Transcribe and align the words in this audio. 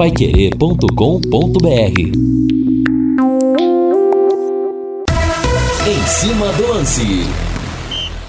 paiquerê.com.br 0.00 2.00
Em 5.86 6.06
cima 6.06 6.50
do 6.54 6.68
lance. 6.68 7.02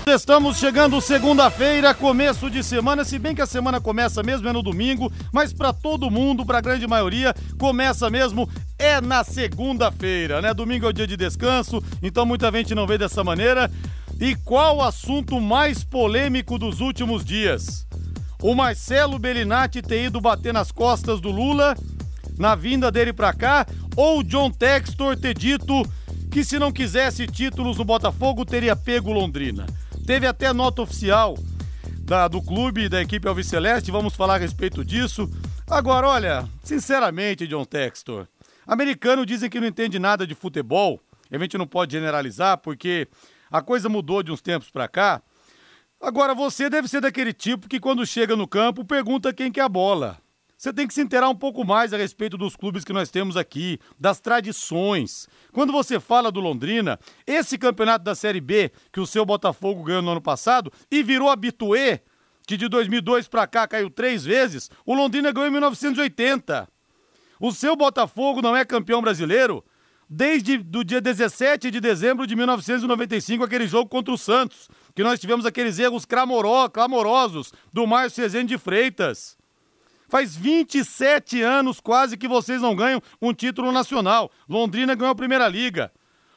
Estamos 0.06 0.58
chegando 0.58 1.00
segunda-feira, 1.00 1.94
começo 1.94 2.50
de 2.50 2.62
semana, 2.62 3.06
se 3.06 3.18
bem 3.18 3.34
que 3.34 3.42
a 3.42 3.46
semana 3.46 3.80
começa 3.80 4.22
mesmo 4.22 4.50
é 4.50 4.52
no 4.52 4.62
domingo, 4.62 5.10
mas 5.32 5.54
para 5.54 5.72
todo 5.72 6.12
mundo, 6.12 6.46
para 6.46 6.58
a 6.58 6.62
grande 6.62 6.86
maioria, 6.86 7.34
começa 7.58 8.10
mesmo 8.10 8.50
é 8.78 9.00
na 9.00 9.24
segunda-feira, 9.24 10.42
né? 10.42 10.54
Domingo 10.54 10.88
é 10.88 10.90
o 10.90 10.94
dia 10.94 11.08
de 11.08 11.16
descanso, 11.16 11.82
então 12.04 12.26
muita 12.26 12.52
gente 12.52 12.76
não 12.76 12.86
vê 12.86 12.98
dessa 12.98 13.24
maneira. 13.24 13.72
E 14.20 14.36
qual 14.36 14.80
o 14.80 14.84
assunto 14.84 15.40
mais 15.40 15.86
polêmico 15.86 16.60
dos 16.60 16.82
últimos 16.82 17.24
dias? 17.24 17.88
O 18.42 18.56
Marcelo 18.56 19.20
Bellinati 19.20 19.82
ter 19.82 20.06
ido 20.06 20.20
bater 20.20 20.52
nas 20.52 20.72
costas 20.72 21.22
do 21.22 21.30
Lula 21.30 21.76
na 22.40 22.56
vinda 22.56 22.92
dele 22.92 23.14
para 23.14 23.32
cá, 23.34 23.68
ou 23.96 24.20
o 24.20 24.24
John 24.24 24.50
Textor 24.50 25.16
ter 25.16 25.38
dito 25.38 25.84
que 26.32 26.44
se 26.44 26.58
não 26.58 26.72
quisesse 26.72 27.28
títulos 27.28 27.78
no 27.78 27.86
Botafogo 27.86 28.44
teria 28.44 28.76
pego 28.76 29.12
Londrina. 29.12 29.68
Teve 30.08 30.26
até 30.26 30.52
nota 30.52 30.82
oficial 30.82 31.38
da, 32.00 32.28
do 32.28 32.42
clube, 32.42 32.90
da 32.90 33.00
equipe 33.00 33.28
Alviceleste, 33.28 33.92
vamos 33.92 34.16
falar 34.16 34.36
a 34.36 34.40
respeito 34.40 34.84
disso. 34.84 35.30
Agora, 35.70 36.08
olha, 36.08 36.50
sinceramente, 36.64 37.46
John 37.46 37.64
Textor, 37.64 38.28
americano 38.66 39.24
dizem 39.24 39.50
que 39.50 39.60
não 39.60 39.68
entende 39.68 40.00
nada 40.00 40.26
de 40.26 40.34
futebol, 40.34 41.00
a 41.30 41.38
gente 41.38 41.58
não 41.58 41.68
pode 41.68 41.92
generalizar 41.92 42.58
porque 42.58 43.08
a 43.52 43.62
coisa 43.62 43.88
mudou 43.88 44.24
de 44.24 44.32
uns 44.32 44.42
tempos 44.42 44.72
para 44.72 44.88
cá. 44.88 45.22
Agora, 46.02 46.34
você 46.34 46.68
deve 46.68 46.88
ser 46.88 47.00
daquele 47.00 47.32
tipo 47.32 47.70
que 47.70 47.80
quando 47.80 48.08
chega 48.08 48.36
no 48.36 48.48
campo 48.48 48.84
pergunta 48.84 49.32
quem 49.32 49.52
quer 49.52 49.62
a 49.62 49.70
bola. 49.70 50.18
Você 50.58 50.74
tem 50.74 50.88
que 50.88 50.96
se 50.96 51.02
inteirar 51.02 51.30
um 51.30 51.36
pouco 51.36 51.64
mais 51.64 51.94
a 51.94 51.98
respeito 51.98 52.40
dos 52.40 52.56
clubes 52.56 52.84
que 52.84 52.92
nós 52.92 53.12
temos 53.12 53.38
aqui, 53.38 53.80
das 54.00 54.20
tradições. 54.20 55.28
Quando 55.52 55.72
você 55.72 56.00
fala 56.00 56.32
do 56.32 56.40
Londrina, 56.40 57.00
esse 57.26 57.56
campeonato 57.56 58.04
da 58.04 58.16
Série 58.16 58.42
B 58.42 58.72
que 58.92 59.00
o 59.00 59.06
seu 59.06 59.24
Botafogo 59.24 59.84
ganhou 59.84 60.02
no 60.02 60.12
ano 60.12 60.22
passado 60.22 60.72
e 60.90 61.04
virou 61.04 61.30
habituê, 61.30 62.02
que 62.48 62.58
de 62.58 62.68
2002 62.68 63.28
para 63.28 63.46
cá 63.46 63.68
caiu 63.68 63.90
três 63.90 64.24
vezes, 64.24 64.72
o 64.84 64.96
Londrina 64.96 65.32
ganhou 65.32 65.50
em 65.50 65.52
1980. 65.52 66.68
O 67.40 67.52
seu 67.52 67.76
Botafogo 67.76 68.42
não 68.42 68.56
é 68.56 68.66
campeão 68.66 69.04
brasileiro 69.04 69.64
desde 70.14 70.58
do 70.58 70.84
dia 70.84 71.00
17 71.00 71.72
de 71.72 71.80
dezembro 71.80 72.28
de 72.28 72.36
1995, 72.36 73.46
aquele 73.46 73.66
jogo 73.66 73.90
contra 73.90 74.14
o 74.14 74.18
Santos, 74.18 74.68
que 74.96 75.04
nós 75.04 75.20
tivemos 75.20 75.46
aqueles 75.46 75.80
erros 75.80 76.06
clamorosos 76.06 77.54
do 77.72 77.86
Márcio 77.88 78.24
Rezende 78.24 78.56
de 78.56 78.58
Freitas. 78.58 79.38
Faz 80.10 80.36
27 80.36 81.42
anos 81.42 81.80
quase 81.80 82.18
que 82.18 82.28
vocês 82.28 82.62
não 82.62 82.76
ganham 82.76 83.02
um 83.22 83.34
título 83.34 83.72
nacional. 83.72 84.30
Londrina 84.50 84.94
ganhou 84.94 85.14
a 85.14 85.16
Primeira 85.16 85.48
Liga. 85.48 85.92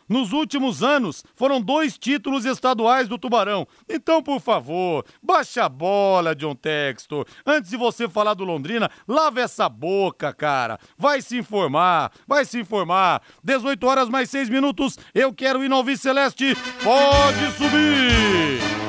Nos 0.09 0.33
últimos 0.33 0.83
anos, 0.83 1.25
foram 1.35 1.61
dois 1.61 1.97
títulos 1.97 2.45
estaduais 2.45 3.09
do 3.09 3.19
Tubarão. 3.19 3.67
Então, 3.89 4.23
por 4.23 4.41
favor, 4.41 5.05
baixa 5.23 5.65
a 5.65 5.69
bola, 5.69 6.35
John 6.35 6.55
Textor. 6.55 7.27
Antes 7.47 7.71
de 7.71 7.77
você 7.77 8.09
falar 8.09 8.35
do 8.35 8.45
Londrina, 8.45 8.91
lava 9.09 9.41
essa 9.41 9.69
boca, 9.69 10.33
cara. 10.33 10.79
Vai 10.97 11.23
se 11.23 11.39
informar, 11.39 12.13
vai 12.27 12.45
se 12.45 12.61
informar. 12.61 13.23
18 13.43 13.87
horas 13.87 14.09
mais 14.09 14.31
6 14.31 14.49
minutos, 14.49 14.99
eu 15.15 15.33
quero 15.33 15.65
ir 15.65 15.69
no 15.69 15.77
Alvi 15.77 15.97
Celeste. 15.97 16.57
Pode 16.83 17.51
subir! 17.57 18.85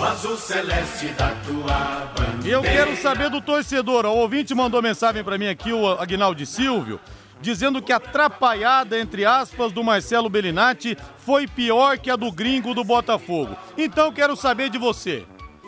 o 0.00 0.02
azul 0.02 0.36
celeste 0.38 1.08
da 1.08 1.30
tua 1.44 2.06
Eu 2.44 2.62
quero 2.62 2.96
saber 2.96 3.28
do 3.28 3.40
torcedor. 3.40 4.06
O 4.06 4.16
ouvinte 4.16 4.54
mandou 4.54 4.80
mensagem 4.80 5.22
para 5.22 5.36
mim 5.36 5.48
aqui, 5.48 5.72
o 5.72 5.86
Agnaldo 5.86 6.44
Silvio, 6.46 6.98
dizendo 7.40 7.82
que 7.82 7.92
a 7.92 7.96
atrapalhada, 7.96 8.98
entre 8.98 9.24
aspas, 9.24 9.72
do 9.72 9.84
Marcelo 9.84 10.28
Bellinati 10.28 10.96
foi 11.18 11.46
pior 11.46 11.98
que 11.98 12.10
a 12.10 12.16
do 12.16 12.32
gringo 12.32 12.74
do 12.74 12.82
Botafogo. 12.82 13.56
Então 13.76 14.12
quero 14.12 14.34
saber 14.36 14.70
de 14.70 14.78
você. 14.78 15.24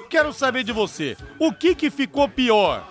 Quero 0.08 0.32
saber 0.32 0.64
de 0.64 0.72
você. 0.72 1.16
O 1.38 1.52
que 1.52 1.74
que 1.74 1.90
ficou 1.90 2.28
pior? 2.28 2.88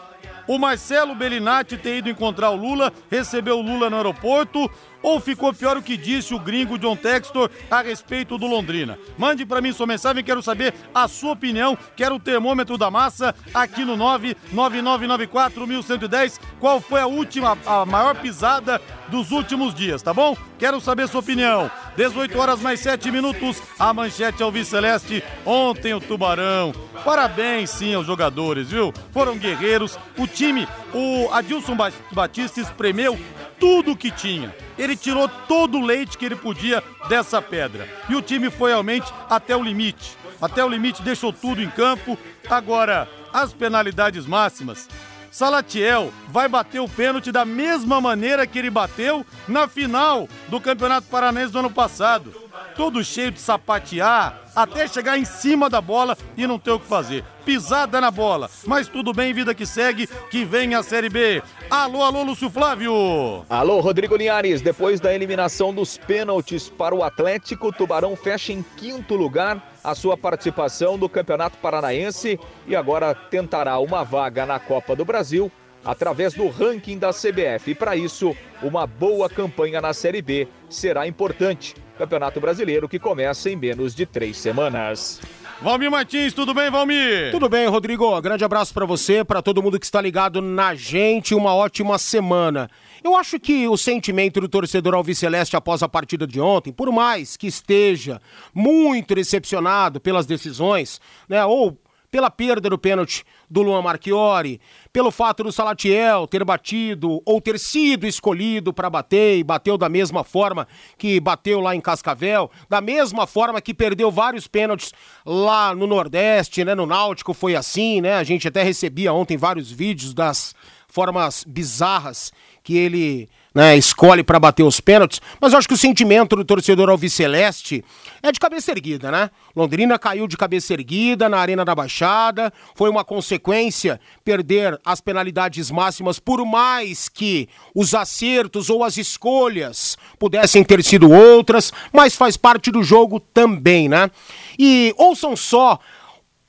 O 0.47 0.58
Marcelo 0.58 1.16
Bellinati 1.16 1.78
ter 1.78 1.97
ido 1.97 2.09
encontrar 2.09 2.50
o 2.50 2.56
Lula, 2.56 2.91
recebeu 3.09 3.59
o 3.59 3.62
Lula 3.62 3.90
no 3.90 3.97
aeroporto, 3.97 4.70
ou 5.02 5.20
ficou 5.20 5.52
pior 5.54 5.78
o 5.78 5.82
que 5.82 5.98
disse 5.98 6.34
o 6.34 6.40
gringo 6.40 6.78
John 6.78 6.96
Textor 6.96 7.50
a 7.70 7.82
respeito 7.82 8.38
do 8.38 8.48
Londrina? 8.48 8.98
Mande 9.18 9.46
para 9.46 9.60
mim 9.62 9.74
sua 9.74 9.88
mensagem, 9.88 10.24
quero 10.24 10.42
saber 10.42 10.74
a 10.94 11.08
sua 11.08 11.32
opinião. 11.34 11.78
Quero 11.96 12.16
o 12.16 12.20
termômetro 12.20 12.78
da 12.78 12.92
massa 12.92 13.34
aqui 13.54 13.86
no 13.86 13.96
999941110. 13.98 16.40
Qual 16.60 16.82
foi 16.82 17.02
a 17.02 17.08
última, 17.08 17.58
a 17.66 17.86
maior 17.86 18.16
pisada 18.16 18.82
dos 19.08 19.32
últimos 19.32 19.74
dias, 19.74 20.02
tá 20.02 20.14
bom? 20.14 20.36
Quero 20.58 20.80
saber 20.80 21.08
sua 21.08 21.22
opinião. 21.22 21.70
18 21.98 22.40
horas 22.40 22.62
mais 22.62 22.80
7 22.80 23.12
minutos. 23.12 23.62
A 23.80 23.94
manchete 23.94 24.44
ao 24.44 24.52
Celeste. 24.64 25.24
Ontem 25.46 25.94
o 25.94 26.00
Tubarão. 26.00 26.72
Parabéns, 27.04 27.72
sim, 27.72 27.94
aos 27.94 28.06
jogadores, 28.06 28.70
viu? 28.70 28.94
Foram 29.12 29.38
guerreiros. 29.38 29.98
O 30.18 30.26
time, 30.28 30.66
o 30.94 31.30
Adilson 31.34 31.76
Batista 32.12 32.62
espremeu 32.62 33.20
tudo 33.62 33.96
que 33.96 34.10
tinha. 34.10 34.54
Ele 34.78 34.98
tirou 34.98 35.30
todo 35.30 35.78
o 35.78 35.86
leite 35.86 36.18
que 36.18 36.26
ele 36.26 36.36
podia 36.36 36.84
dessa 37.08 37.40
pedra. 37.40 37.88
E 38.10 38.16
o 38.16 38.22
time 38.22 38.50
foi 38.50 38.72
realmente 38.72 39.14
até 39.30 39.56
o 39.56 39.64
limite. 39.64 40.18
Até 40.42 40.66
o 40.66 40.68
limite, 40.68 41.04
deixou 41.04 41.32
tudo 41.32 41.62
em 41.62 41.70
campo. 41.70 42.18
Agora, 42.50 43.08
as 43.32 43.54
penalidades 43.54 44.26
máximas. 44.26 44.90
Salatiel 45.30 46.12
vai 46.28 46.50
bater 46.50 46.82
o 46.82 46.90
pênalti 46.90 47.32
da 47.32 47.46
mesma 47.46 48.02
maneira 48.02 48.46
que 48.48 48.60
ele 48.60 48.70
bateu 48.70 49.26
na 49.48 49.68
final 49.68 50.28
do 50.50 50.60
Campeonato 50.60 51.08
Paranaense 51.08 51.54
do 51.54 51.60
ano 51.60 51.72
passado 51.72 52.41
todo 52.76 53.04
cheio 53.04 53.32
de 53.32 53.40
sapatear, 53.40 54.42
até 54.56 54.88
chegar 54.88 55.18
em 55.18 55.26
cima 55.26 55.70
da 55.70 55.82
bola 55.82 56.18
e 56.38 56.46
não 56.46 56.60
ter 56.60 56.72
o 56.72 56.80
que 56.80 56.88
fazer. 56.88 57.24
Pisada 57.46 58.00
na 58.00 58.12
bola, 58.12 58.50
mas 58.66 58.88
tudo 58.88 59.14
bem, 59.14 59.34
vida 59.34 59.54
que 59.54 59.66
segue, 59.66 60.08
que 60.30 60.46
vem 60.46 60.76
a 60.76 60.84
Série 60.84 61.10
B. 61.10 61.42
Alô, 61.70 62.04
alô, 62.04 62.24
Lúcio 62.24 62.50
Flávio. 62.50 63.46
Alô, 63.50 63.80
Rodrigo 63.80 64.16
Linhares. 64.16 64.62
Depois 64.62 65.00
da 65.00 65.14
eliminação 65.14 65.74
dos 65.74 65.98
pênaltis 65.98 66.70
para 66.70 66.94
o 66.94 67.04
Atlético, 67.04 67.68
o 67.68 67.74
Tubarão 67.74 68.16
fecha 68.16 68.54
em 68.54 68.64
quinto 68.78 69.16
lugar 69.16 69.72
a 69.84 69.96
sua 69.96 70.16
participação 70.16 70.98
no 70.98 71.10
Campeonato 71.10 71.58
Paranaense 71.58 72.40
e 72.68 72.76
agora 72.76 73.16
tentará 73.16 73.80
uma 73.80 74.04
vaga 74.04 74.46
na 74.46 74.60
Copa 74.60 74.96
do 74.96 75.04
Brasil 75.04 75.52
através 75.84 76.34
do 76.34 76.48
ranking 76.48 76.98
da 76.98 77.12
CBF. 77.12 77.72
E 77.72 77.76
para 77.76 77.96
isso, 77.96 78.36
uma 78.62 78.86
boa 78.86 79.30
campanha 79.30 79.82
na 79.82 79.94
Série 79.94 80.22
B 80.22 80.48
será 80.70 81.08
importante. 81.08 81.76
Campeonato 81.97 82.40
Brasileiro 82.40 82.90
que 82.90 83.00
começa 83.00 83.50
em 83.50 83.56
menos 83.56 83.94
de 83.94 84.06
três 84.06 84.38
semanas. 84.38 85.22
Valmir 85.62 85.91
Martins, 85.91 86.34
tudo 86.34 86.56
bem, 86.56 86.72
Valmir? 86.72 87.29
Tudo 87.29 87.47
bem, 87.47 87.68
Rodrigo. 87.68 88.19
Grande 88.19 88.44
abraço 88.44 88.74
para 88.74 88.84
você, 88.84 89.24
para 89.24 89.44
todo 89.44 89.62
mundo 89.62 89.79
que 89.79 89.85
está 89.85 90.02
ligado 90.02 90.41
na 90.41 90.74
gente. 90.74 91.35
Uma 91.35 91.53
ótima 91.53 92.00
semana. 92.00 92.68
Eu 93.03 93.16
acho 93.16 93.40
que 93.40 93.68
o 93.68 93.78
sentimento 93.78 94.41
do 94.41 94.50
torcedor 94.50 94.96
alviceleste 94.96 95.56
após 95.56 95.84
a 95.84 95.90
partida 95.90 96.25
de 96.25 96.41
ontem, 96.41 96.72
por 96.72 96.91
mais 96.91 97.38
que 97.38 97.46
esteja 97.46 98.19
muito 98.53 99.13
decepcionado 99.13 100.00
pelas 100.00 100.25
decisões, 100.25 101.00
né, 101.29 101.46
ou 101.46 101.78
pela 102.12 102.30
perda 102.30 102.70
do 102.70 102.78
pênalti 102.78 103.24
do 103.50 103.62
Luan 103.62 103.82
Marchiori, 103.82 104.60
pelo 104.92 105.10
fato 105.10 105.44
do 105.44 105.52
Salatiel 105.52 106.28
ter 106.28 106.44
batido 106.44 107.22
ou 107.26 107.40
ter 107.40 107.58
sido 107.58 108.06
escolhido 108.06 108.74
para 108.74 108.90
bater 108.90 109.38
e 109.38 109.44
bateu 109.44 109.78
da 109.78 109.88
mesma 109.88 110.24
forma 110.24 110.68
que 110.98 111.20
bateu 111.22 111.62
lá 111.62 111.74
em 111.74 111.80
Cascavel, 111.80 112.52
da 112.70 112.82
mesma 112.82 113.26
forma 113.26 113.62
que 113.62 113.74
perdeu 113.74 114.12
vários 114.12 114.46
pênaltis 114.46 114.92
lá 115.26 115.74
no 115.74 115.88
Nordeste, 115.88 116.66
né, 116.66 116.76
no 116.76 116.85
Náutico 116.85 117.34
foi 117.34 117.56
assim, 117.56 118.02
né? 118.02 118.16
A 118.16 118.24
gente 118.24 118.47
até 118.47 118.62
recebia 118.62 119.14
ontem 119.14 119.38
vários 119.38 119.72
vídeos 119.72 120.14
das 120.14 120.53
formas 120.90 121.46
bizarras 121.47 122.34
que 122.62 122.78
ele 122.78 123.30
né, 123.53 123.78
escolhe 123.78 124.24
para 124.24 124.40
bater 124.40 124.64
os 124.64 124.80
pênaltis, 124.80 125.22
mas 125.40 125.52
eu 125.52 125.59
acho 125.59 125.68
que 125.68 125.74
o 125.74 125.78
sentimento 125.78 126.36
do 126.36 126.46
torcedor 126.46 126.90
alviceleste 126.90 127.84
é 128.24 128.32
de 128.32 128.40
cabeça 128.40 128.72
erguida, 128.72 129.12
né? 129.12 129.30
Londrina 129.53 130.00
caiu 130.00 130.26
de 130.26 130.38
cabeça 130.38 130.74
erguida 130.74 131.28
na 131.28 131.38
Arena 131.38 131.66
da 131.66 131.76
Baixada, 131.76 132.53
foi 132.76 132.90
uma 132.90 133.03
consequência 133.03 134.00
perder 134.24 134.80
as 134.86 135.02
penalidades 135.02 135.70
máximas, 135.70 136.18
por 136.18 136.46
mais 136.46 137.09
que 137.09 137.50
os 137.76 137.94
acertos 137.94 138.70
ou 138.70 138.84
as 138.84 138.96
escolhas 138.96 139.97
pudessem 140.18 140.64
ter 140.64 140.82
sido 140.84 141.12
outras, 141.12 141.74
mas 141.92 142.16
faz 142.16 142.38
parte 142.38 142.72
do 142.72 142.82
jogo 142.82 143.20
também, 143.20 143.90
né? 143.90 144.09
E 144.58 144.94
ouçam 144.97 145.36
só 145.36 145.78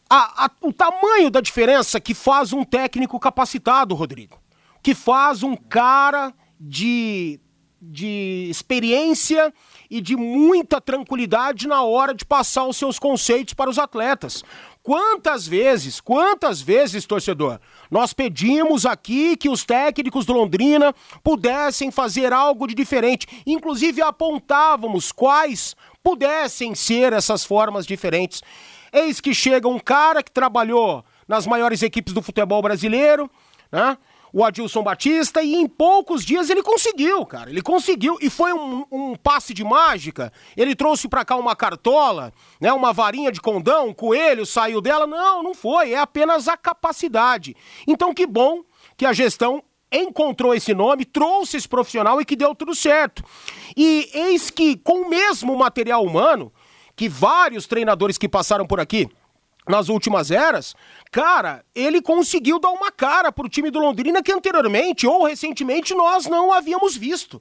a, 0.09 0.45
a, 0.45 0.51
o 0.61 0.73
tamanho 0.73 1.31
da 1.31 1.41
diferença 1.41 1.99
que 1.99 2.15
faz 2.15 2.53
um 2.53 2.63
técnico 2.65 3.19
capacitado, 3.19 3.95
Rodrigo. 3.95 4.39
Que 4.83 4.95
faz 4.95 5.43
um 5.43 5.57
cara 5.57 6.35
de 6.63 7.41
de 7.85 8.47
experiência 8.49 9.53
e 9.91 10.01
de 10.01 10.15
muita 10.15 10.81
tranquilidade 10.81 11.67
na 11.67 11.83
hora 11.83 12.15
de 12.15 12.25
passar 12.25 12.65
os 12.65 12.77
seus 12.77 12.97
conceitos 12.97 13.55
para 13.55 13.69
os 13.69 13.77
atletas. 13.77 14.45
Quantas 14.85 15.49
vezes, 15.49 16.01
quantas 16.01 16.61
vezes, 16.61 17.05
torcedor, 17.05 17.59
nós 17.91 18.13
pedimos 18.13 18.87
aqui 18.87 19.37
que 19.37 19.49
os 19.49 19.65
técnicos 19.65 20.25
do 20.25 20.33
Londrina 20.33 20.95
pudessem 21.25 21.91
fazer 21.91 22.33
algo 22.33 22.69
de 22.69 22.75
diferente, 22.75 23.27
inclusive 23.45 24.01
apontávamos 24.01 25.11
quais 25.11 25.75
pudessem 26.05 26.77
ser 26.77 27.13
essas 27.13 27.45
formas 27.45 27.85
diferentes. 27.85 28.43
Eis 28.93 29.21
que 29.21 29.35
chega 29.35 29.67
um 29.67 29.79
cara 29.81 30.23
que 30.23 30.31
trabalhou 30.31 31.05
nas 31.27 31.49
maiores 31.49 31.83
equipes 31.83 32.15
do 32.15 32.23
futebol 32.23 32.63
brasileiro, 32.63 33.29
né? 33.73 33.99
O 34.33 34.43
Adilson 34.43 34.83
Batista 34.83 35.43
e 35.43 35.55
em 35.55 35.69
poucos 35.69 36.25
dias 36.25 36.49
ele 36.49 36.63
conseguiu, 36.63 37.27
cara. 37.27 37.51
Ele 37.51 37.61
conseguiu 37.61 38.17
e 38.21 38.31
foi 38.31 38.53
um, 38.53 38.85
um 38.91 39.15
passe 39.15 39.53
de 39.53 39.63
mágica. 39.63 40.33
Ele 40.57 40.75
trouxe 40.75 41.07
para 41.07 41.25
cá 41.25 41.37
uma 41.37 41.55
cartola, 41.55 42.33
né, 42.61 42.73
uma 42.73 42.93
varinha 42.93 43.31
de 43.31 43.41
condão, 43.41 43.89
um 43.89 43.95
coelho 43.95 44.47
saiu 44.47 44.81
dela. 44.81 45.07
Não, 45.07 45.43
não 45.43 45.55
foi. 45.55 45.93
É 45.93 45.99
apenas 45.99 46.49
a 46.49 46.57
capacidade. 46.57 47.55
Então 47.87 48.15
que 48.15 48.27
bom 48.27 48.63
que 48.97 49.05
a 49.05 49.13
gestão 49.13 49.63
encontrou 49.93 50.55
esse 50.55 50.73
nome, 50.73 51.05
trouxe 51.05 51.59
esse 51.59 51.69
profissional 51.69 52.19
e 52.19 52.25
que 52.25 52.35
deu 52.35 52.55
tudo 52.55 52.75
certo. 52.75 53.23
E 53.77 54.09
eis 54.15 54.49
que 54.49 54.77
com 54.79 55.03
o 55.03 55.09
mesmo 55.11 55.55
material 55.57 56.03
humano 56.03 56.51
que 56.97 57.09
vários 57.09 57.67
treinadores 57.67 58.17
que 58.17 58.29
passaram 58.29 58.67
por 58.67 58.81
aqui 58.81 59.09
nas 59.69 59.89
últimas 59.89 60.31
eras, 60.31 60.75
cara, 61.11 61.65
ele 61.75 62.03
conseguiu 62.03 62.59
dar 62.59 62.71
uma 62.71 62.91
cara 62.91 63.31
pro 63.31 63.49
time 63.49 63.71
do 63.71 63.79
Londrina 63.79 64.23
que 64.23 64.33
anteriormente 64.33 65.07
ou 65.07 65.25
recentemente 65.25 65.95
nós 65.95 66.27
não 66.27 66.53
havíamos 66.53 66.97
visto. 66.97 67.41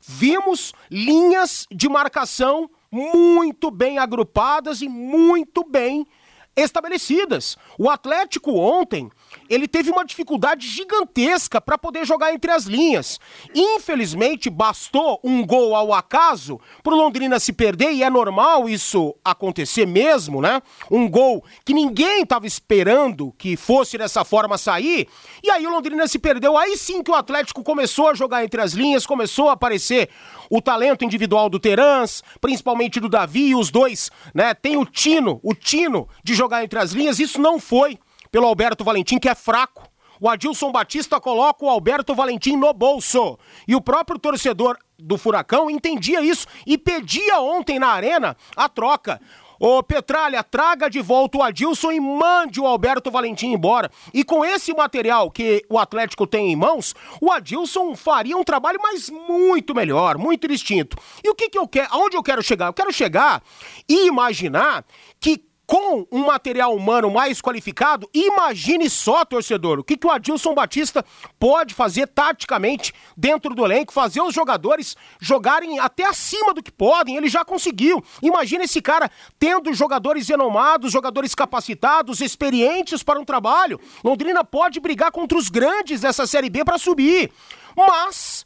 Vimos 0.00 0.74
linhas 0.90 1.66
de 1.70 1.88
marcação 1.88 2.68
muito 2.90 3.70
bem 3.70 3.98
agrupadas 3.98 4.82
e 4.82 4.88
muito 4.88 5.64
bem 5.64 6.06
estabelecidas. 6.54 7.56
O 7.78 7.88
Atlético 7.88 8.52
ontem 8.52 9.10
ele 9.52 9.68
teve 9.68 9.90
uma 9.90 10.04
dificuldade 10.04 10.66
gigantesca 10.66 11.60
para 11.60 11.76
poder 11.76 12.06
jogar 12.06 12.32
entre 12.32 12.50
as 12.50 12.64
linhas. 12.64 13.20
Infelizmente, 13.54 14.48
bastou 14.48 15.20
um 15.22 15.44
gol 15.44 15.74
ao 15.74 15.92
acaso 15.92 16.60
para 16.82 16.94
o 16.94 16.96
Londrina 16.96 17.38
se 17.38 17.52
perder, 17.52 17.92
e 17.92 18.02
é 18.02 18.08
normal 18.08 18.68
isso 18.68 19.14
acontecer 19.24 19.86
mesmo, 19.86 20.40
né? 20.40 20.62
Um 20.90 21.08
gol 21.08 21.44
que 21.64 21.74
ninguém 21.74 22.22
estava 22.22 22.46
esperando 22.46 23.32
que 23.36 23.56
fosse 23.56 23.98
dessa 23.98 24.24
forma 24.24 24.56
sair, 24.56 25.06
e 25.42 25.50
aí 25.50 25.66
o 25.66 25.70
Londrina 25.70 26.06
se 26.08 26.18
perdeu. 26.18 26.56
Aí 26.56 26.76
sim 26.76 27.02
que 27.02 27.10
o 27.10 27.14
Atlético 27.14 27.62
começou 27.62 28.08
a 28.08 28.14
jogar 28.14 28.44
entre 28.44 28.60
as 28.60 28.72
linhas, 28.72 29.04
começou 29.04 29.50
a 29.50 29.52
aparecer 29.52 30.08
o 30.48 30.62
talento 30.62 31.04
individual 31.04 31.50
do 31.50 31.58
Terans, 31.58 32.22
principalmente 32.40 33.00
do 33.00 33.08
Davi, 33.08 33.48
e 33.48 33.54
os 33.54 33.70
dois, 33.70 34.10
né? 34.34 34.54
Tem 34.54 34.76
o 34.76 34.86
tino, 34.86 35.40
o 35.42 35.54
tino 35.54 36.08
de 36.24 36.34
jogar 36.34 36.64
entre 36.64 36.78
as 36.78 36.92
linhas, 36.92 37.18
isso 37.18 37.40
não 37.40 37.60
foi 37.60 37.98
pelo 38.32 38.46
Alberto 38.46 38.82
Valentim, 38.82 39.18
que 39.18 39.28
é 39.28 39.34
fraco. 39.34 39.86
O 40.18 40.28
Adilson 40.28 40.72
Batista 40.72 41.20
coloca 41.20 41.64
o 41.64 41.68
Alberto 41.68 42.14
Valentim 42.14 42.56
no 42.56 42.72
bolso. 42.72 43.38
E 43.68 43.74
o 43.74 43.80
próprio 43.80 44.18
torcedor 44.18 44.78
do 44.98 45.18
Furacão 45.18 45.68
entendia 45.68 46.22
isso 46.22 46.46
e 46.66 46.78
pedia 46.78 47.40
ontem 47.40 47.78
na 47.78 47.88
arena 47.88 48.36
a 48.56 48.68
troca. 48.68 49.20
Ô 49.58 49.82
Petralha, 49.82 50.42
traga 50.42 50.88
de 50.88 51.00
volta 51.00 51.38
o 51.38 51.42
Adilson 51.42 51.92
e 51.92 52.00
mande 52.00 52.60
o 52.60 52.66
Alberto 52.66 53.10
Valentim 53.10 53.52
embora. 53.52 53.90
E 54.14 54.24
com 54.24 54.44
esse 54.44 54.72
material 54.72 55.30
que 55.30 55.64
o 55.68 55.78
Atlético 55.78 56.26
tem 56.26 56.52
em 56.52 56.56
mãos, 56.56 56.94
o 57.20 57.30
Adilson 57.30 57.94
faria 57.94 58.36
um 58.36 58.42
trabalho 58.42 58.80
mais 58.80 59.10
muito 59.10 59.74
melhor, 59.74 60.18
muito 60.18 60.48
distinto. 60.48 60.96
E 61.22 61.28
o 61.28 61.34
que, 61.34 61.48
que 61.48 61.58
eu 61.58 61.68
quero, 61.68 61.88
aonde 61.92 62.16
eu 62.16 62.22
quero 62.22 62.42
chegar? 62.42 62.66
Eu 62.66 62.72
quero 62.72 62.92
chegar 62.92 63.42
e 63.88 64.06
imaginar 64.06 64.84
que 65.20 65.51
com 65.72 66.06
um 66.12 66.26
material 66.26 66.76
humano 66.76 67.10
mais 67.10 67.40
qualificado, 67.40 68.06
imagine 68.12 68.90
só, 68.90 69.24
torcedor, 69.24 69.78
o 69.78 69.82
que, 69.82 69.96
que 69.96 70.06
o 70.06 70.10
Adilson 70.10 70.52
Batista 70.52 71.02
pode 71.40 71.72
fazer 71.72 72.08
taticamente 72.08 72.92
dentro 73.16 73.54
do 73.54 73.64
elenco, 73.64 73.90
fazer 73.90 74.20
os 74.20 74.34
jogadores 74.34 74.94
jogarem 75.18 75.78
até 75.78 76.04
acima 76.04 76.52
do 76.52 76.62
que 76.62 76.70
podem, 76.70 77.16
ele 77.16 77.26
já 77.26 77.42
conseguiu. 77.42 78.04
Imagine 78.20 78.64
esse 78.64 78.82
cara 78.82 79.10
tendo 79.38 79.72
jogadores 79.72 80.28
renomados, 80.28 80.92
jogadores 80.92 81.34
capacitados, 81.34 82.20
experientes 82.20 83.02
para 83.02 83.18
um 83.18 83.24
trabalho. 83.24 83.80
Londrina 84.04 84.44
pode 84.44 84.78
brigar 84.78 85.10
contra 85.10 85.38
os 85.38 85.48
grandes 85.48 86.02
dessa 86.02 86.26
Série 86.26 86.50
B 86.50 86.66
para 86.66 86.76
subir. 86.76 87.32
Mas, 87.74 88.44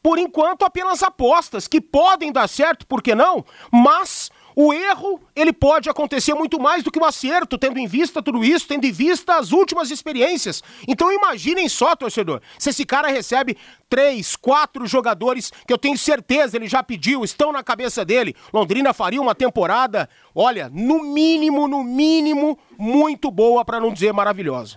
por 0.00 0.20
enquanto, 0.20 0.64
apenas 0.64 1.02
apostas 1.02 1.66
que 1.66 1.80
podem 1.80 2.30
dar 2.30 2.48
certo, 2.48 2.86
por 2.86 3.02
que 3.02 3.12
não? 3.12 3.44
Mas 3.72 4.30
o 4.54 4.72
erro, 4.72 5.20
ele 5.34 5.52
pode 5.52 5.88
acontecer 5.88 6.34
muito 6.34 6.60
mais 6.60 6.82
do 6.82 6.90
que 6.90 6.98
o 6.98 7.04
acerto, 7.04 7.58
tendo 7.58 7.78
em 7.78 7.86
vista 7.86 8.22
tudo 8.22 8.44
isso, 8.44 8.66
tendo 8.66 8.84
em 8.84 8.92
vista 8.92 9.36
as 9.36 9.52
últimas 9.52 9.90
experiências. 9.90 10.62
Então 10.86 11.12
imaginem 11.12 11.68
só, 11.68 11.94
torcedor, 11.94 12.40
se 12.58 12.70
esse 12.70 12.84
cara 12.84 13.08
recebe 13.08 13.56
três, 13.88 14.36
quatro 14.36 14.86
jogadores 14.86 15.50
que 15.66 15.72
eu 15.72 15.78
tenho 15.78 15.96
certeza 15.96 16.56
ele 16.56 16.68
já 16.68 16.82
pediu, 16.82 17.24
estão 17.24 17.52
na 17.52 17.62
cabeça 17.62 18.04
dele. 18.04 18.34
Londrina 18.52 18.92
faria 18.92 19.20
uma 19.20 19.34
temporada, 19.34 20.08
olha, 20.34 20.70
no 20.72 21.02
mínimo, 21.02 21.66
no 21.66 21.82
mínimo, 21.82 22.58
muito 22.78 23.30
boa, 23.30 23.64
para 23.64 23.80
não 23.80 23.92
dizer 23.92 24.12
maravilhosa. 24.12 24.76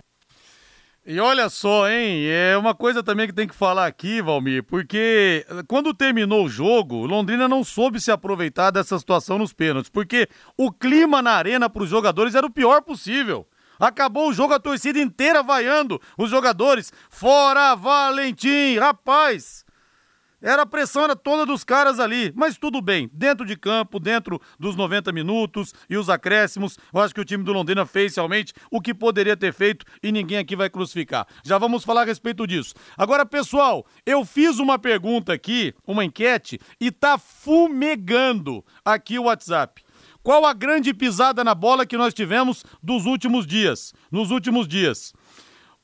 E 1.05 1.19
olha 1.19 1.49
só, 1.49 1.89
hein? 1.89 2.25
É 2.27 2.55
uma 2.57 2.73
coisa 2.73 3.03
também 3.03 3.27
que 3.27 3.33
tem 3.33 3.45
que 3.45 3.53
falar 3.53 3.85
aqui, 3.87 4.21
Valmir, 4.21 4.63
porque 4.63 5.45
quando 5.67 5.93
terminou 5.93 6.45
o 6.45 6.49
jogo, 6.49 7.05
Londrina 7.05 7.45
não 7.45 7.61
soube 7.61 7.99
se 7.99 8.09
aproveitar 8.09 8.71
dessa 8.71 8.97
situação 8.97 9.37
nos 9.37 9.51
pênaltis, 9.51 9.89
porque 9.89 10.29
o 10.55 10.71
clima 10.71 11.21
na 11.21 11.31
arena 11.31 11.69
para 11.69 11.83
os 11.83 11.89
jogadores 11.89 12.35
era 12.35 12.47
o 12.47 12.49
pior 12.49 12.81
possível. 12.81 13.45
Acabou 13.77 14.29
o 14.29 14.33
jogo, 14.33 14.53
a 14.53 14.59
torcida 14.59 14.97
inteira 14.97 15.43
vaiando 15.43 15.99
os 16.17 16.29
jogadores. 16.29 16.93
Fora 17.09 17.75
Valentim, 17.75 18.77
rapaz! 18.77 19.65
Era 20.43 20.63
a 20.63 20.65
pressão 20.65 21.05
era 21.05 21.15
toda 21.15 21.45
dos 21.45 21.63
caras 21.63 22.01
ali, 22.01 22.33
mas 22.35 22.57
tudo 22.57 22.81
bem. 22.81 23.09
Dentro 23.13 23.45
de 23.45 23.55
campo, 23.55 23.97
dentro 23.97 24.41
dos 24.59 24.75
90 24.75 25.09
minutos 25.13 25.73
e 25.89 25.95
os 25.95 26.09
acréscimos, 26.09 26.77
eu 26.93 26.99
acho 26.99 27.15
que 27.15 27.21
o 27.21 27.25
time 27.25 27.45
do 27.45 27.53
Londrina 27.53 27.85
fez 27.85 28.13
realmente 28.17 28.53
o 28.69 28.81
que 28.81 28.93
poderia 28.93 29.37
ter 29.37 29.53
feito 29.53 29.85
e 30.03 30.11
ninguém 30.11 30.37
aqui 30.37 30.53
vai 30.53 30.69
crucificar. 30.69 31.25
Já 31.45 31.57
vamos 31.57 31.85
falar 31.85 32.01
a 32.01 32.05
respeito 32.05 32.45
disso. 32.45 32.73
Agora, 32.97 33.25
pessoal, 33.25 33.85
eu 34.05 34.25
fiz 34.25 34.59
uma 34.59 34.77
pergunta 34.77 35.31
aqui, 35.31 35.73
uma 35.87 36.03
enquete, 36.03 36.59
e 36.77 36.91
tá 36.91 37.17
fumegando 37.17 38.65
aqui 38.83 39.17
o 39.17 39.23
WhatsApp. 39.23 39.81
Qual 40.21 40.45
a 40.45 40.53
grande 40.53 40.93
pisada 40.93 41.43
na 41.43 41.53
bola 41.53 41.85
que 41.85 41.97
nós 41.97 42.13
tivemos 42.13 42.63
dos 42.81 43.05
últimos 43.05 43.45
dias? 43.45 43.93
Nos 44.09 44.31
últimos 44.31 44.67
dias. 44.67 45.13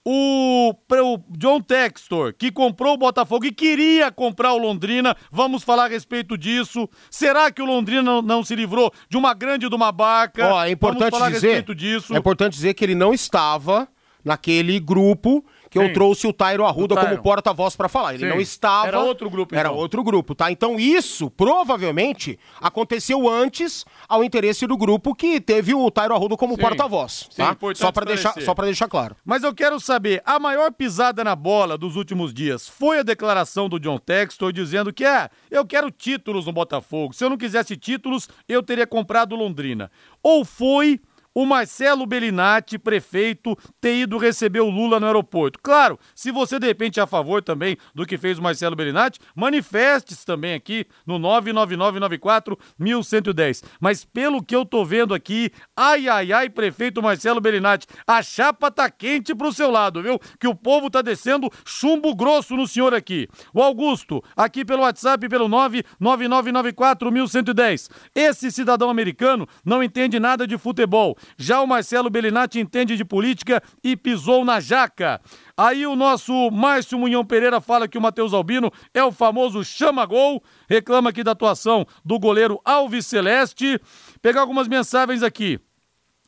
O, 0.06 0.72
o, 0.72 1.18
John 1.38 1.62
Textor, 1.62 2.34
que 2.34 2.52
comprou 2.52 2.94
o 2.94 2.98
Botafogo 2.98 3.46
e 3.46 3.52
queria 3.52 4.10
comprar 4.12 4.54
o 4.54 4.58
Londrina, 4.58 5.16
vamos 5.32 5.62
falar 5.62 5.86
a 5.86 5.90
respeito 5.90 6.38
disso. 6.38 6.90
Será 7.12 7.52
que 7.52 7.62
o 7.62 7.66
Londrina 7.66 8.02
não, 8.02 8.22
não 8.22 8.44
se 8.44 8.56
livrou 8.56 8.92
de 9.10 9.18
uma 9.18 9.34
grande 9.34 9.68
de 9.68 9.76
uma 9.76 9.92
barca? 9.92 10.48
Ó, 10.48 10.64
é 10.64 10.72
importante 10.72 11.12
vamos 11.12 11.20
falar 11.20 11.32
dizer, 11.32 11.48
a 11.48 11.50
respeito 11.52 11.76
disso. 11.76 12.16
É 12.16 12.18
importante 12.18 12.54
dizer 12.54 12.74
que 12.74 12.84
ele 12.84 12.96
não 12.96 13.14
estava 13.14 13.88
naquele 14.24 14.80
grupo 14.80 15.44
que 15.70 15.80
Sim. 15.80 15.86
eu 15.86 15.94
trouxe 15.94 16.28
o 16.28 16.34
Tairo 16.34 16.66
Arruda 16.66 16.96
o 16.96 16.98
como 16.98 17.22
porta-voz 17.22 17.76
para 17.76 17.88
falar. 17.88 18.14
Ele 18.14 18.24
Sim. 18.24 18.30
não 18.30 18.42
estava. 18.42 18.88
Era 18.88 19.00
outro 19.00 19.30
grupo, 19.30 19.54
então. 19.54 19.60
Era 19.60 19.72
outro 19.72 20.04
grupo, 20.04 20.34
tá? 20.34 20.52
Então 20.52 20.80
isso 20.80 21.30
provavelmente 21.30 22.40
aconteceu 22.60 23.30
antes 23.30 23.86
ao 24.08 24.24
interesse 24.24 24.66
do 24.66 24.78
grupo 24.78 25.14
que 25.14 25.40
teve 25.40 25.74
o 25.74 25.92
Tairo 25.92 26.14
Arruda 26.14 26.36
como 26.36 26.58
porta-voz, 26.58 27.30
tá? 27.36 27.56
Só 27.76 27.92
para 27.92 28.06
deixar, 28.06 28.34
só 28.42 28.54
para 28.54 28.66
deixar 28.66 28.88
claro. 28.88 29.16
Mas 29.24 29.44
eu 29.44 29.54
quero 29.54 29.80
saber, 29.80 30.22
a 30.26 30.40
maior 30.40 30.72
pisada 30.72 31.24
na 31.24 31.36
bola 31.36 31.78
dos 31.78 31.96
últimos 31.96 32.34
dias 32.34 32.68
foi 32.68 33.00
a 33.00 33.04
declaração 33.04 33.70
do 33.70 33.80
John 33.80 33.98
Textor 33.98 34.52
dizendo 34.52 34.94
que 34.94 35.06
é, 35.06 35.30
eu 35.52 35.66
quero 35.66 35.92
títulos 35.92 36.46
no 36.46 36.52
Botafogo. 36.52 37.14
Se 37.14 37.24
eu 37.24 37.30
não 37.30 37.38
quisesse 37.38 37.76
títulos, 37.76 38.28
eu 38.48 38.64
teria 38.64 38.88
comprado 38.88 39.36
Londrina. 39.36 39.92
Ou 40.22 40.44
foi 40.44 41.00
o 41.40 41.46
Marcelo 41.46 42.06
Bellinati, 42.06 42.78
prefeito, 42.78 43.58
ter 43.80 43.96
ido 43.96 44.18
receber 44.18 44.60
o 44.60 44.70
Lula 44.70 45.00
no 45.00 45.06
aeroporto. 45.06 45.58
Claro, 45.64 45.98
se 46.14 46.34
você 46.34 46.60
de 46.60 46.68
repente 46.68 47.00
é 47.00 47.04
a 47.04 47.08
favor 47.08 47.42
também 47.42 47.78
do 47.96 48.06
que 48.06 48.18
fez 48.18 48.38
o 48.38 48.42
Marcelo 48.42 48.76
Bellinati, 48.76 49.22
manifeste-se 49.34 50.26
também 50.26 50.54
aqui 50.54 50.86
no 51.08 51.18
99994-1110. 51.18 53.64
Mas 53.80 54.04
pelo 54.04 54.44
que 54.44 54.54
eu 54.54 54.66
tô 54.66 54.84
vendo 54.84 55.14
aqui, 55.14 55.50
ai, 55.78 56.10
ai, 56.10 56.34
ai, 56.34 56.50
prefeito 56.50 57.02
Marcelo 57.02 57.40
Bellinati, 57.40 57.88
a 58.06 58.22
chapa 58.22 58.70
tá 58.70 58.90
quente 58.90 59.34
pro 59.34 59.54
seu 59.54 59.72
lado, 59.72 60.04
viu? 60.04 60.20
Que 60.38 60.48
o 60.48 60.54
povo 60.54 60.90
tá 60.90 61.02
descendo 61.02 61.50
chumbo 61.66 62.14
grosso 62.14 62.58
no 62.58 62.68
senhor 62.68 62.94
aqui. 62.94 63.30
O 63.54 63.64
Augusto, 63.64 64.22
aqui 64.36 64.66
pelo 64.66 64.82
WhatsApp, 64.82 65.30
pelo 65.30 65.48
99994-1110. 65.48 67.90
Esse 68.14 68.52
cidadão 68.52 68.90
americano 68.90 69.48
não 69.64 69.82
entende 69.82 70.20
nada 70.20 70.46
de 70.46 70.58
futebol 70.58 71.16
Já 71.38 71.62
o 71.62 71.68
Marcelo 71.68 72.10
Bellinati 72.10 72.60
entende 72.60 72.98
de 72.98 73.06
política 73.06 73.62
e 73.84 73.96
pisou 73.96 74.44
na 74.44 74.60
jaca. 74.60 75.22
Aí 75.58 75.86
o 75.86 75.96
nosso 75.96 76.50
Márcio 76.52 76.98
Munhão 76.98 77.26
Pereira 77.26 77.60
fala 77.60 77.88
que 77.88 77.98
o 77.98 78.02
Matheus 78.02 78.34
Albino 78.34 78.72
é 78.94 79.04
o 79.04 79.12
famoso 79.12 79.64
chama-gol, 79.64 80.44
reclama 80.70 81.10
aqui 81.10 81.24
da 81.24 81.32
atuação 81.32 81.86
do 82.04 82.18
goleiro 82.20 82.60
Alves 82.64 83.06
Celeste. 83.06 83.80
Pegar 84.22 84.42
algumas 84.42 84.68
mensagens 84.68 85.24
aqui 85.24 85.60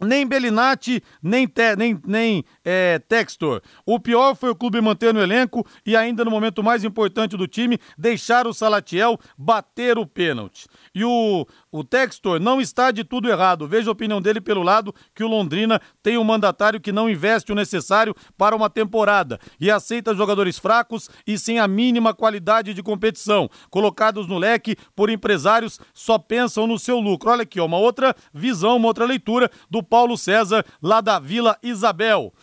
nem 0.01 0.25
Belinati, 0.25 1.03
nem, 1.22 1.48
te, 1.48 1.75
nem, 1.75 2.00
nem 2.05 2.43
é, 2.65 3.00
Textor. 3.00 3.62
O 3.86 4.00
pior 4.00 4.36
foi 4.36 4.50
o 4.50 4.55
clube 4.55 4.81
manter 4.81 5.13
no 5.13 5.22
elenco 5.22 5.65
e 5.86 5.96
ainda 5.96 6.25
no 6.25 6.31
momento 6.31 6.63
mais 6.63 6.84
importante 6.84 7.38
do 7.38 7.48
time, 7.48 7.79
deixar 7.98 8.48
o 8.48 8.53
Salatiel 8.53 9.20
bater 9.38 9.98
o 9.98 10.05
pênalti. 10.05 10.67
E 10.93 11.03
o, 11.03 11.46
o 11.72 11.84
Textor 11.84 12.39
não 12.39 12.60
está 12.60 12.91
de 12.91 13.03
tudo 13.03 13.29
errado. 13.29 13.67
Veja 13.67 13.89
a 13.89 13.93
opinião 13.93 14.22
dele 14.22 14.41
pelo 14.41 14.63
lado 14.63 14.93
que 15.13 15.24
o 15.24 15.27
Londrina 15.27 15.79
tem 16.01 16.17
um 16.17 16.24
mandatário 16.24 16.81
que 16.81 16.91
não 16.91 17.10
investe 17.10 17.51
o 17.51 17.55
necessário 17.55 18.15
para 18.38 18.55
uma 18.55 18.70
temporada 18.70 19.39
e 19.60 19.70
aceita 19.70 20.15
jogadores 20.15 20.58
fracos 20.58 21.10
e 21.25 21.38
sem 21.38 21.60
a 21.60 21.67
mínima 21.67 22.13
qualidade 22.13 22.74
de 22.74 22.84
competição, 22.84 23.50
colocados 23.70 24.27
no 24.27 24.38
leque 24.38 24.75
por 24.96 25.10
empresários 25.10 25.79
só 25.93 26.17
pensam 26.17 26.65
no 26.65 26.79
seu 26.79 27.00
lucro. 27.00 27.29
Olha 27.29 27.43
aqui, 27.43 27.60
ó, 27.60 27.65
uma 27.65 27.77
outra 27.77 28.15
visão, 28.34 28.77
uma 28.77 28.88
outra 28.88 29.05
leitura 29.05 29.50
do 29.70 29.84
Paulo 29.91 30.17
César, 30.17 30.65
lá 30.81 31.01
da 31.01 31.19
Vila 31.19 31.57
Isabel. 31.62 32.33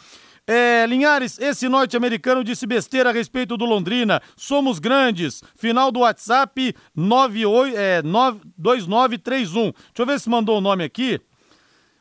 É, 0.46 0.84
Linhares, 0.86 1.38
esse 1.38 1.66
norte-americano 1.66 2.44
disse 2.44 2.66
besteira 2.66 3.08
a 3.08 3.12
respeito 3.12 3.56
do 3.56 3.64
Londrina. 3.64 4.20
Somos 4.36 4.78
grandes. 4.78 5.42
Final 5.56 5.90
do 5.90 6.00
WhatsApp 6.00 6.74
98, 6.94 7.74
é, 7.74 8.02
2931. 8.02 9.72
Deixa 9.72 9.74
eu 9.96 10.06
ver 10.06 10.20
se 10.20 10.28
mandou 10.28 10.58
o 10.58 10.60
nome 10.60 10.84
aqui. 10.84 11.18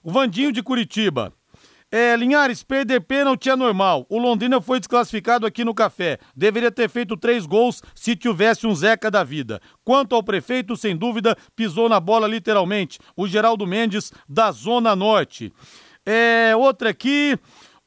O 0.04 0.12
Vandinho 0.12 0.52
de 0.52 0.62
Curitiba. 0.62 1.34
É, 1.90 2.18
Linhares, 2.18 2.64
perder 2.64 3.00
pênalti 3.00 3.50
é 3.50 3.56
normal. 3.56 4.06
O 4.10 4.20
Londrina 4.20 4.60
foi 4.60 4.78
desclassificado 4.78 5.46
aqui 5.46 5.64
no 5.64 5.74
café. 5.74 6.20
Deveria 6.36 6.70
ter 6.70 6.90
feito 6.90 7.16
três 7.16 7.46
gols 7.46 7.82
se 7.96 8.14
tivesse 8.14 8.68
um 8.68 8.76
Zeca 8.76 9.10
da 9.10 9.24
vida. 9.24 9.62
Quanto 9.86 10.14
ao 10.14 10.22
prefeito, 10.22 10.76
sem 10.76 10.98
dúvida, 10.98 11.38
pisou 11.56 11.88
na 11.88 12.00
bola 12.02 12.28
literalmente. 12.28 13.00
O 13.16 13.26
Geraldo 13.26 13.66
Mendes, 13.66 14.12
da 14.28 14.52
Zona 14.52 14.98
Norte. 14.98 15.54
É, 16.06 16.54
outra 16.58 16.90
aqui. 16.90 17.40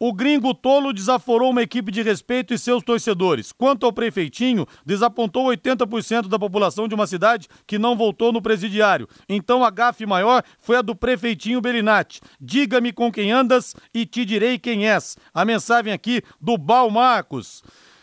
O 0.03 0.15
gringo 0.15 0.55
tolo 0.55 0.95
desaforou 0.95 1.51
uma 1.51 1.61
equipe 1.61 1.93
de 1.93 2.01
respeito 2.01 2.55
e 2.55 2.59
seus 2.59 2.83
torcedores. 2.83 3.53
Quanto 3.53 3.85
ao 3.85 3.93
prefeitinho, 3.93 4.67
desapontou 4.87 5.45
80% 5.49 6.27
da 6.27 6.39
população 6.39 6.89
de 6.89 6.95
uma 6.95 7.07
cidade 7.07 7.47
que 7.67 7.79
não 7.79 7.95
voltou 7.95 8.33
no 8.33 8.41
presidiário. 8.41 9.07
Então 9.29 9.63
a 9.63 9.69
gafe 9.69 10.07
maior 10.07 10.43
foi 10.59 10.77
a 10.77 10.83
do 10.83 10.97
prefeitinho 10.97 11.61
Belinati. 11.61 12.23
Diga-me 12.41 12.95
com 12.95 13.13
quem 13.13 13.31
andas 13.31 13.77
e 13.93 14.07
te 14.07 14.25
direi 14.25 14.59
quem 14.59 14.89
és. 14.89 15.19
A 15.35 15.45
mensagem 15.45 15.93
aqui 15.93 16.23
do 16.41 16.57
Bal 16.57 16.91
Marcos. 16.91 17.63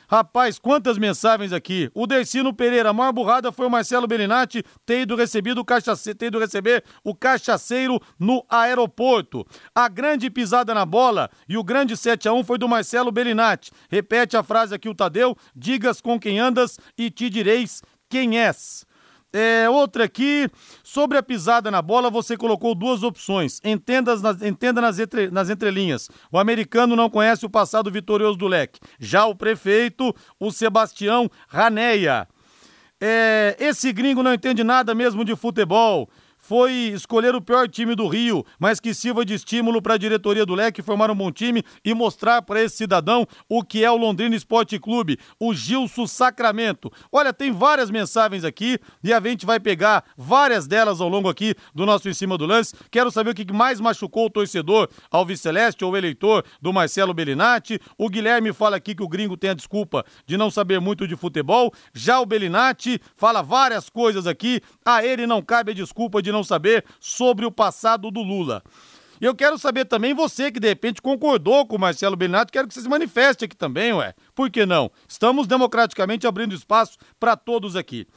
Rapaz, 0.09 0.57
quantas 0.57 0.97
mensagens 0.97 1.51
aqui. 1.51 1.91
O 1.93 2.07
Dercino 2.07 2.53
Pereira, 2.53 2.91
a 2.91 2.93
maior 2.93 3.11
burrada 3.11 3.51
foi 3.51 3.67
o 3.67 3.69
Marcelo 3.69 4.07
Belinati 4.07 4.63
ter 4.85 5.01
ido, 5.01 5.17
recebido 5.17 5.59
o 5.59 5.65
cachace... 5.65 6.15
ter 6.15 6.27
ido 6.27 6.39
receber 6.39 6.81
o 7.03 7.13
cachaceiro 7.13 7.99
no 8.17 8.41
aeroporto. 8.49 9.45
A 9.75 9.89
grande 9.89 10.29
pisada 10.29 10.73
na 10.73 10.85
bola 10.85 11.29
e 11.49 11.57
o 11.57 11.63
grande 11.63 11.97
7 11.97 12.29
a 12.29 12.33
1 12.33 12.45
foi 12.45 12.57
do 12.57 12.69
Marcelo 12.69 13.11
Belinati. 13.11 13.69
Repete 13.89 14.37
a 14.37 14.43
frase 14.43 14.73
aqui 14.73 14.87
o 14.87 14.95
Tadeu, 14.95 15.35
digas 15.53 15.99
com 15.99 16.17
quem 16.17 16.39
andas 16.39 16.79
e 16.97 17.11
te 17.11 17.29
direis 17.29 17.81
quem 18.07 18.39
és. 18.39 18.86
É, 19.33 19.69
outra 19.69 20.05
aqui, 20.05 20.49
sobre 20.83 21.17
a 21.17 21.23
pisada 21.23 21.69
na 21.69 21.81
bola, 21.81 22.09
você 22.09 22.37
colocou 22.37 22.73
duas 22.73 23.03
opções. 23.03 23.59
Entenda 23.63 24.15
nas, 24.15 24.41
entenda 24.41 24.81
nas, 24.81 24.99
entre, 24.99 25.29
nas 25.29 25.49
entrelinhas. 25.49 26.09
O 26.31 26.39
americano 26.39 26.95
não 26.95 27.09
conhece 27.09 27.45
o 27.45 27.49
passado 27.49 27.91
vitorioso 27.91 28.37
do 28.37 28.47
leque. 28.47 28.79
Já 28.99 29.25
o 29.25 29.35
prefeito, 29.35 30.15
o 30.39 30.51
Sebastião 30.51 31.29
Raneia. 31.47 32.27
É, 32.99 33.55
esse 33.59 33.93
gringo 33.93 34.23
não 34.23 34.33
entende 34.33 34.63
nada 34.63 34.95
mesmo 34.95 35.23
de 35.23 35.35
futebol 35.35 36.09
foi 36.47 36.71
escolher 36.93 37.35
o 37.35 37.41
pior 37.41 37.67
time 37.67 37.93
do 37.93 38.07
Rio, 38.07 38.45
mas 38.57 38.79
que 38.79 38.93
sirva 38.93 39.25
de 39.25 39.33
estímulo 39.33 39.81
para 39.81 39.95
a 39.95 39.97
diretoria 39.97 40.45
do 40.45 40.55
Leque 40.55 40.81
formar 40.81 41.11
um 41.11 41.15
bom 41.15 41.29
time 41.29 41.61
e 41.83 41.93
mostrar 41.93 42.41
para 42.41 42.63
esse 42.63 42.77
cidadão 42.77 43.27
o 43.49 43.61
que 43.61 43.83
é 43.83 43.91
o 43.91 43.97
Londrina 43.97 44.33
Esporte 44.33 44.79
Clube, 44.79 45.19
o 45.37 45.53
Gilson 45.53 46.07
Sacramento. 46.07 46.89
Olha, 47.11 47.33
tem 47.33 47.51
várias 47.51 47.91
mensagens 47.91 48.45
aqui 48.45 48.79
e 49.03 49.11
a 49.11 49.19
gente 49.19 49.45
vai 49.45 49.59
pegar 49.59 50.05
várias 50.15 50.67
delas 50.67 51.01
ao 51.01 51.09
longo 51.09 51.27
aqui 51.27 51.53
do 51.75 51.85
nosso 51.85 52.07
Em 52.07 52.13
Cima 52.13 52.37
do 52.37 52.45
Lance. 52.45 52.73
Quero 52.89 53.11
saber 53.11 53.31
o 53.31 53.35
que 53.35 53.51
mais 53.51 53.81
machucou 53.81 54.27
o 54.27 54.29
torcedor 54.29 54.87
Alves 55.11 55.41
Celeste 55.41 55.83
ou 55.83 55.97
eleitor 55.97 56.45
do 56.61 56.71
Marcelo 56.71 57.13
Bellinati. 57.13 57.77
O 57.97 58.07
Guilherme 58.07 58.53
fala 58.53 58.77
aqui 58.77 58.95
que 58.95 59.03
o 59.03 59.09
gringo 59.09 59.35
tem 59.35 59.49
a 59.49 59.53
desculpa 59.53 60.05
de 60.25 60.37
não 60.37 60.49
saber 60.49 60.79
muito 60.79 61.05
de 61.05 61.17
futebol. 61.17 61.73
Já 61.93 62.21
o 62.21 62.25
Bellinati 62.25 63.01
fala 63.17 63.41
várias 63.41 63.89
coisas 63.89 64.25
aqui. 64.25 64.61
A 64.85 65.05
ele 65.05 65.27
não 65.27 65.41
cabe 65.41 65.73
a 65.73 65.75
desculpa 65.75 66.21
de 66.21 66.31
não 66.31 66.36
não 66.37 66.43
saber 66.43 66.85
sobre 66.99 67.45
o 67.45 67.51
passado 67.51 68.09
do 68.11 68.21
Lula. 68.21 68.63
E 69.19 69.25
eu 69.25 69.33
quero 69.33 69.57
saber 69.57 69.85
também 69.85 70.13
você 70.13 70.51
que 70.51 70.59
de 70.59 70.67
repente 70.67 71.01
concordou 71.01 71.65
com 71.65 71.75
o 71.75 71.79
Marcelo 71.79 72.15
Benato, 72.15 72.51
quero 72.51 72.67
que 72.67 72.73
você 72.73 72.81
se 72.81 72.89
manifeste 72.89 73.45
aqui 73.45 73.55
também, 73.55 73.91
ué. 73.93 74.13
Por 74.35 74.49
que 74.51 74.65
não? 74.65 74.91
Estamos 75.07 75.47
democraticamente 75.47 76.27
abrindo 76.27 76.53
espaço 76.53 76.97
para 77.19 77.35
todos 77.35 77.75
aqui. 77.75 78.07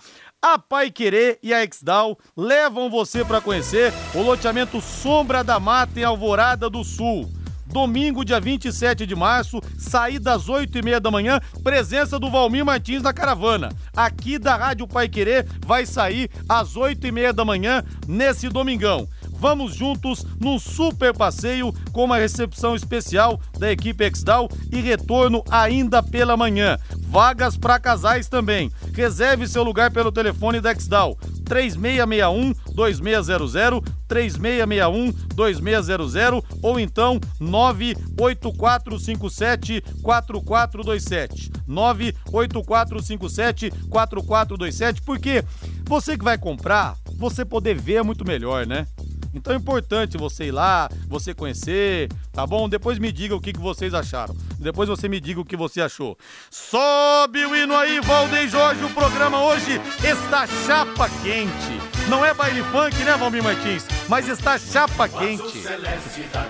A 0.43 0.59
Pai 0.59 0.91
Querer 0.91 1.39
e 1.43 1.55
a 1.55 1.65
Exdal 1.65 2.19
levam 2.37 2.91
você 2.91 3.25
para 3.25 3.41
conhecer 3.41 3.93
o 4.15 4.21
loteamento 4.21 4.81
Sombra 4.81 5.43
da 5.43 5.59
Mata 5.59 5.99
em 5.99 6.05
Alvorada 6.05 6.69
do 6.69 6.85
Sul. 6.85 7.40
Domingo, 7.71 8.25
dia 8.25 8.41
27 8.41 9.07
de 9.07 9.15
março, 9.15 9.61
sair 9.79 10.19
das 10.19 10.49
8 10.49 10.77
e 10.77 10.83
meia 10.83 11.01
da 11.01 11.11
manhã, 11.11 11.41
presença 11.63 12.19
do 12.19 12.31
Valmir 12.31 12.65
Martins 12.65 13.03
na 13.03 13.13
caravana. 13.13 13.71
Aqui 13.97 14.39
da 14.39 14.57
Rádio 14.57 14.89
Pai 14.89 15.09
Querer 15.09 15.47
vai 15.65 15.87
sair 15.87 16.29
às 16.49 16.77
8 16.77 17.07
e 17.07 17.13
meia 17.13 17.33
da 17.33 17.45
manhã 17.45 17.85
nesse 18.09 18.49
domingão. 18.49 19.09
Vamos 19.31 19.75
juntos 19.75 20.27
num 20.39 20.59
super 20.59 21.17
passeio 21.17 21.73
com 21.93 22.05
uma 22.05 22.19
recepção 22.19 22.75
especial 22.75 23.41
da 23.59 23.73
equipe 23.73 24.05
Exdal 24.05 24.51
e 24.71 24.81
retorno 24.81 25.43
ainda 25.51 26.03
pela 26.03 26.37
manhã. 26.37 26.77
Vagas 26.99 27.57
para 27.57 27.81
casais 27.81 28.29
também. 28.29 28.71
Reserve 28.93 29.49
seu 29.49 29.63
lugar 29.63 29.91
pelo 29.91 30.13
telefone 30.13 30.61
da 30.61 30.73
Exdal 30.73 31.17
3661 31.51 32.55
2600 32.77 33.83
3661 34.07 35.13
2600 35.35 36.45
ou 36.63 36.79
então 36.79 37.19
98457 37.41 39.83
4427 40.01 41.51
98457 41.67 43.73
4427 43.91 45.03
porque 45.03 45.43
você 45.87 46.17
que 46.17 46.23
vai 46.23 46.39
comprar, 46.39 46.95
você 47.19 47.45
poder 47.45 47.75
ver 47.75 47.97
é 47.97 48.03
muito 48.03 48.25
melhor, 48.25 48.65
né? 48.65 48.87
Então 49.35 49.53
é 49.53 49.57
importante 49.57 50.17
você 50.19 50.47
ir 50.47 50.51
lá, 50.51 50.89
você 51.07 51.33
conhecer, 51.33 52.09
tá 52.33 52.47
bom? 52.47 52.69
Depois 52.69 52.99
me 52.99 53.13
diga 53.13 53.35
o 53.35 53.41
que, 53.41 53.53
que 53.53 53.61
vocês 53.61 53.95
acharam. 53.95 54.35
Depois 54.59 54.89
você 54.89 55.09
me 55.09 55.21
diga 55.21 55.41
o 55.41 55.45
que 55.45 55.57
você 55.57 55.81
achou. 55.81 56.19
Sobe 56.51 57.45
o 57.47 57.55
hino 57.55 57.77
aí, 57.77 58.01
Valdeir 58.01 58.49
Jorge. 58.49 58.85
O 58.85 58.91
programa 58.91 59.43
hoje 59.43 59.81
está 60.03 60.47
chapa 60.47 61.09
quente. 61.23 61.81
Não 62.09 62.25
é 62.25 62.35
baile 62.35 62.63
funk, 62.65 62.97
né, 63.05 63.17
Valmir 63.17 63.43
Martins? 63.43 63.87
Mas 64.09 64.27
está 64.27 64.59
chapa 64.59 65.09
quente. 65.09 65.63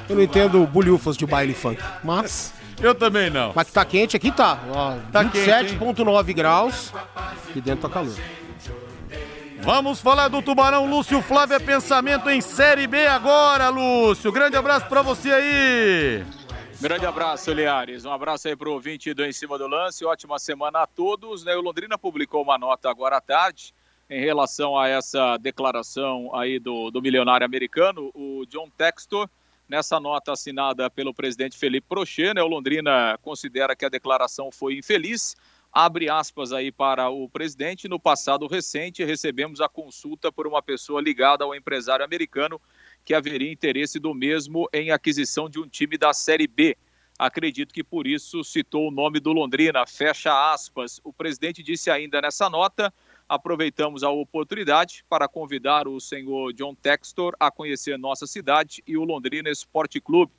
Eu 0.09 0.17
não 0.17 0.23
entendo 0.23 0.67
bulhufas 0.67 1.17
de 1.17 1.27
baile 1.27 1.53
funk, 1.55 1.83
mas... 2.03 2.55
Eu 2.83 2.95
também 2.95 3.29
não. 3.29 3.53
Mas 3.55 3.67
que 3.67 3.75
tá 3.75 3.85
quente 3.85 4.17
aqui 4.17 4.33
tá. 4.33 4.59
Ó, 4.71 4.97
Tá 5.13 5.23
27,9 5.23 6.35
graus. 6.35 6.91
Aqui 7.15 7.61
dentro 7.61 7.87
tá 7.87 7.93
calor. 7.93 8.15
Vamos 9.63 10.01
falar 10.01 10.29
do 10.29 10.41
Tubarão, 10.41 10.89
Lúcio 10.89 11.21
Flávio, 11.21 11.55
é 11.55 11.59
pensamento 11.59 12.31
em 12.31 12.41
Série 12.41 12.87
B 12.87 13.07
agora, 13.07 13.69
Lúcio. 13.69 14.33
Grande 14.33 14.57
abraço 14.57 14.87
pra 14.89 15.03
você 15.03 15.31
aí. 15.31 16.25
Grande 16.81 17.05
abraço, 17.05 17.53
Liares. 17.53 18.07
Um 18.07 18.13
abraço 18.13 18.49
aí 18.49 18.57
pro 18.57 18.73
ouvinte 18.73 19.13
do 19.13 19.23
Em 19.23 19.33
Cima 19.33 19.59
do 19.59 19.69
Lance. 19.69 20.03
Ótima 20.05 20.39
semana 20.39 20.81
a 20.81 20.87
todos. 20.87 21.45
Né? 21.45 21.55
O 21.55 21.61
Londrina 21.61 21.99
publicou 21.99 22.43
uma 22.43 22.57
nota 22.57 22.89
agora 22.91 23.19
à 23.19 23.21
tarde 23.21 23.75
em 24.09 24.21
relação 24.21 24.79
a 24.79 24.89
essa 24.89 25.37
declaração 25.37 26.35
aí 26.35 26.59
do, 26.59 26.91
do 26.91 27.03
milionário 27.03 27.45
americano, 27.45 28.11
o 28.15 28.45
John 28.47 28.69
Textor. 28.77 29.29
Nessa 29.69 30.01
nota 30.01 30.33
assinada 30.33 30.91
pelo 30.91 31.15
presidente 31.15 31.57
Felipe 31.57 31.87
Prochet, 31.87 32.35
né, 32.35 32.43
o 32.43 32.49
Londrina 32.49 33.17
considera 33.23 33.77
que 33.77 33.85
a 33.85 33.89
declaração 33.89 34.51
foi 34.51 34.75
infeliz. 34.77 35.37
Abre 35.73 36.11
aspas 36.11 36.53
aí 36.53 36.73
para 36.73 37.09
o 37.11 37.29
presidente. 37.29 37.89
No 37.89 38.01
passado 38.01 38.47
recente, 38.49 39.05
recebemos 39.05 39.61
a 39.61 39.69
consulta 39.69 40.33
por 40.33 40.47
uma 40.47 40.61
pessoa 40.61 41.01
ligada 41.01 41.45
ao 41.45 41.55
empresário 41.55 42.05
americano 42.05 42.61
que 43.05 43.15
haveria 43.15 43.53
interesse 43.53 43.99
do 44.01 44.13
mesmo 44.13 44.69
em 44.73 44.91
aquisição 44.91 45.49
de 45.49 45.61
um 45.61 45.69
time 45.69 45.97
da 45.97 46.13
Série 46.13 46.49
B. 46.49 46.77
Acredito 47.17 47.73
que 47.73 47.85
por 47.85 48.07
isso 48.07 48.43
citou 48.43 48.89
o 48.89 48.91
nome 48.91 49.21
do 49.21 49.33
Londrina, 49.33 49.87
fecha 49.87 50.53
aspas. 50.53 51.01
O 51.05 51.13
presidente 51.13 51.63
disse 51.63 51.91
ainda 51.91 52.21
nessa 52.21 52.51
nota 52.51 52.93
aproveitamos 53.29 54.03
a 54.03 54.11
oportunidade 54.11 55.05
para 55.09 55.29
convidar 55.29 55.87
o 55.87 56.01
senhor 56.01 56.53
John 56.53 56.75
Textor 56.75 57.37
a 57.39 57.49
conhecer 57.49 57.97
nossa 57.97 58.27
cidade 58.27 58.83
e 58.87 58.97
o 58.97 59.05
Londrina 59.05 59.49
Esporte 59.49 60.01
Clube. 60.01 60.33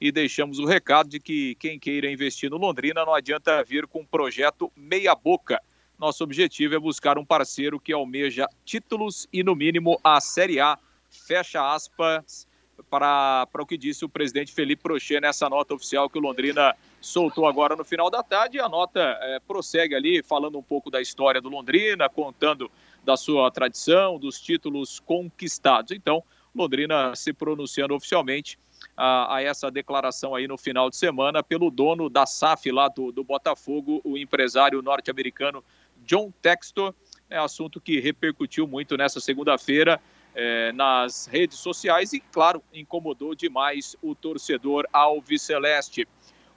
E 0.00 0.12
deixamos 0.12 0.58
o 0.58 0.66
recado 0.66 1.08
de 1.08 1.18
que 1.18 1.54
quem 1.56 1.78
queira 1.78 2.10
investir 2.10 2.50
no 2.50 2.58
Londrina 2.58 3.04
não 3.04 3.14
adianta 3.14 3.62
vir 3.64 3.86
com 3.86 4.00
um 4.00 4.06
projeto 4.06 4.70
meia-boca. 4.76 5.60
Nosso 5.98 6.22
objetivo 6.22 6.74
é 6.74 6.78
buscar 6.78 7.16
um 7.16 7.24
parceiro 7.24 7.80
que 7.80 7.92
almeja 7.92 8.46
títulos 8.64 9.26
e, 9.32 9.42
no 9.42 9.54
mínimo, 9.54 9.98
a 10.04 10.20
Série 10.20 10.60
A. 10.60 10.78
Fecha 11.08 11.74
aspas 11.74 12.46
para, 12.90 13.46
para 13.46 13.62
o 13.62 13.66
que 13.66 13.78
disse 13.78 14.04
o 14.04 14.08
presidente 14.08 14.52
Felipe 14.52 14.82
Prochet 14.82 15.20
nessa 15.20 15.48
nota 15.48 15.74
oficial 15.74 16.10
que 16.10 16.18
o 16.18 16.20
Londrina 16.20 16.76
soltou 17.00 17.46
agora 17.46 17.74
no 17.74 17.84
final 17.84 18.10
da 18.10 18.22
tarde. 18.22 18.60
A 18.60 18.68
nota 18.68 19.00
é, 19.00 19.40
prossegue 19.40 19.94
ali, 19.94 20.22
falando 20.22 20.58
um 20.58 20.62
pouco 20.62 20.90
da 20.90 21.00
história 21.00 21.40
do 21.40 21.48
Londrina, 21.48 22.08
contando 22.08 22.70
da 23.04 23.16
sua 23.16 23.50
tradição, 23.50 24.18
dos 24.18 24.40
títulos 24.40 25.00
conquistados. 25.00 25.92
Então, 25.92 26.22
Londrina 26.54 27.14
se 27.14 27.32
pronunciando 27.32 27.94
oficialmente 27.94 28.58
a, 28.96 29.36
a, 29.36 29.42
essa 29.42 29.70
declaração 29.70 30.34
aí 30.34 30.48
no 30.48 30.56
final 30.56 30.88
de 30.88 30.96
semana 30.96 31.42
pelo 31.42 31.70
dono 31.70 32.08
da 32.08 32.24
SAF 32.24 32.70
lá 32.70 32.88
do, 32.88 33.12
do 33.12 33.22
Botafogo, 33.22 34.00
o 34.04 34.16
empresário 34.16 34.80
norte-americano 34.80 35.62
John 36.04 36.32
Textor. 36.40 36.94
É 37.28 37.36
assunto 37.36 37.80
que 37.80 38.00
repercutiu 38.00 38.66
muito 38.66 38.96
nessa 38.96 39.20
segunda-feira 39.20 40.00
é, 40.34 40.70
nas 40.72 41.26
redes 41.26 41.58
sociais 41.58 42.12
e, 42.12 42.20
claro, 42.20 42.62
incomodou 42.72 43.34
demais 43.34 43.96
o 44.00 44.14
torcedor 44.14 44.86
alviceleste. 44.92 46.06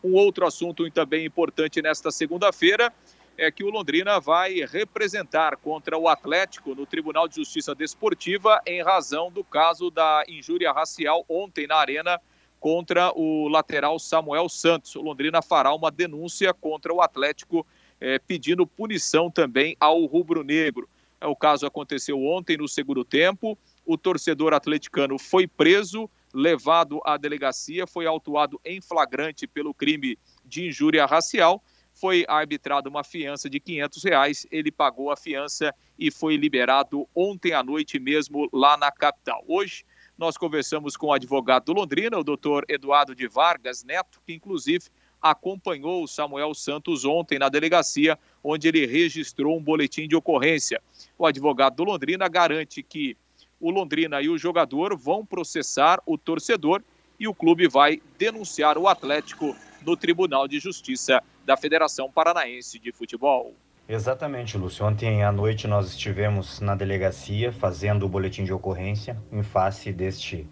Um 0.04 0.14
outro 0.14 0.46
assunto 0.46 0.90
também 0.92 1.26
importante 1.26 1.82
nesta 1.82 2.12
segunda-feira 2.12 2.94
é 3.40 3.50
que 3.50 3.64
o 3.64 3.70
Londrina 3.70 4.20
vai 4.20 4.66
representar 4.66 5.56
contra 5.56 5.98
o 5.98 6.10
Atlético 6.10 6.76
no 6.76 6.86
Tribunal 6.86 7.26
de 7.26 7.36
Justiça 7.36 7.74
Desportiva 7.74 8.62
em 8.68 8.84
razão 8.84 9.32
do 9.32 9.46
caso 9.46 9.90
da 9.90 10.26
injúria 10.28 10.74
racial 10.74 11.24
ontem 11.30 11.66
na 11.66 11.78
Arena 11.78 12.20
contra 12.60 13.14
o 13.16 13.48
lateral 13.48 13.98
Samuel 13.98 14.50
Santos. 14.50 14.94
O 14.98 15.02
Londrina 15.02 15.42
fará 15.42 15.74
uma 15.74 15.90
denúncia 15.90 16.54
contra 16.54 16.94
o 16.94 17.02
Atlético 17.02 17.66
é, 18.02 18.20
pedindo 18.20 18.68
punição 18.68 19.32
também 19.32 19.78
ao 19.80 20.04
rubro-negro. 20.04 20.90
É, 21.22 21.26
o 21.26 21.36
caso 21.36 21.66
aconteceu 21.66 22.22
ontem 22.22 22.58
no 22.58 22.68
segundo 22.68 23.06
tempo. 23.06 23.58
O 23.86 23.98
torcedor 23.98 24.54
atleticano 24.54 25.18
foi 25.18 25.48
preso 25.48 26.10
levado 26.34 27.00
à 27.06 27.16
delegacia, 27.16 27.88
foi 27.88 28.06
autuado 28.06 28.60
em 28.66 28.82
flagrante 28.82 29.48
pelo 29.48 29.74
crime 29.74 30.20
de 30.44 30.68
injúria 30.68 31.06
racial, 31.06 31.64
foi 32.00 32.24
arbitrada 32.30 32.88
uma 32.88 33.04
fiança 33.04 33.50
de 33.50 33.60
500 33.60 34.04
reais, 34.04 34.48
ele 34.50 34.72
pagou 34.72 35.12
a 35.12 35.18
fiança 35.18 35.76
e 35.98 36.10
foi 36.10 36.38
liberado 36.38 37.06
ontem 37.14 37.52
à 37.52 37.62
noite 37.62 38.00
mesmo 38.00 38.48
lá 38.54 38.78
na 38.78 38.90
capital. 38.90 39.44
Hoje 39.46 39.84
nós 40.18 40.38
conversamos 40.38 40.96
com 40.96 41.08
o 41.08 41.14
advogado 41.14 41.66
do 41.66 41.74
Londrina, 41.74 42.18
o 42.18 42.24
doutor 42.24 42.64
Eduardo 42.70 43.14
de 43.14 43.28
Vargas 43.28 43.84
Neto, 43.84 44.22
que 44.26 44.34
inclusive 44.34 44.86
acompanhou 45.22 46.02
o 46.02 46.08
Samuel 46.08 46.54
Santos 46.54 47.04
ontem 47.04 47.38
na 47.38 47.50
delegacia, 47.50 48.18
onde 48.42 48.70
ele 48.70 48.86
registrou 48.86 49.58
um 49.58 49.62
boletim 49.62 50.08
de 50.08 50.16
ocorrência. 50.16 50.82
O 51.18 51.26
advogado 51.26 51.76
do 51.76 51.84
Londrina 51.84 52.30
garante 52.30 52.82
que 52.82 53.18
o 53.60 53.70
Londrina 53.70 54.22
e 54.22 54.30
o 54.30 54.38
jogador 54.38 54.96
vão 54.98 55.26
processar 55.26 56.02
o 56.06 56.18
torcedor 56.18 56.82
e 57.20 57.28
o 57.28 57.34
clube 57.34 57.68
vai 57.68 58.02
denunciar 58.18 58.78
o 58.78 58.88
Atlético 58.88 59.54
no 59.86 59.96
Tribunal 59.96 60.48
de 60.48 60.60
Justiça 60.60 61.22
da 61.46 61.58
Federação 61.58 62.12
Paranaense 62.12 62.80
de 62.80 62.92
Futebol. 62.92 63.54
Exatamente, 63.88 64.58
Lúcio. 64.58 64.86
Ontem 64.86 65.24
à 65.24 65.32
noite 65.32 65.68
nós 65.68 65.88
estivemos 65.90 66.60
na 66.60 66.76
delegacia 66.76 67.52
fazendo 67.52 68.06
o 68.06 68.10
boletim 68.10 68.44
de 68.44 68.54
ocorrência 68.54 69.18
em 69.32 69.42
face 69.42 69.92
deste, 69.92 70.48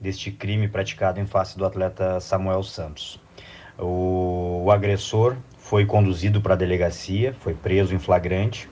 deste 0.00 0.32
crime 0.32 0.66
praticado 0.66 1.20
em 1.20 1.26
face 1.26 1.56
do 1.56 1.64
atleta 1.64 2.18
Samuel 2.18 2.64
Santos. 2.64 3.20
O, 3.78 4.64
o 4.64 4.70
agressor 4.72 5.36
foi 5.56 5.86
conduzido 5.86 6.40
para 6.40 6.54
a 6.54 6.56
delegacia, 6.56 7.32
foi 7.32 7.54
preso 7.54 7.94
em 7.94 7.98
flagrante 8.00 8.68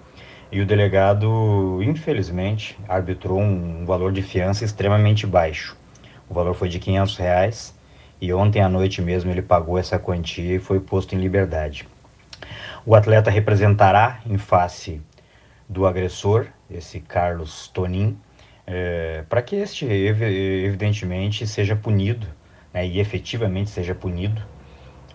e 0.50 0.60
o 0.60 0.66
delegado, 0.66 1.80
infelizmente, 1.82 2.76
arbitrou 2.88 3.38
um 3.38 3.84
valor 3.84 4.10
de 4.10 4.22
fiança 4.22 4.64
extremamente 4.64 5.26
baixo. 5.26 5.76
O 6.28 6.34
valor 6.34 6.54
foi 6.54 6.68
de 6.68 6.78
500 6.78 7.16
reais 7.16 7.77
e 8.20 8.32
ontem 8.32 8.62
à 8.62 8.68
noite 8.68 9.00
mesmo 9.00 9.30
ele 9.30 9.42
pagou 9.42 9.78
essa 9.78 9.98
quantia 9.98 10.56
e 10.56 10.58
foi 10.58 10.80
posto 10.80 11.14
em 11.14 11.18
liberdade. 11.18 11.88
O 12.84 12.95
atleta 12.95 13.30
representará 13.30 14.21
em 14.26 14.38
face 14.38 15.00
do 15.69 15.86
agressor, 15.86 16.47
esse 16.71 17.00
Carlos 17.00 17.69
Tonin, 17.69 18.19
é, 18.66 19.25
para 19.28 19.43
que 19.43 19.56
este 19.56 19.86
evidentemente 19.86 21.47
seja 21.47 21.76
punido 21.76 22.26
né, 22.73 22.86
e 22.86 23.00
efetivamente 23.00 23.71
seja 23.71 23.95
punido 23.95 24.43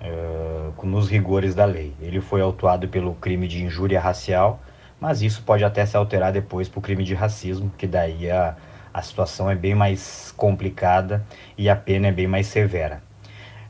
é, 0.01 0.83
nos 0.83 1.09
rigores 1.09 1.55
da 1.55 1.65
lei. 1.65 1.93
Ele 2.01 2.19
foi 2.19 2.41
autuado 2.41 2.87
pelo 2.87 3.15
crime 3.15 3.47
de 3.47 3.63
injúria 3.63 3.99
racial 3.99 4.61
mas 5.03 5.21
isso 5.21 5.43
pode 5.43 5.65
até 5.65 5.85
se 5.85 5.97
alterar 5.97 6.31
depois 6.31 6.69
para 6.69 6.79
o 6.79 6.81
crime 6.81 7.03
de 7.03 7.13
racismo, 7.13 7.69
que 7.77 7.85
daí 7.85 8.31
a, 8.31 8.55
a 8.93 9.01
situação 9.01 9.49
é 9.49 9.55
bem 9.55 9.73
mais 9.73 10.33
complicada 10.37 11.25
e 11.57 11.69
a 11.69 11.75
pena 11.75 12.07
é 12.07 12.11
bem 12.11 12.27
mais 12.27 12.47
severa. 12.47 13.01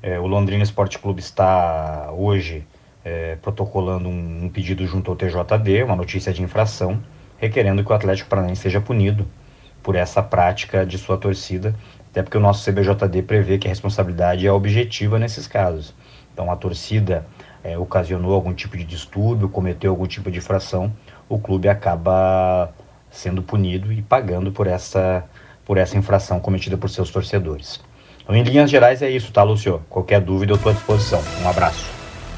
É, 0.02 0.20
o 0.20 0.28
Londrina 0.28 0.64
Esporte 0.64 1.00
Clube 1.00 1.22
está 1.22 2.12
hoje 2.12 2.68
é, 3.06 3.38
protocolando 3.42 4.10
um, 4.10 4.46
um, 4.46 4.50
pedido 4.50 4.86
junto 4.86 5.10
ao 5.10 5.16
TJD, 5.16 5.84
uma 5.84 5.96
notícia 5.96 6.34
de 6.34 6.44
infração, 6.44 7.02
requerendo 7.38 7.84
que 7.84 7.92
o 7.92 7.96
Atlético 7.96 8.30
Paranaense 8.30 8.62
seja 8.62 8.82
punido 8.82 9.26
por 9.82 9.96
essa 9.96 10.22
prática 10.22 10.86
de 10.86 10.98
sua 10.98 11.18
torcida, 11.18 11.74
até 12.10 12.22
porque 12.22 12.38
o 12.38 12.42
nosso 12.42 12.70
CBJD 12.70 13.22
prevê 13.24 13.58
que 13.58 13.68
a 13.68 13.70
responsabilidade 13.70 14.46
é 14.46 14.52
objetiva 14.52 15.18
nesses 15.18 15.48
casos. 15.48 15.94
Então, 16.34 16.52
a 16.52 16.56
torcida 16.56 17.26
é, 17.64 17.78
ocasionou 17.78 18.34
algum 18.34 18.54
tipo 18.54 18.78
de 18.78 18.84
distúrbio, 18.84 19.48
cometeu 19.48 19.92
algum 19.92 20.08
tipo 20.08 20.30
de 20.30 20.40
infração, 20.40 20.92
o 21.30 21.40
clube 21.40 21.70
acaba 21.70 22.74
sendo 23.14 23.44
punido 23.44 23.94
e 23.94 24.02
pagando 24.02 24.52
por 24.52 24.68
essa, 24.68 25.24
por 25.64 25.78
essa 25.78 25.98
infração 25.98 26.40
cometida 26.40 26.76
por 26.76 26.90
seus 26.90 27.12
torcedores. 27.12 27.80
Então, 28.22 28.36
em 28.36 28.44
linhas 28.44 28.70
gerais 28.70 29.02
é 29.02 29.10
isso, 29.10 29.32
tá, 29.32 29.44
Lúcio? 29.44 29.82
Qualquer 29.90 30.20
dúvida 30.20 30.52
eu 30.52 30.56
estou 30.56 30.72
à 30.72 30.76
disposição. 30.76 31.22
Um 31.44 31.48
abraço. 31.48 31.86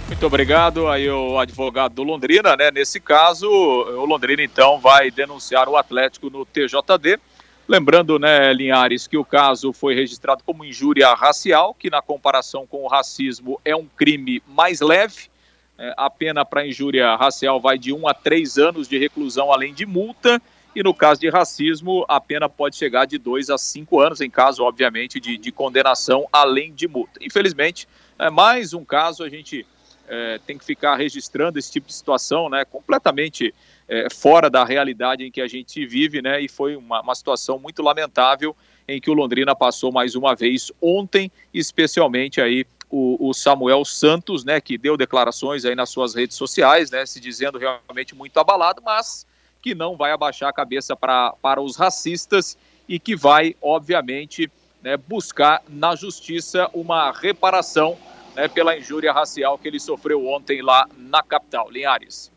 Muito 0.07 0.25
obrigado 0.25 0.87
aí 0.87 1.09
o 1.09 1.39
advogado 1.39 1.95
do 1.95 2.03
Londrina, 2.03 2.55
né? 2.55 2.69
Nesse 2.69 2.99
caso, 2.99 3.49
o 3.49 4.05
Londrina 4.05 4.43
então 4.43 4.79
vai 4.79 5.09
denunciar 5.09 5.67
o 5.67 5.77
Atlético 5.77 6.29
no 6.29 6.45
TJD. 6.45 7.19
Lembrando, 7.67 8.19
né, 8.19 8.53
Linhares, 8.53 9.07
que 9.07 9.17
o 9.17 9.25
caso 9.25 9.73
foi 9.73 9.95
registrado 9.95 10.43
como 10.43 10.63
injúria 10.63 11.11
racial, 11.15 11.73
que 11.73 11.89
na 11.89 12.01
comparação 12.01 12.67
com 12.67 12.83
o 12.83 12.87
racismo 12.87 13.59
é 13.65 13.75
um 13.75 13.87
crime 13.87 14.43
mais 14.47 14.81
leve. 14.81 15.29
É, 15.77 15.93
a 15.97 16.07
pena 16.09 16.45
para 16.45 16.67
injúria 16.67 17.15
racial 17.15 17.59
vai 17.59 17.79
de 17.79 17.91
um 17.91 18.07
a 18.07 18.13
três 18.13 18.59
anos 18.59 18.87
de 18.87 18.99
reclusão, 18.99 19.51
além 19.51 19.73
de 19.73 19.85
multa. 19.85 20.39
E 20.75 20.83
no 20.83 20.93
caso 20.93 21.21
de 21.21 21.29
racismo, 21.29 22.03
a 22.07 22.19
pena 22.19 22.49
pode 22.49 22.75
chegar 22.75 23.05
de 23.05 23.17
dois 23.17 23.49
a 23.49 23.57
cinco 23.57 24.01
anos, 24.01 24.19
em 24.19 24.29
caso, 24.29 24.61
obviamente, 24.61 25.21
de, 25.21 25.37
de 25.37 25.51
condenação, 25.51 26.27
além 26.33 26.73
de 26.73 26.85
multa. 26.85 27.17
Infelizmente, 27.21 27.87
é 28.19 28.29
mais 28.29 28.73
um 28.73 28.83
caso, 28.83 29.23
a 29.23 29.29
gente 29.29 29.65
é, 30.07 30.39
tem 30.45 30.57
que 30.57 30.65
ficar 30.65 30.95
registrando 30.95 31.57
esse 31.57 31.71
tipo 31.71 31.87
de 31.87 31.93
situação, 31.93 32.49
né, 32.49 32.65
completamente 32.65 33.53
é, 33.87 34.09
fora 34.09 34.49
da 34.49 34.65
realidade 34.65 35.23
em 35.23 35.31
que 35.31 35.41
a 35.41 35.47
gente 35.47 35.85
vive, 35.85 36.21
né, 36.21 36.41
e 36.41 36.49
foi 36.49 36.75
uma, 36.75 37.01
uma 37.01 37.15
situação 37.15 37.57
muito 37.57 37.81
lamentável 37.81 38.55
em 38.87 38.99
que 38.99 39.09
o 39.09 39.13
Londrina 39.13 39.55
passou 39.55 39.91
mais 39.91 40.13
uma 40.13 40.35
vez 40.35 40.71
ontem, 40.81 41.31
especialmente 41.53 42.41
aí 42.41 42.65
o, 42.89 43.29
o, 43.29 43.33
Samuel 43.33 43.83
Santos, 43.83 44.43
né, 44.43 44.61
que 44.61 44.77
deu 44.77 44.95
declarações 44.95 45.65
aí 45.65 45.73
nas 45.73 45.89
suas 45.89 46.13
redes 46.13 46.37
sociais, 46.37 46.91
né, 46.91 47.05
se 47.05 47.19
dizendo 47.19 47.57
realmente 47.57 48.13
muito 48.13 48.37
abalado, 48.39 48.81
mas 48.83 49.25
que 49.65 49.73
não 49.73 49.97
vai 49.97 50.11
abaixar 50.11 50.47
a 50.47 50.53
cabeça 50.53 50.95
pra, 50.95 51.33
para 51.41 51.59
os 51.59 51.75
racistas 51.75 52.55
e 52.87 52.99
que 52.99 53.15
vai, 53.15 53.55
obviamente, 53.59 54.47
né, 54.79 54.95
buscar 54.95 55.63
na 55.67 55.95
justiça 55.95 56.69
uma 56.71 57.11
reparação 57.11 57.97
né, 58.35 58.47
pela 58.47 58.77
injúria 58.77 59.11
racial 59.11 59.57
que 59.57 59.67
ele 59.67 59.79
sofreu 59.79 60.27
ontem 60.27 60.61
lá 60.61 60.87
na 60.95 61.23
capital. 61.23 61.71
Linhares. 61.71 62.31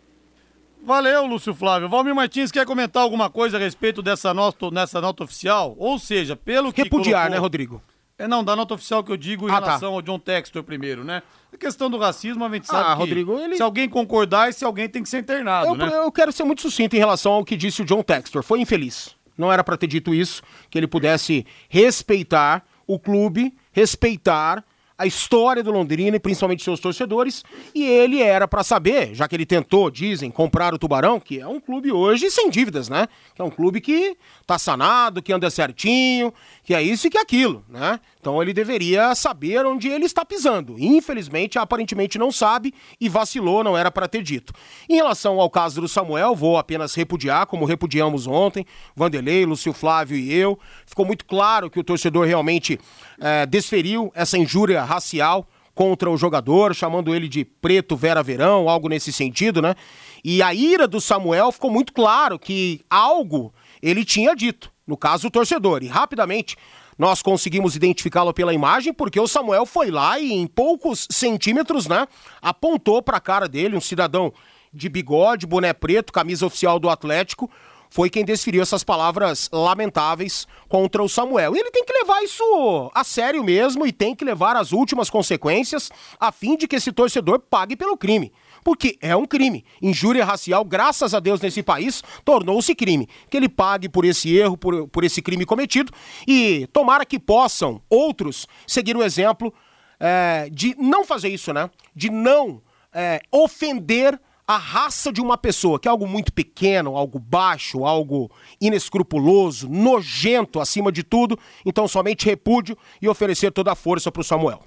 Valeu, 0.82 1.26
Lúcio 1.26 1.52
Flávio. 1.52 1.86
Valmir 1.86 2.14
Martins 2.14 2.50
quer 2.50 2.64
comentar 2.64 3.02
alguma 3.02 3.28
coisa 3.28 3.58
a 3.58 3.60
respeito 3.60 4.00
dessa 4.00 4.32
nota, 4.32 4.70
nessa 4.70 4.98
nota 4.98 5.22
oficial? 5.22 5.76
Ou 5.76 5.98
seja, 5.98 6.34
pelo 6.34 6.72
que. 6.72 6.84
Repudiar, 6.84 7.24
colocou... 7.24 7.30
né, 7.30 7.36
Rodrigo? 7.36 7.82
É, 8.18 8.26
não, 8.26 8.42
da 8.42 8.56
nota 8.56 8.74
oficial 8.74 9.04
que 9.04 9.12
eu 9.12 9.16
digo 9.16 9.48
em 9.48 9.52
ah, 9.52 9.60
tá. 9.60 9.66
relação 9.66 9.90
tá. 9.90 9.94
ao 9.94 10.02
John 10.02 10.18
Textor 10.18 10.64
primeiro, 10.64 11.04
né? 11.04 11.22
A 11.52 11.56
questão 11.56 11.88
do 11.88 11.96
racismo, 11.96 12.44
a 12.44 12.48
gente 12.50 12.66
sabe 12.66 12.82
ah, 12.88 12.92
que 12.94 12.98
Rodrigo, 12.98 13.38
ele... 13.38 13.56
se 13.56 13.62
alguém 13.62 13.88
concordar, 13.88 14.52
se 14.52 14.64
alguém 14.64 14.88
tem 14.88 15.02
que 15.02 15.08
ser 15.08 15.18
internado, 15.18 15.68
eu, 15.68 15.74
né? 15.76 15.96
Eu 15.98 16.10
quero 16.10 16.32
ser 16.32 16.42
muito 16.42 16.60
sucinto 16.60 16.96
em 16.96 16.98
relação 16.98 17.32
ao 17.32 17.44
que 17.44 17.56
disse 17.56 17.80
o 17.80 17.84
John 17.84 18.02
Textor. 18.02 18.42
Foi 18.42 18.60
infeliz. 18.60 19.16
Não 19.36 19.52
era 19.52 19.62
para 19.62 19.76
ter 19.76 19.86
dito 19.86 20.12
isso, 20.12 20.42
que 20.68 20.76
ele 20.76 20.88
pudesse 20.88 21.46
respeitar 21.68 22.66
o 22.88 22.98
clube, 22.98 23.54
respeitar 23.70 24.64
a 24.98 25.06
história 25.06 25.62
do 25.62 25.70
Londrina 25.70 26.16
e 26.16 26.20
principalmente 26.20 26.64
seus 26.64 26.80
torcedores, 26.80 27.44
e 27.72 27.84
ele 27.84 28.20
era 28.20 28.48
para 28.48 28.64
saber, 28.64 29.14
já 29.14 29.28
que 29.28 29.36
ele 29.36 29.46
tentou, 29.46 29.88
dizem, 29.92 30.28
comprar 30.28 30.74
o 30.74 30.78
Tubarão, 30.78 31.20
que 31.20 31.38
é 31.38 31.46
um 31.46 31.60
clube 31.60 31.92
hoje 31.92 32.28
sem 32.32 32.50
dívidas, 32.50 32.88
né? 32.88 33.06
Que 33.32 33.40
é 33.40 33.44
um 33.44 33.50
clube 33.50 33.80
que 33.80 34.16
tá 34.44 34.58
sanado, 34.58 35.22
que 35.22 35.32
anda 35.32 35.48
certinho, 35.50 36.34
que 36.68 36.74
é 36.74 36.82
isso 36.82 37.06
e 37.06 37.10
que 37.10 37.16
é 37.16 37.22
aquilo, 37.22 37.64
né? 37.66 37.98
Então 38.20 38.42
ele 38.42 38.52
deveria 38.52 39.14
saber 39.14 39.64
onde 39.64 39.88
ele 39.88 40.04
está 40.04 40.22
pisando. 40.22 40.78
Infelizmente, 40.78 41.58
aparentemente 41.58 42.18
não 42.18 42.30
sabe 42.30 42.74
e 43.00 43.08
vacilou, 43.08 43.64
não 43.64 43.74
era 43.74 43.90
para 43.90 44.06
ter 44.06 44.22
dito. 44.22 44.52
Em 44.86 44.96
relação 44.96 45.40
ao 45.40 45.48
caso 45.48 45.80
do 45.80 45.88
Samuel, 45.88 46.34
vou 46.34 46.58
apenas 46.58 46.94
repudiar, 46.94 47.46
como 47.46 47.64
repudiamos 47.64 48.26
ontem, 48.26 48.66
Vanderlei, 48.94 49.46
Lúcio 49.46 49.72
Flávio 49.72 50.18
e 50.18 50.30
eu. 50.30 50.58
Ficou 50.84 51.06
muito 51.06 51.24
claro 51.24 51.70
que 51.70 51.80
o 51.80 51.82
torcedor 51.82 52.26
realmente 52.26 52.78
é, 53.18 53.46
desferiu 53.46 54.12
essa 54.14 54.36
injúria 54.36 54.84
racial 54.84 55.48
contra 55.74 56.10
o 56.10 56.18
jogador, 56.18 56.74
chamando 56.74 57.14
ele 57.14 57.28
de 57.28 57.46
preto 57.46 57.96
Vera 57.96 58.22
Verão, 58.22 58.68
algo 58.68 58.90
nesse 58.90 59.10
sentido, 59.10 59.62
né? 59.62 59.74
E 60.22 60.42
a 60.42 60.52
ira 60.52 60.86
do 60.86 61.00
Samuel 61.00 61.50
ficou 61.50 61.70
muito 61.70 61.94
claro 61.94 62.38
que 62.38 62.82
algo 62.90 63.54
ele 63.80 64.04
tinha 64.04 64.36
dito, 64.36 64.70
no 64.88 64.96
caso 64.96 65.28
o 65.28 65.30
torcedor. 65.30 65.84
E 65.84 65.86
rapidamente 65.86 66.56
nós 66.98 67.22
conseguimos 67.22 67.76
identificá-lo 67.76 68.34
pela 68.34 68.52
imagem, 68.52 68.92
porque 68.92 69.20
o 69.20 69.28
Samuel 69.28 69.64
foi 69.64 69.90
lá 69.90 70.18
e 70.18 70.32
em 70.32 70.46
poucos 70.48 71.06
centímetros, 71.10 71.86
né, 71.86 72.08
apontou 72.42 73.00
para 73.00 73.18
a 73.18 73.20
cara 73.20 73.46
dele, 73.46 73.76
um 73.76 73.80
cidadão 73.80 74.32
de 74.72 74.88
bigode, 74.88 75.46
boné 75.46 75.72
preto, 75.72 76.12
camisa 76.12 76.44
oficial 76.44 76.80
do 76.80 76.90
Atlético, 76.90 77.48
foi 77.90 78.10
quem 78.10 78.24
desferiu 78.24 78.62
essas 78.62 78.84
palavras 78.84 79.48
lamentáveis 79.52 80.46
contra 80.68 81.02
o 81.02 81.08
Samuel. 81.08 81.54
E 81.54 81.58
ele 81.58 81.70
tem 81.70 81.84
que 81.84 81.92
levar 81.92 82.22
isso 82.22 82.90
a 82.94 83.02
sério 83.02 83.42
mesmo 83.42 83.86
e 83.86 83.92
tem 83.92 84.14
que 84.14 84.24
levar 84.24 84.56
as 84.56 84.72
últimas 84.72 85.08
consequências 85.08 85.90
a 86.20 86.30
fim 86.30 86.56
de 86.56 86.68
que 86.68 86.76
esse 86.76 86.92
torcedor 86.92 87.38
pague 87.38 87.76
pelo 87.76 87.96
crime. 87.96 88.32
Porque 88.68 88.98
é 89.00 89.16
um 89.16 89.24
crime. 89.24 89.64
Injúria 89.80 90.26
racial, 90.26 90.62
graças 90.62 91.14
a 91.14 91.20
Deus, 91.20 91.40
nesse 91.40 91.62
país, 91.62 92.04
tornou-se 92.22 92.74
crime. 92.74 93.08
Que 93.30 93.38
ele 93.38 93.48
pague 93.48 93.88
por 93.88 94.04
esse 94.04 94.36
erro, 94.36 94.58
por, 94.58 94.86
por 94.88 95.04
esse 95.04 95.22
crime 95.22 95.46
cometido 95.46 95.90
e 96.26 96.68
tomara 96.70 97.06
que 97.06 97.18
possam 97.18 97.80
outros 97.88 98.46
seguir 98.66 98.94
o 98.94 99.02
exemplo 99.02 99.54
é, 99.98 100.50
de 100.52 100.74
não 100.78 101.02
fazer 101.02 101.30
isso, 101.30 101.50
né? 101.50 101.70
De 101.96 102.10
não 102.10 102.60
é, 102.92 103.22
ofender 103.32 104.20
a 104.46 104.58
raça 104.58 105.10
de 105.10 105.22
uma 105.22 105.38
pessoa, 105.38 105.80
que 105.80 105.88
é 105.88 105.90
algo 105.90 106.06
muito 106.06 106.30
pequeno, 106.30 106.94
algo 106.94 107.18
baixo, 107.18 107.86
algo 107.86 108.30
inescrupuloso, 108.60 109.66
nojento 109.66 110.60
acima 110.60 110.92
de 110.92 111.02
tudo, 111.02 111.38
então 111.64 111.88
somente 111.88 112.26
repúdio 112.26 112.76
e 113.00 113.08
oferecer 113.08 113.50
toda 113.50 113.72
a 113.72 113.74
força 113.74 114.12
para 114.12 114.20
o 114.20 114.24
Samuel. 114.24 114.62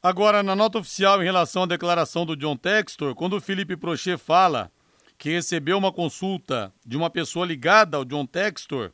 Agora, 0.00 0.44
na 0.44 0.54
nota 0.54 0.78
oficial 0.78 1.20
em 1.20 1.24
relação 1.24 1.64
à 1.64 1.66
declaração 1.66 2.24
do 2.24 2.36
John 2.36 2.56
Textor, 2.56 3.16
quando 3.16 3.36
o 3.36 3.40
Felipe 3.40 3.76
Prochet 3.76 4.16
fala 4.16 4.70
que 5.18 5.30
recebeu 5.30 5.76
uma 5.76 5.92
consulta 5.92 6.72
de 6.86 6.96
uma 6.96 7.10
pessoa 7.10 7.44
ligada 7.44 7.96
ao 7.96 8.04
John 8.04 8.24
Textor, 8.24 8.92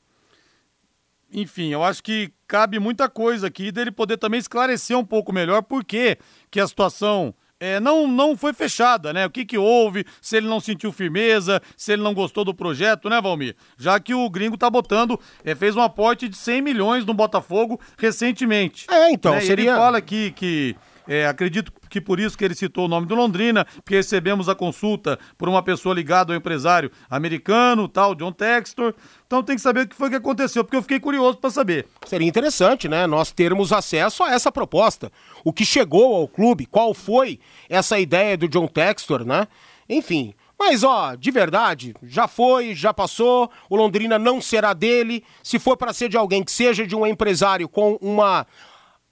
enfim, 1.31 1.69
eu 1.69 1.85
acho 1.85 2.03
que 2.03 2.33
cabe 2.49 2.79
muita 2.79 3.07
coisa 3.09 3.49
aqui 3.49 3.71
dele 3.71 3.91
poder 3.91 4.17
também 4.17 4.41
esclarecer 4.41 4.97
um 4.97 5.05
pouco 5.05 5.31
melhor 5.31 5.63
por 5.63 5.85
que 5.85 6.17
que 6.51 6.59
a 6.59 6.67
situação 6.67 7.35
é, 7.61 7.79
não, 7.79 8.07
não 8.07 8.35
foi 8.35 8.55
fechada, 8.55 9.13
né? 9.13 9.27
O 9.27 9.31
que 9.31 9.45
que 9.45 9.59
houve, 9.59 10.07
se 10.23 10.39
ele 10.39 10.47
não 10.47 10.59
sentiu 10.59 10.91
firmeza, 10.91 11.61
se 11.77 11.93
ele 11.93 12.03
não 12.03 12.15
gostou 12.15 12.45
do 12.45 12.55
projeto, 12.55 13.11
né, 13.11 13.21
Valmir? 13.21 13.57
Já 13.77 14.01
que 14.01 14.15
o 14.15 14.31
gringo 14.31 14.57
tá 14.57 14.71
botando, 14.71 15.21
é, 15.45 15.55
fez 15.55 15.77
um 15.77 15.83
aporte 15.83 16.29
de 16.29 16.37
100 16.37 16.63
milhões 16.63 17.05
no 17.05 17.13
Botafogo 17.13 17.79
recentemente. 17.99 18.87
É, 18.91 19.11
então, 19.11 19.35
né? 19.35 19.41
seria... 19.43 19.71
Ele 19.71 19.79
fala 19.79 20.01
que, 20.01 20.31
que 20.33 20.77
é, 21.07 21.27
acredito 21.27 21.73
que 21.91 22.01
por 22.01 22.19
isso 22.19 22.37
que 22.37 22.45
ele 22.45 22.55
citou 22.55 22.87
o 22.87 22.89
nome 22.89 23.07
do 23.07 23.15
Londrina, 23.15 23.65
porque 23.77 23.97
recebemos 23.97 24.49
a 24.49 24.55
consulta 24.55 25.19
por 25.37 25.49
uma 25.49 25.63
pessoa 25.63 25.95
ligada 25.95 26.33
ao 26.33 26.37
empresário 26.37 26.91
americano, 27.09 27.89
tal, 27.89 28.15
John 28.15 28.33
Textor. 28.33 28.95
Então 29.27 29.43
tem 29.43 29.57
que 29.57 29.63
saber 29.63 29.83
o 29.83 29.89
que 29.89 29.95
foi 29.95 30.11
que 30.11 30.17
aconteceu, 30.17 30.65
porque 30.65 30.77
eu 30.77 30.83
fiquei 30.83 30.99
curioso 30.99 31.39
para 31.39 31.51
saber. 31.51 31.87
Seria 32.07 32.29
interessante, 32.29 32.89
né, 32.89 33.07
nós 33.07 33.33
termos 33.33 33.73
acesso 33.73 34.23
a 34.23 34.33
essa 34.33 34.51
proposta. 34.51 35.13
O 35.45 35.53
que 35.53 35.65
chegou 35.65 36.15
ao 36.15 36.29
clube, 36.29 36.67
qual 36.67 36.95
foi 36.95 37.39
essa 37.69 37.99
ideia 37.99 38.37
do 38.37 38.49
John 38.49 38.67
Textor, 38.67 39.25
né? 39.25 39.47
Enfim, 39.89 40.35
mas, 40.59 40.83
ó, 40.83 41.15
de 41.15 41.31
verdade, 41.31 41.95
já 42.03 42.27
foi, 42.27 42.75
já 42.75 42.95
passou, 42.95 43.51
o 43.69 43.77
Londrina 43.77 44.19
não 44.19 44.41
será 44.41 44.73
dele. 44.73 45.23
Se 45.43 45.59
for 45.59 45.77
para 45.77 45.93
ser 45.93 46.09
de 46.09 46.17
alguém 46.17 46.43
que 46.43 46.53
seja 46.53 46.87
de 46.87 46.97
um 46.97 47.07
empresário 47.07 47.69
com 47.69 47.99
uma 48.01 48.47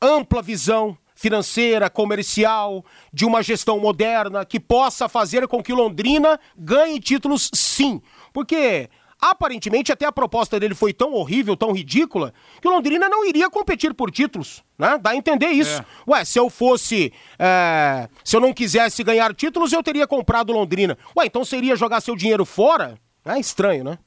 ampla 0.01 0.41
visão 0.41 0.97
financeira, 1.23 1.89
comercial, 1.89 2.85
de 3.13 3.25
uma 3.25 3.45
gestão 3.45 3.79
moderna 3.79 4.45
que 4.45 4.59
possa 4.59 5.09
fazer 5.09 5.47
com 5.47 5.63
que 5.63 5.73
Londrina 5.73 6.39
ganhe 6.59 6.99
títulos, 6.99 7.49
sim. 7.55 8.03
Porque 8.33 8.91
aparentemente 9.21 9.93
até 9.93 10.05
a 10.05 10.11
proposta 10.11 10.59
dele 10.59 10.75
foi 10.75 10.93
tão 10.93 11.13
horrível, 11.13 11.57
tão 11.57 11.71
ridícula, 11.71 12.35
que 12.61 12.67
o 12.67 12.73
Londrina 12.73 13.09
não 13.09 13.25
iria 13.25 13.49
competir 13.49 13.95
por 13.95 14.11
títulos, 14.11 14.65
né? 14.77 14.99
Dá 15.01 15.11
a 15.11 15.17
entender 15.17 15.51
isso. 15.51 15.81
É. 15.81 16.11
Ué, 16.11 16.25
se 16.25 16.41
eu 16.41 16.51
fosse, 16.51 17.13
é... 17.39 18.09
se 18.25 18.35
eu 18.35 18.41
não 18.41 18.53
quisesse 18.53 19.05
ganhar 19.05 19.33
títulos, 19.33 19.73
eu 19.73 19.81
teria 19.81 20.09
comprado 20.09 20.53
Londrina. 20.53 20.99
Ué, 21.17 21.27
então 21.27 21.45
seria 21.45 21.77
jogar 21.77 22.01
seu 22.01 22.17
dinheiro 22.17 22.45
fora? 22.45 22.99
É 23.25 23.39
estranho, 23.39 23.85
né? 23.85 23.99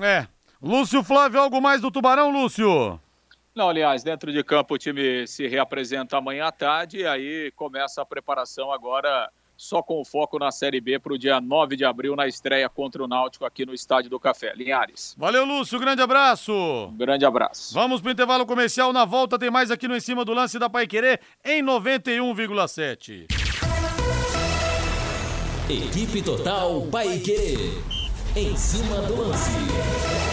É. 0.00 0.26
Lúcio 0.62 1.04
Flávio, 1.04 1.38
algo 1.38 1.60
mais 1.60 1.82
do 1.82 1.90
Tubarão, 1.90 2.30
Lúcio? 2.30 2.98
Não, 3.56 3.70
aliás, 3.70 4.02
dentro 4.02 4.30
de 4.30 4.44
campo 4.44 4.74
o 4.74 4.78
time 4.78 5.26
se 5.26 5.48
reapresenta 5.48 6.18
amanhã 6.18 6.44
à 6.44 6.52
tarde 6.52 6.98
e 6.98 7.06
aí 7.06 7.50
começa 7.56 8.02
a 8.02 8.04
preparação 8.04 8.70
agora 8.70 9.30
só 9.56 9.82
com 9.82 10.04
foco 10.04 10.38
na 10.38 10.50
Série 10.50 10.78
B 10.78 10.98
para 10.98 11.14
o 11.14 11.18
dia 11.18 11.40
9 11.40 11.74
de 11.74 11.82
abril 11.82 12.14
na 12.14 12.26
estreia 12.26 12.68
contra 12.68 13.02
o 13.02 13.08
Náutico 13.08 13.46
aqui 13.46 13.64
no 13.64 13.72
Estádio 13.72 14.10
do 14.10 14.20
Café. 14.20 14.52
Linhares. 14.54 15.16
Valeu, 15.16 15.46
Lúcio. 15.46 15.80
Grande 15.80 16.02
abraço. 16.02 16.92
grande 16.98 17.24
abraço. 17.24 17.72
Vamos 17.72 18.02
para 18.02 18.10
o 18.10 18.12
intervalo 18.12 18.44
comercial. 18.44 18.92
Na 18.92 19.06
volta 19.06 19.38
tem 19.38 19.50
mais 19.50 19.70
aqui 19.70 19.88
no 19.88 19.96
Em 19.96 20.00
Cima 20.00 20.22
do 20.22 20.34
Lance 20.34 20.58
da 20.58 20.68
Pai 20.68 20.86
Querer 20.86 21.18
em 21.42 21.62
91,7. 21.62 23.26
Equipe 25.70 26.22
Total 26.22 26.82
Pai 26.92 27.18
Querer. 27.20 27.72
Em 28.36 28.54
cima 28.54 29.00
do 29.00 29.16
lance. 29.16 30.25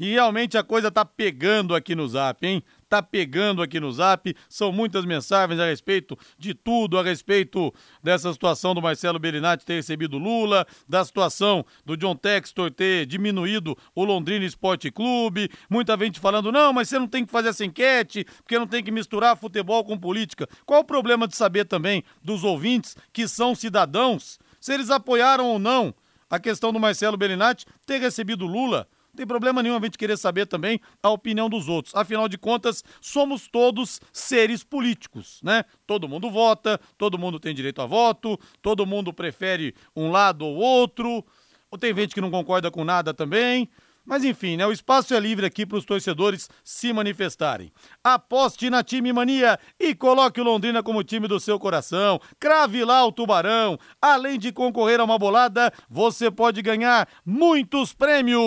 E 0.00 0.12
realmente 0.12 0.56
a 0.56 0.62
coisa 0.62 0.90
tá 0.90 1.04
pegando 1.04 1.74
aqui 1.74 1.94
no 1.94 2.08
Zap, 2.08 2.44
hein? 2.46 2.62
Tá 2.88 3.02
pegando 3.02 3.60
aqui 3.60 3.78
no 3.78 3.92
Zap. 3.92 4.34
São 4.48 4.72
muitas 4.72 5.04
mensagens 5.04 5.60
a 5.60 5.66
respeito 5.66 6.18
de 6.38 6.54
tudo, 6.54 6.98
a 6.98 7.02
respeito 7.02 7.70
dessa 8.02 8.32
situação 8.32 8.74
do 8.74 8.80
Marcelo 8.80 9.18
Berinatti 9.18 9.66
ter 9.66 9.74
recebido 9.74 10.16
Lula, 10.16 10.66
da 10.88 11.04
situação 11.04 11.66
do 11.84 11.98
John 11.98 12.16
Textor 12.16 12.70
ter 12.70 13.04
diminuído 13.04 13.76
o 13.94 14.02
Londrina 14.02 14.46
Esporte 14.46 14.90
Clube. 14.90 15.50
Muita 15.68 15.98
gente 15.98 16.18
falando, 16.18 16.50
não, 16.50 16.72
mas 16.72 16.88
você 16.88 16.98
não 16.98 17.06
tem 17.06 17.26
que 17.26 17.30
fazer 17.30 17.50
essa 17.50 17.66
enquete, 17.66 18.24
porque 18.38 18.58
não 18.58 18.66
tem 18.66 18.82
que 18.82 18.90
misturar 18.90 19.36
futebol 19.36 19.84
com 19.84 19.98
política. 19.98 20.48
Qual 20.64 20.80
o 20.80 20.84
problema 20.84 21.28
de 21.28 21.36
saber 21.36 21.66
também 21.66 22.02
dos 22.24 22.42
ouvintes 22.42 22.96
que 23.12 23.28
são 23.28 23.54
cidadãos, 23.54 24.38
se 24.58 24.72
eles 24.72 24.88
apoiaram 24.88 25.46
ou 25.46 25.58
não 25.58 25.94
a 26.30 26.38
questão 26.38 26.72
do 26.72 26.80
Marcelo 26.80 27.18
Berinatti 27.18 27.66
ter 27.84 28.00
recebido 28.00 28.46
Lula? 28.46 28.88
Não 29.12 29.16
tem 29.16 29.26
problema 29.26 29.62
nenhum 29.62 29.76
a 29.76 29.80
gente 29.80 29.98
querer 29.98 30.16
saber 30.16 30.46
também 30.46 30.80
a 31.02 31.10
opinião 31.10 31.48
dos 31.48 31.68
outros. 31.68 31.94
Afinal 31.94 32.28
de 32.28 32.38
contas, 32.38 32.84
somos 33.00 33.48
todos 33.48 34.00
seres 34.12 34.62
políticos, 34.62 35.40
né? 35.42 35.64
Todo 35.86 36.08
mundo 36.08 36.30
vota, 36.30 36.80
todo 36.96 37.18
mundo 37.18 37.40
tem 37.40 37.52
direito 37.54 37.82
a 37.82 37.86
voto, 37.86 38.38
todo 38.62 38.86
mundo 38.86 39.12
prefere 39.12 39.74
um 39.96 40.10
lado 40.10 40.46
ou 40.46 40.56
outro. 40.56 41.24
Ou 41.70 41.78
tem 41.78 41.94
gente 41.94 42.14
que 42.14 42.20
não 42.20 42.30
concorda 42.30 42.70
com 42.70 42.84
nada 42.84 43.12
também. 43.12 43.68
Mas 44.10 44.24
enfim, 44.24 44.56
né? 44.56 44.66
O 44.66 44.72
espaço 44.72 45.14
é 45.14 45.20
livre 45.20 45.46
aqui 45.46 45.64
para 45.64 45.78
os 45.78 45.84
torcedores 45.84 46.50
se 46.64 46.92
manifestarem. 46.92 47.72
Aposte 48.02 48.68
na 48.68 48.82
Time 48.82 49.12
Mania 49.12 49.56
e 49.78 49.94
coloque 49.94 50.40
o 50.40 50.44
Londrina 50.44 50.82
como 50.82 51.04
time 51.04 51.28
do 51.28 51.38
seu 51.38 51.60
coração. 51.60 52.20
Crave 52.40 52.84
lá 52.84 53.06
o 53.06 53.12
Tubarão. 53.12 53.78
Além 54.02 54.36
de 54.36 54.50
concorrer 54.50 54.98
a 54.98 55.04
uma 55.04 55.16
bolada, 55.16 55.72
você 55.88 56.28
pode 56.28 56.60
ganhar 56.60 57.08
muitos 57.24 57.94
prêmios. 57.94 58.40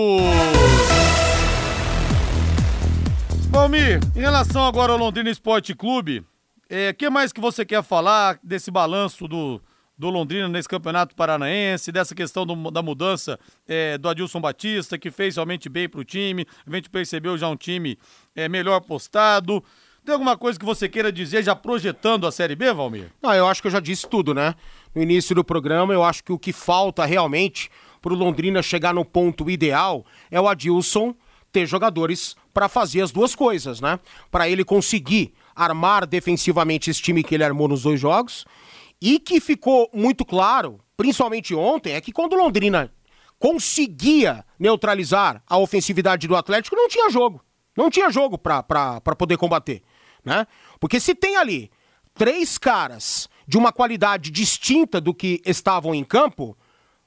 Valmir, 3.50 4.02
em 4.18 4.20
relação 4.20 4.66
agora 4.66 4.92
ao 4.92 4.98
Londrina 4.98 5.30
Esporte 5.30 5.74
Clube, 5.74 6.20
o 6.20 6.26
é, 6.70 6.92
que 6.92 7.10
mais 7.10 7.32
que 7.32 7.40
você 7.40 7.64
quer 7.64 7.82
falar 7.82 8.38
desse 8.44 8.70
balanço 8.70 9.30
do, 9.30 9.62
do 9.98 10.10
Londrina 10.10 10.48
nesse 10.48 10.68
campeonato 10.68 11.16
paranaense, 11.16 11.92
dessa 11.92 12.16
questão 12.16 12.46
do, 12.46 12.72
da 12.72 12.82
mudança 12.82 13.40
é, 13.68 13.98
do 13.98 14.10
Adilson 14.10 14.42
Batista, 14.42 14.98
que 14.98 15.12
fez 15.12 15.36
realmente 15.36 15.70
bem 15.70 15.88
para 15.88 16.00
o 16.00 16.04
time. 16.04 16.46
A 16.66 16.76
gente 16.76 16.90
percebeu 16.90 17.38
já 17.38 17.48
um 17.48 17.56
time 17.56 17.98
é, 18.36 18.50
melhor 18.50 18.80
postado. 18.82 19.64
Tem 20.06 20.14
alguma 20.14 20.38
coisa 20.38 20.60
que 20.60 20.66
você 20.66 20.90
queira 20.90 21.12
dizer 21.12 21.44
já 21.44 21.56
projetando 21.56 22.28
a 22.28 22.32
Série 22.32 22.56
B, 22.56 22.74
Valmir? 22.74 23.12
Não, 23.22 23.34
eu 23.34 23.48
acho 23.48 23.62
que 23.62 23.68
eu 23.68 23.72
já 23.72 23.80
disse 23.80 24.08
tudo, 24.08 24.34
né? 24.34 24.54
No 24.94 25.02
início 25.02 25.34
do 25.34 25.44
programa, 25.44 25.94
eu 25.94 26.04
acho 26.04 26.24
que 26.24 26.34
o 26.34 26.40
que 26.40 26.52
falta 26.52 27.06
realmente 27.06 27.70
para 28.02 28.12
o 28.12 28.16
Londrina 28.16 28.62
chegar 28.62 28.94
no 28.94 29.06
ponto 29.06 29.50
ideal 29.50 30.06
é 30.30 30.42
o 30.42 30.48
Adilson 30.48 31.16
ter 31.54 31.66
jogadores 31.66 32.36
para 32.54 32.68
fazer 32.68 33.02
as 33.02 33.12
duas 33.12 33.34
coisas, 33.34 33.80
né? 33.80 33.98
Para 34.30 34.50
ele 34.50 34.66
conseguir 34.66 35.34
armar 35.56 36.06
defensivamente 36.06 36.90
esse 36.90 37.02
time 37.02 37.24
que 37.24 37.36
ele 37.36 37.44
armou 37.44 37.68
nos 37.68 37.84
dois 37.84 38.00
jogos. 38.00 38.46
E 39.06 39.20
que 39.20 39.42
ficou 39.42 39.90
muito 39.94 40.24
claro, 40.24 40.80
principalmente 40.96 41.54
ontem, 41.54 41.92
é 41.92 42.00
que 42.00 42.14
quando 42.14 42.38
Londrina 42.38 42.90
conseguia 43.38 44.46
neutralizar 44.58 45.44
a 45.46 45.58
ofensividade 45.58 46.26
do 46.26 46.38
Atlético, 46.38 46.78
não 46.78 46.88
tinha 46.88 47.10
jogo. 47.10 47.44
Não 47.76 47.90
tinha 47.90 48.10
jogo 48.10 48.38
para 48.38 49.02
poder 49.02 49.36
combater. 49.36 49.82
Né? 50.24 50.48
Porque 50.80 51.02
se 51.02 51.14
tem 51.14 51.36
ali 51.36 51.70
três 52.14 52.58
caras 52.58 53.28
de 53.46 53.58
uma 53.58 53.74
qualidade 53.74 54.32
distinta 54.32 55.02
do 55.02 55.14
que 55.14 55.42
estavam 55.46 55.94
em 55.94 56.06
campo, 56.06 56.58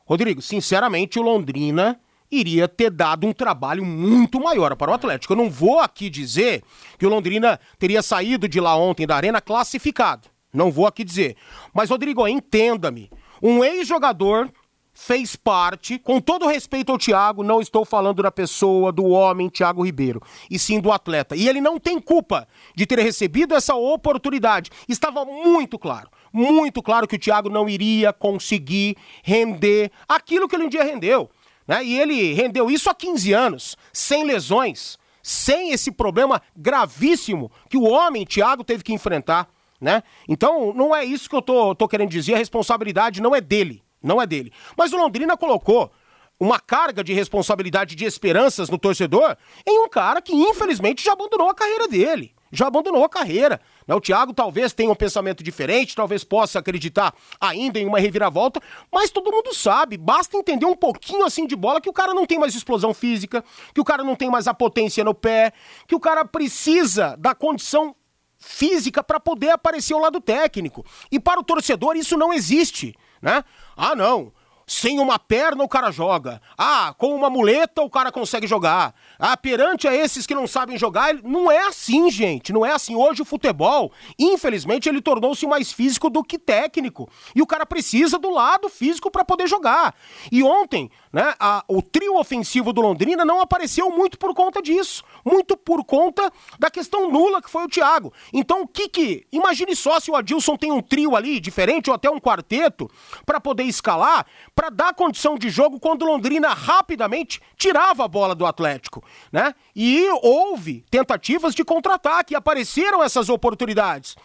Rodrigo, 0.04 0.42
sinceramente, 0.42 1.18
o 1.18 1.22
Londrina 1.22 1.98
iria 2.30 2.68
ter 2.68 2.90
dado 2.90 3.26
um 3.26 3.32
trabalho 3.32 3.86
muito 3.86 4.38
maior 4.38 4.76
para 4.76 4.90
o 4.90 4.94
Atlético. 4.94 5.32
Eu 5.32 5.38
não 5.38 5.48
vou 5.48 5.80
aqui 5.80 6.10
dizer 6.10 6.62
que 6.98 7.06
o 7.06 7.08
Londrina 7.08 7.58
teria 7.78 8.02
saído 8.02 8.46
de 8.46 8.60
lá 8.60 8.76
ontem 8.76 9.06
da 9.06 9.16
arena 9.16 9.40
classificado. 9.40 10.35
Não 10.56 10.70
vou 10.70 10.86
aqui 10.86 11.04
dizer. 11.04 11.36
Mas, 11.72 11.90
Rodrigo, 11.90 12.26
entenda-me. 12.26 13.10
Um 13.42 13.62
ex-jogador 13.62 14.50
fez 14.96 15.36
parte, 15.36 15.98
com 15.98 16.18
todo 16.18 16.46
respeito 16.46 16.90
ao 16.90 16.96
Thiago, 16.96 17.44
não 17.44 17.60
estou 17.60 17.84
falando 17.84 18.22
da 18.22 18.32
pessoa, 18.32 18.90
do 18.90 19.04
homem 19.04 19.50
Thiago 19.50 19.84
Ribeiro, 19.84 20.22
e 20.50 20.58
sim 20.58 20.80
do 20.80 20.90
atleta. 20.90 21.36
E 21.36 21.46
ele 21.46 21.60
não 21.60 21.78
tem 21.78 22.00
culpa 22.00 22.48
de 22.74 22.86
ter 22.86 22.98
recebido 22.98 23.54
essa 23.54 23.74
oportunidade. 23.74 24.70
Estava 24.88 25.22
muito 25.26 25.78
claro, 25.78 26.08
muito 26.32 26.82
claro 26.82 27.06
que 27.06 27.16
o 27.16 27.18
Thiago 27.18 27.50
não 27.50 27.68
iria 27.68 28.10
conseguir 28.10 28.96
render 29.22 29.92
aquilo 30.08 30.48
que 30.48 30.56
ele 30.56 30.64
um 30.64 30.68
dia 30.70 30.82
rendeu. 30.82 31.28
Né? 31.68 31.84
E 31.84 32.00
ele 32.00 32.32
rendeu 32.32 32.70
isso 32.70 32.88
há 32.88 32.94
15 32.94 33.34
anos, 33.34 33.76
sem 33.92 34.24
lesões, 34.24 34.98
sem 35.22 35.72
esse 35.72 35.92
problema 35.92 36.40
gravíssimo 36.56 37.52
que 37.68 37.76
o 37.76 37.84
homem, 37.84 38.24
Thiago, 38.24 38.64
teve 38.64 38.82
que 38.82 38.94
enfrentar. 38.94 39.46
Né? 39.80 40.02
Então, 40.28 40.72
não 40.72 40.94
é 40.94 41.04
isso 41.04 41.28
que 41.28 41.36
eu 41.36 41.42
tô, 41.42 41.74
tô 41.74 41.86
querendo 41.86 42.10
dizer, 42.10 42.34
a 42.34 42.38
responsabilidade 42.38 43.20
não 43.20 43.34
é 43.34 43.40
dele, 43.40 43.82
não 44.02 44.20
é 44.20 44.26
dele. 44.26 44.52
Mas 44.76 44.92
o 44.92 44.96
Londrina 44.96 45.36
colocou 45.36 45.90
uma 46.38 46.60
carga 46.60 47.02
de 47.02 47.12
responsabilidade 47.12 47.94
de 47.94 48.04
esperanças 48.04 48.68
no 48.68 48.78
torcedor 48.78 49.36
em 49.66 49.78
um 49.78 49.88
cara 49.88 50.20
que 50.20 50.34
infelizmente 50.34 51.02
já 51.02 51.12
abandonou 51.12 51.48
a 51.48 51.54
carreira 51.54 51.88
dele 51.88 52.36
já 52.50 52.66
abandonou 52.66 53.04
a 53.04 53.08
carreira. 53.08 53.60
Né? 53.86 53.94
O 53.94 54.00
Thiago 54.00 54.32
talvez 54.32 54.72
tenha 54.72 54.90
um 54.90 54.94
pensamento 54.94 55.42
diferente, 55.42 55.94
talvez 55.94 56.24
possa 56.24 56.58
acreditar 56.58 57.14
ainda 57.40 57.78
em 57.78 57.86
uma 57.86 57.98
reviravolta, 57.98 58.60
mas 58.90 59.10
todo 59.10 59.30
mundo 59.30 59.54
sabe, 59.54 59.96
basta 59.96 60.36
entender 60.36 60.66
um 60.66 60.76
pouquinho 60.76 61.24
assim 61.24 61.46
de 61.46 61.56
bola 61.56 61.80
que 61.80 61.90
o 61.90 61.92
cara 61.92 62.14
não 62.14 62.26
tem 62.26 62.38
mais 62.38 62.54
explosão 62.54 62.94
física, 62.94 63.44
que 63.74 63.80
o 63.80 63.84
cara 63.84 64.02
não 64.02 64.16
tem 64.16 64.30
mais 64.30 64.46
a 64.46 64.54
potência 64.54 65.04
no 65.04 65.14
pé, 65.14 65.52
que 65.86 65.94
o 65.94 66.00
cara 66.00 66.24
precisa 66.24 67.16
da 67.18 67.34
condição 67.34 67.94
física 68.38 69.02
para 69.02 69.20
poder 69.20 69.50
aparecer 69.50 69.94
ao 69.94 70.00
lado 70.00 70.20
técnico. 70.20 70.84
E 71.10 71.18
para 71.18 71.40
o 71.40 71.44
torcedor 71.44 71.96
isso 71.96 72.16
não 72.16 72.32
existe, 72.32 72.94
né? 73.20 73.44
Ah, 73.76 73.94
não. 73.94 74.32
Sem 74.68 74.98
uma 74.98 75.16
perna 75.16 75.62
o 75.62 75.68
cara 75.68 75.92
joga. 75.92 76.42
Ah, 76.58 76.92
com 76.98 77.14
uma 77.14 77.30
muleta 77.30 77.82
o 77.82 77.88
cara 77.88 78.10
consegue 78.10 78.48
jogar. 78.48 78.92
Ah, 79.16 79.36
perante 79.36 79.86
a 79.86 79.94
esses 79.94 80.26
que 80.26 80.34
não 80.34 80.44
sabem 80.48 80.76
jogar, 80.76 81.14
não 81.22 81.48
é 81.48 81.68
assim, 81.68 82.10
gente. 82.10 82.52
Não 82.52 82.66
é 82.66 82.72
assim. 82.72 82.96
Hoje 82.96 83.22
o 83.22 83.24
futebol, 83.24 83.92
infelizmente, 84.18 84.88
ele 84.88 85.00
tornou-se 85.00 85.46
mais 85.46 85.70
físico 85.70 86.10
do 86.10 86.24
que 86.24 86.36
técnico. 86.36 87.08
E 87.32 87.40
o 87.40 87.46
cara 87.46 87.64
precisa 87.64 88.18
do 88.18 88.28
lado 88.28 88.68
físico 88.68 89.08
para 89.08 89.24
poder 89.24 89.46
jogar. 89.46 89.94
E 90.32 90.42
ontem, 90.42 90.90
né, 91.12 91.32
a, 91.38 91.62
o 91.68 91.80
trio 91.80 92.18
ofensivo 92.18 92.72
do 92.72 92.80
Londrina 92.80 93.24
não 93.24 93.40
apareceu 93.40 93.88
muito 93.88 94.18
por 94.18 94.34
conta 94.34 94.60
disso. 94.60 95.04
Muito 95.24 95.56
por 95.56 95.84
conta 95.84 96.28
da 96.58 96.68
questão 96.70 97.08
nula 97.08 97.40
que 97.40 97.48
foi 97.48 97.62
o 97.62 97.68
Thiago. 97.68 98.12
Então, 98.32 98.62
o 98.62 98.66
que 98.66 98.88
que. 98.88 99.26
Imagine 99.30 99.76
só 99.76 100.00
se 100.00 100.10
o 100.10 100.16
Adilson 100.16 100.56
tem 100.56 100.72
um 100.72 100.82
trio 100.82 101.14
ali 101.14 101.38
diferente 101.38 101.88
ou 101.88 101.94
até 101.94 102.10
um 102.10 102.18
quarteto 102.18 102.90
para 103.24 103.40
poder 103.40 103.62
escalar 103.62 104.26
para 104.56 104.70
dar 104.70 104.94
condição 104.94 105.36
de 105.36 105.50
jogo 105.50 105.78
quando 105.78 106.06
Londrina 106.06 106.48
rapidamente 106.48 107.42
tirava 107.58 108.06
a 108.06 108.08
bola 108.08 108.34
do 108.34 108.46
Atlético, 108.46 109.04
né? 109.30 109.54
E 109.76 110.08
houve 110.22 110.82
tentativas 110.90 111.54
de 111.54 111.62
contra-ataque, 111.62 112.34
apareceram 112.34 113.04
essas 113.04 113.28
oportunidades. 113.28 114.16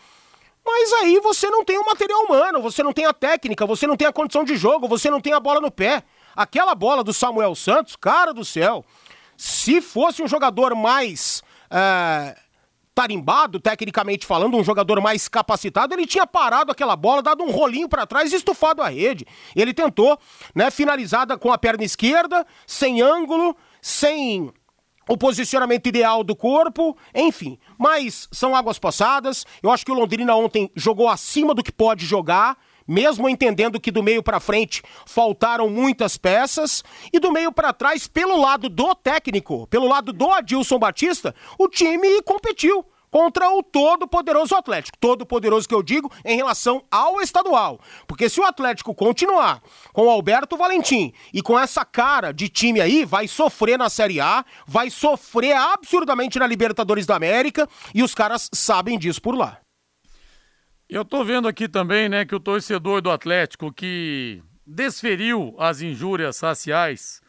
Mas 0.65 0.93
aí 0.93 1.19
você 1.19 1.49
não 1.49 1.65
tem 1.65 1.77
o 1.77 1.85
material 1.85 2.23
humano, 2.23 2.61
você 2.61 2.81
não 2.81 2.93
tem 2.93 3.05
a 3.05 3.13
técnica, 3.13 3.65
você 3.65 3.85
não 3.85 3.97
tem 3.97 4.07
a 4.07 4.13
condição 4.13 4.45
de 4.45 4.55
jogo, 4.55 4.87
você 4.87 5.09
não 5.09 5.19
tem 5.19 5.33
a 5.33 5.39
bola 5.39 5.59
no 5.59 5.69
pé. 5.69 6.01
Aquela 6.33 6.73
bola 6.73 7.03
do 7.03 7.11
Samuel 7.11 7.53
Santos, 7.53 7.97
cara 7.97 8.33
do 8.33 8.45
céu, 8.45 8.85
se 9.35 9.81
fosse 9.81 10.23
um 10.23 10.27
jogador 10.29 10.73
mais 10.75 11.43
é, 11.69 12.37
tarimbado, 12.93 13.59
tecnicamente 13.59 14.25
falando, 14.25 14.57
um 14.57 14.63
jogador 14.63 14.99
mais 15.01 15.27
capacitado, 15.27 15.93
ele 15.93 16.05
tinha 16.05 16.27
parado 16.27 16.71
aquela 16.71 16.95
bola, 16.95 17.21
dado 17.21 17.43
um 17.43 17.51
rolinho 17.51 17.87
para 17.87 18.05
trás 18.05 18.31
e 18.31 18.35
estufado 18.35 18.81
a 18.81 18.89
rede. 18.89 19.25
Ele 19.55 19.73
tentou, 19.73 20.17
né, 20.53 20.69
finalizada 20.69 21.37
com 21.37 21.51
a 21.51 21.57
perna 21.57 21.83
esquerda, 21.83 22.45
sem 22.67 23.01
ângulo, 23.01 23.55
sem 23.81 24.51
o 25.07 25.17
posicionamento 25.17 25.87
ideal 25.87 26.23
do 26.23 26.35
corpo, 26.35 26.97
enfim. 27.13 27.57
Mas 27.77 28.27
são 28.31 28.55
águas 28.55 28.77
passadas. 28.77 29.45
Eu 29.61 29.71
acho 29.71 29.85
que 29.85 29.91
o 29.91 29.95
Londrina 29.95 30.35
ontem 30.35 30.69
jogou 30.75 31.09
acima 31.09 31.53
do 31.53 31.63
que 31.63 31.71
pode 31.71 32.05
jogar 32.05 32.57
mesmo 32.87 33.29
entendendo 33.29 33.79
que 33.79 33.91
do 33.91 34.03
meio 34.03 34.23
para 34.23 34.39
frente 34.39 34.81
faltaram 35.05 35.69
muitas 35.69 36.17
peças 36.17 36.83
e 37.11 37.19
do 37.19 37.31
meio 37.31 37.51
para 37.51 37.73
trás, 37.73 38.07
pelo 38.07 38.39
lado 38.39 38.69
do 38.69 38.95
técnico, 38.95 39.67
pelo 39.67 39.87
lado 39.87 40.11
do 40.13 40.31
Adilson 40.31 40.79
Batista, 40.79 41.33
o 41.57 41.67
time 41.67 42.21
competiu 42.23 42.85
contra 43.11 43.51
o 43.51 43.61
todo 43.61 44.07
poderoso 44.07 44.55
Atlético. 44.55 44.97
Todo 44.97 45.25
poderoso 45.25 45.67
que 45.67 45.75
eu 45.75 45.83
digo 45.83 46.09
em 46.23 46.37
relação 46.37 46.83
ao 46.89 47.21
estadual. 47.21 47.79
Porque 48.07 48.29
se 48.29 48.39
o 48.39 48.45
Atlético 48.45 48.95
continuar 48.95 49.61
com 49.91 50.07
o 50.07 50.09
Alberto 50.09 50.55
Valentim 50.55 51.13
e 51.33 51.41
com 51.41 51.59
essa 51.59 51.83
cara 51.83 52.31
de 52.31 52.47
time 52.47 52.79
aí, 52.79 53.03
vai 53.03 53.27
sofrer 53.27 53.77
na 53.77 53.89
Série 53.89 54.21
A, 54.21 54.45
vai 54.65 54.89
sofrer 54.89 55.55
absurdamente 55.55 56.39
na 56.39 56.47
Libertadores 56.47 57.05
da 57.05 57.15
América 57.15 57.67
e 57.93 58.01
os 58.01 58.15
caras 58.15 58.49
sabem 58.53 58.97
disso 58.97 59.21
por 59.21 59.35
lá. 59.35 59.59
Eu 60.91 61.05
tô 61.05 61.23
vendo 61.23 61.47
aqui 61.47 61.69
também, 61.69 62.09
né, 62.09 62.25
que 62.25 62.35
o 62.35 62.39
torcedor 62.39 63.01
do 63.01 63.09
Atlético 63.09 63.71
que 63.71 64.43
desferiu 64.67 65.55
as 65.57 65.79
injúrias 65.79 66.41
raciais 66.41 67.21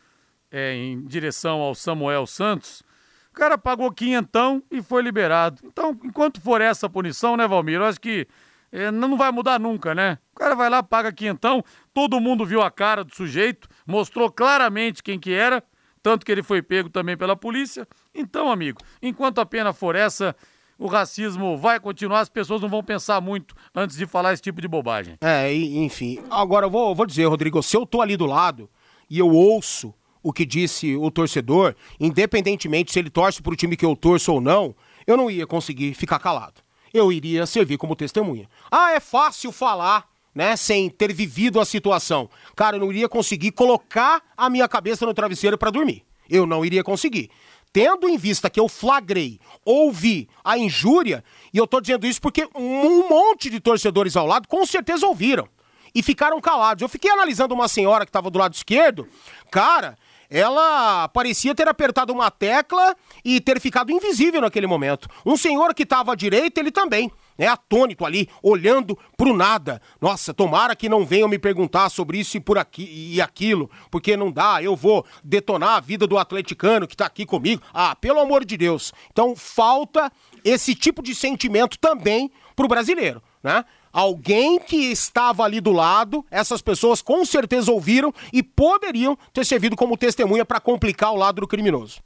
é, 0.50 0.74
em 0.74 1.06
direção 1.06 1.60
ao 1.60 1.72
Samuel 1.72 2.26
Santos, 2.26 2.82
o 3.30 3.34
cara 3.34 3.56
pagou 3.56 3.92
quinhentão 3.92 4.64
e 4.68 4.82
foi 4.82 5.00
liberado. 5.00 5.60
Então, 5.62 5.96
enquanto 6.02 6.40
for 6.40 6.60
essa 6.60 6.90
punição, 6.90 7.36
né, 7.36 7.46
Valmir, 7.46 7.76
eu 7.76 7.84
acho 7.84 8.00
que 8.00 8.26
é, 8.72 8.90
não 8.90 9.16
vai 9.16 9.30
mudar 9.30 9.60
nunca, 9.60 9.94
né? 9.94 10.18
O 10.32 10.40
cara 10.40 10.56
vai 10.56 10.68
lá, 10.68 10.82
paga 10.82 11.12
quinhentão, 11.12 11.62
todo 11.94 12.18
mundo 12.18 12.44
viu 12.44 12.62
a 12.62 12.70
cara 12.70 13.04
do 13.04 13.14
sujeito, 13.14 13.68
mostrou 13.86 14.28
claramente 14.28 15.04
quem 15.04 15.20
que 15.20 15.32
era, 15.32 15.62
tanto 16.02 16.26
que 16.26 16.32
ele 16.32 16.42
foi 16.42 16.62
pego 16.62 16.90
também 16.90 17.16
pela 17.16 17.36
polícia. 17.36 17.86
Então, 18.12 18.50
amigo, 18.50 18.80
enquanto 19.00 19.40
a 19.40 19.46
pena 19.46 19.72
for 19.72 19.94
essa, 19.94 20.34
o 20.78 20.86
racismo 20.86 21.56
vai 21.56 21.78
continuar, 21.78 22.20
as 22.20 22.28
pessoas 22.28 22.60
não 22.60 22.68
vão 22.68 22.82
pensar 22.82 23.20
muito 23.20 23.54
antes 23.74 23.96
de 23.96 24.06
falar 24.06 24.32
esse 24.32 24.42
tipo 24.42 24.60
de 24.60 24.68
bobagem. 24.68 25.16
É, 25.20 25.52
enfim. 25.52 26.18
Agora 26.30 26.66
eu 26.66 26.70
vou, 26.70 26.94
vou 26.94 27.06
dizer, 27.06 27.26
Rodrigo, 27.26 27.62
se 27.62 27.76
eu 27.76 27.86
tô 27.86 28.00
ali 28.00 28.16
do 28.16 28.26
lado 28.26 28.68
e 29.08 29.18
eu 29.18 29.28
ouço 29.28 29.94
o 30.22 30.32
que 30.32 30.46
disse 30.46 30.96
o 30.96 31.10
torcedor, 31.10 31.74
independentemente 31.98 32.92
se 32.92 32.98
ele 32.98 33.10
torce 33.10 33.42
pro 33.42 33.56
time 33.56 33.76
que 33.76 33.84
eu 33.84 33.96
torço 33.96 34.32
ou 34.32 34.40
não, 34.40 34.74
eu 35.06 35.16
não 35.16 35.30
ia 35.30 35.46
conseguir 35.46 35.94
ficar 35.94 36.18
calado. 36.18 36.60
Eu 36.94 37.10
iria 37.10 37.46
servir 37.46 37.78
como 37.78 37.96
testemunha. 37.96 38.48
Ah, 38.70 38.92
é 38.92 39.00
fácil 39.00 39.50
falar, 39.50 40.06
né, 40.34 40.56
sem 40.56 40.88
ter 40.88 41.12
vivido 41.12 41.58
a 41.58 41.64
situação. 41.64 42.28
Cara, 42.54 42.76
eu 42.76 42.80
não 42.80 42.92
iria 42.92 43.08
conseguir 43.08 43.52
colocar 43.52 44.22
a 44.36 44.48
minha 44.48 44.68
cabeça 44.68 45.04
no 45.06 45.14
travesseiro 45.14 45.58
para 45.58 45.70
dormir. 45.70 46.04
Eu 46.28 46.46
não 46.46 46.64
iria 46.64 46.84
conseguir 46.84 47.30
tendo 47.72 48.08
em 48.08 48.16
vista 48.16 48.50
que 48.50 48.60
eu 48.60 48.68
flagrei, 48.68 49.40
ouvi 49.64 50.28
a 50.44 50.58
injúria, 50.58 51.24
e 51.52 51.58
eu 51.58 51.66
tô 51.66 51.80
dizendo 51.80 52.06
isso 52.06 52.20
porque 52.20 52.48
um 52.54 53.08
monte 53.08 53.48
de 53.48 53.60
torcedores 53.60 54.16
ao 54.16 54.26
lado 54.26 54.46
com 54.46 54.64
certeza 54.66 55.06
ouviram 55.06 55.48
e 55.94 56.02
ficaram 56.02 56.40
calados. 56.40 56.82
Eu 56.82 56.88
fiquei 56.88 57.10
analisando 57.10 57.54
uma 57.54 57.68
senhora 57.68 58.04
que 58.04 58.10
estava 58.10 58.30
do 58.30 58.38
lado 58.38 58.54
esquerdo, 58.54 59.08
cara, 59.50 59.96
ela 60.28 61.08
parecia 61.08 61.54
ter 61.54 61.68
apertado 61.68 62.12
uma 62.12 62.30
tecla 62.30 62.96
e 63.24 63.40
ter 63.40 63.60
ficado 63.60 63.92
invisível 63.92 64.40
naquele 64.40 64.66
momento. 64.66 65.08
Um 65.26 65.36
senhor 65.36 65.74
que 65.74 65.82
estava 65.82 66.12
à 66.12 66.14
direita, 66.14 66.60
ele 66.60 66.70
também 66.70 67.10
né, 67.36 67.46
atônito 67.46 68.04
ali, 68.04 68.28
olhando 68.42 68.98
pro 69.16 69.36
nada. 69.36 69.80
Nossa, 70.00 70.32
tomara 70.34 70.76
que 70.76 70.88
não 70.88 71.04
venham 71.04 71.28
me 71.28 71.38
perguntar 71.38 71.88
sobre 71.88 72.18
isso 72.18 72.36
e 72.36 72.40
por 72.40 72.58
aqui 72.58 73.12
e 73.14 73.20
aquilo, 73.20 73.70
porque 73.90 74.16
não 74.16 74.30
dá, 74.30 74.62
eu 74.62 74.76
vou 74.76 75.04
detonar 75.22 75.76
a 75.76 75.80
vida 75.80 76.06
do 76.06 76.18
atleticano 76.18 76.86
que 76.86 76.96
tá 76.96 77.06
aqui 77.06 77.24
comigo. 77.26 77.62
Ah, 77.72 77.94
pelo 77.96 78.20
amor 78.20 78.44
de 78.44 78.56
Deus. 78.56 78.92
Então 79.10 79.34
falta 79.36 80.10
esse 80.44 80.74
tipo 80.74 81.02
de 81.02 81.14
sentimento 81.14 81.78
também 81.78 82.30
pro 82.54 82.68
brasileiro, 82.68 83.22
né? 83.42 83.64
Alguém 83.92 84.58
que 84.58 84.90
estava 84.90 85.44
ali 85.44 85.60
do 85.60 85.70
lado, 85.70 86.24
essas 86.30 86.62
pessoas 86.62 87.02
com 87.02 87.26
certeza 87.26 87.70
ouviram 87.70 88.12
e 88.32 88.42
poderiam 88.42 89.18
ter 89.34 89.44
servido 89.44 89.76
como 89.76 89.98
testemunha 89.98 90.46
para 90.46 90.60
complicar 90.60 91.12
o 91.12 91.16
lado 91.16 91.42
do 91.42 91.46
criminoso. 91.46 92.00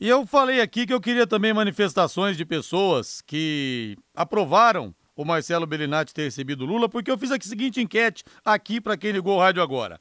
E 0.00 0.08
eu 0.08 0.24
falei 0.24 0.62
aqui 0.62 0.86
que 0.86 0.94
eu 0.94 1.00
queria 1.00 1.26
também 1.26 1.52
manifestações 1.52 2.34
de 2.34 2.46
pessoas 2.46 3.20
que 3.20 3.98
aprovaram 4.16 4.94
o 5.14 5.26
Marcelo 5.26 5.66
Bellinati 5.66 6.14
ter 6.14 6.22
recebido 6.22 6.64
Lula, 6.64 6.88
porque 6.88 7.10
eu 7.10 7.18
fiz 7.18 7.30
a 7.30 7.36
seguinte 7.38 7.82
enquete 7.82 8.24
aqui 8.42 8.80
para 8.80 8.96
quem 8.96 9.12
ligou 9.12 9.36
o 9.36 9.38
rádio 9.38 9.62
agora. 9.62 10.00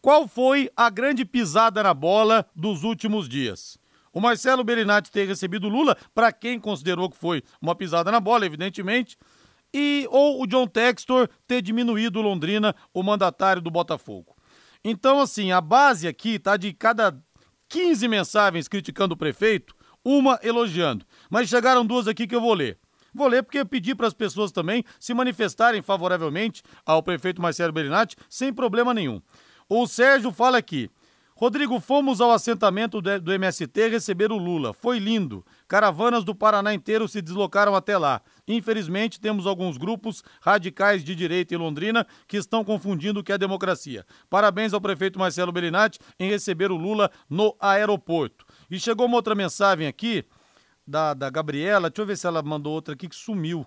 Qual 0.00 0.26
foi 0.26 0.70
a 0.74 0.88
grande 0.88 1.22
pisada 1.26 1.82
na 1.82 1.92
bola 1.92 2.46
dos 2.56 2.82
últimos 2.82 3.28
dias? 3.28 3.76
O 4.10 4.22
Marcelo 4.22 4.64
Bellinati 4.64 5.10
ter 5.10 5.28
recebido 5.28 5.68
Lula, 5.68 5.98
para 6.14 6.32
quem 6.32 6.58
considerou 6.58 7.10
que 7.10 7.18
foi 7.18 7.42
uma 7.60 7.74
pisada 7.74 8.10
na 8.10 8.20
bola, 8.20 8.46
evidentemente, 8.46 9.18
e 9.70 10.08
ou 10.10 10.42
o 10.42 10.46
John 10.46 10.66
Textor 10.66 11.28
ter 11.46 11.60
diminuído 11.60 12.22
Londrina, 12.22 12.74
o 12.94 13.02
mandatário 13.02 13.60
do 13.60 13.70
Botafogo. 13.70 14.34
Então, 14.82 15.20
assim, 15.20 15.52
a 15.52 15.60
base 15.60 16.08
aqui 16.08 16.38
tá 16.38 16.56
de 16.56 16.72
cada 16.72 17.20
15 17.68 18.08
mensagens 18.08 18.68
criticando 18.68 19.14
o 19.14 19.16
prefeito, 19.16 19.74
uma 20.04 20.38
elogiando. 20.42 21.04
Mas 21.28 21.48
chegaram 21.48 21.84
duas 21.84 22.06
aqui 22.06 22.26
que 22.26 22.34
eu 22.34 22.40
vou 22.40 22.54
ler. 22.54 22.78
Vou 23.12 23.28
ler 23.28 23.42
porque 23.42 23.58
eu 23.58 23.66
pedi 23.66 23.94
para 23.94 24.06
as 24.06 24.12
pessoas 24.12 24.52
também 24.52 24.84
se 25.00 25.14
manifestarem 25.14 25.80
favoravelmente 25.80 26.62
ao 26.84 27.02
prefeito 27.02 27.40
Marcelo 27.40 27.72
Bellinati, 27.72 28.14
sem 28.28 28.52
problema 28.52 28.92
nenhum. 28.92 29.22
O 29.68 29.86
Sérgio 29.86 30.30
fala 30.30 30.58
aqui. 30.58 30.90
Rodrigo, 31.38 31.78
fomos 31.80 32.22
ao 32.22 32.30
assentamento 32.30 33.02
do 33.02 33.30
MST 33.30 33.88
receber 33.88 34.32
o 34.32 34.38
Lula. 34.38 34.72
Foi 34.72 34.98
lindo. 34.98 35.44
Caravanas 35.68 36.24
do 36.24 36.34
Paraná 36.34 36.72
inteiro 36.72 37.06
se 37.06 37.20
deslocaram 37.20 37.74
até 37.74 37.98
lá. 37.98 38.22
Infelizmente, 38.48 39.20
temos 39.20 39.46
alguns 39.46 39.76
grupos 39.76 40.24
radicais 40.40 41.04
de 41.04 41.14
direita 41.14 41.54
em 41.54 41.58
Londrina 41.58 42.06
que 42.26 42.38
estão 42.38 42.64
confundindo 42.64 43.20
o 43.20 43.22
que 43.22 43.32
é 43.32 43.36
democracia. 43.36 44.06
Parabéns 44.30 44.72
ao 44.72 44.80
prefeito 44.80 45.18
Marcelo 45.18 45.52
Bellinati 45.52 45.98
em 46.18 46.30
receber 46.30 46.70
o 46.70 46.76
Lula 46.76 47.10
no 47.28 47.54
aeroporto. 47.60 48.46
E 48.70 48.80
chegou 48.80 49.04
uma 49.04 49.16
outra 49.16 49.34
mensagem 49.34 49.86
aqui 49.86 50.24
da, 50.86 51.12
da 51.12 51.28
Gabriela. 51.28 51.90
Deixa 51.90 52.00
eu 52.00 52.06
ver 52.06 52.16
se 52.16 52.26
ela 52.26 52.42
mandou 52.42 52.72
outra 52.72 52.94
aqui 52.94 53.08
que 53.08 53.14
sumiu 53.14 53.66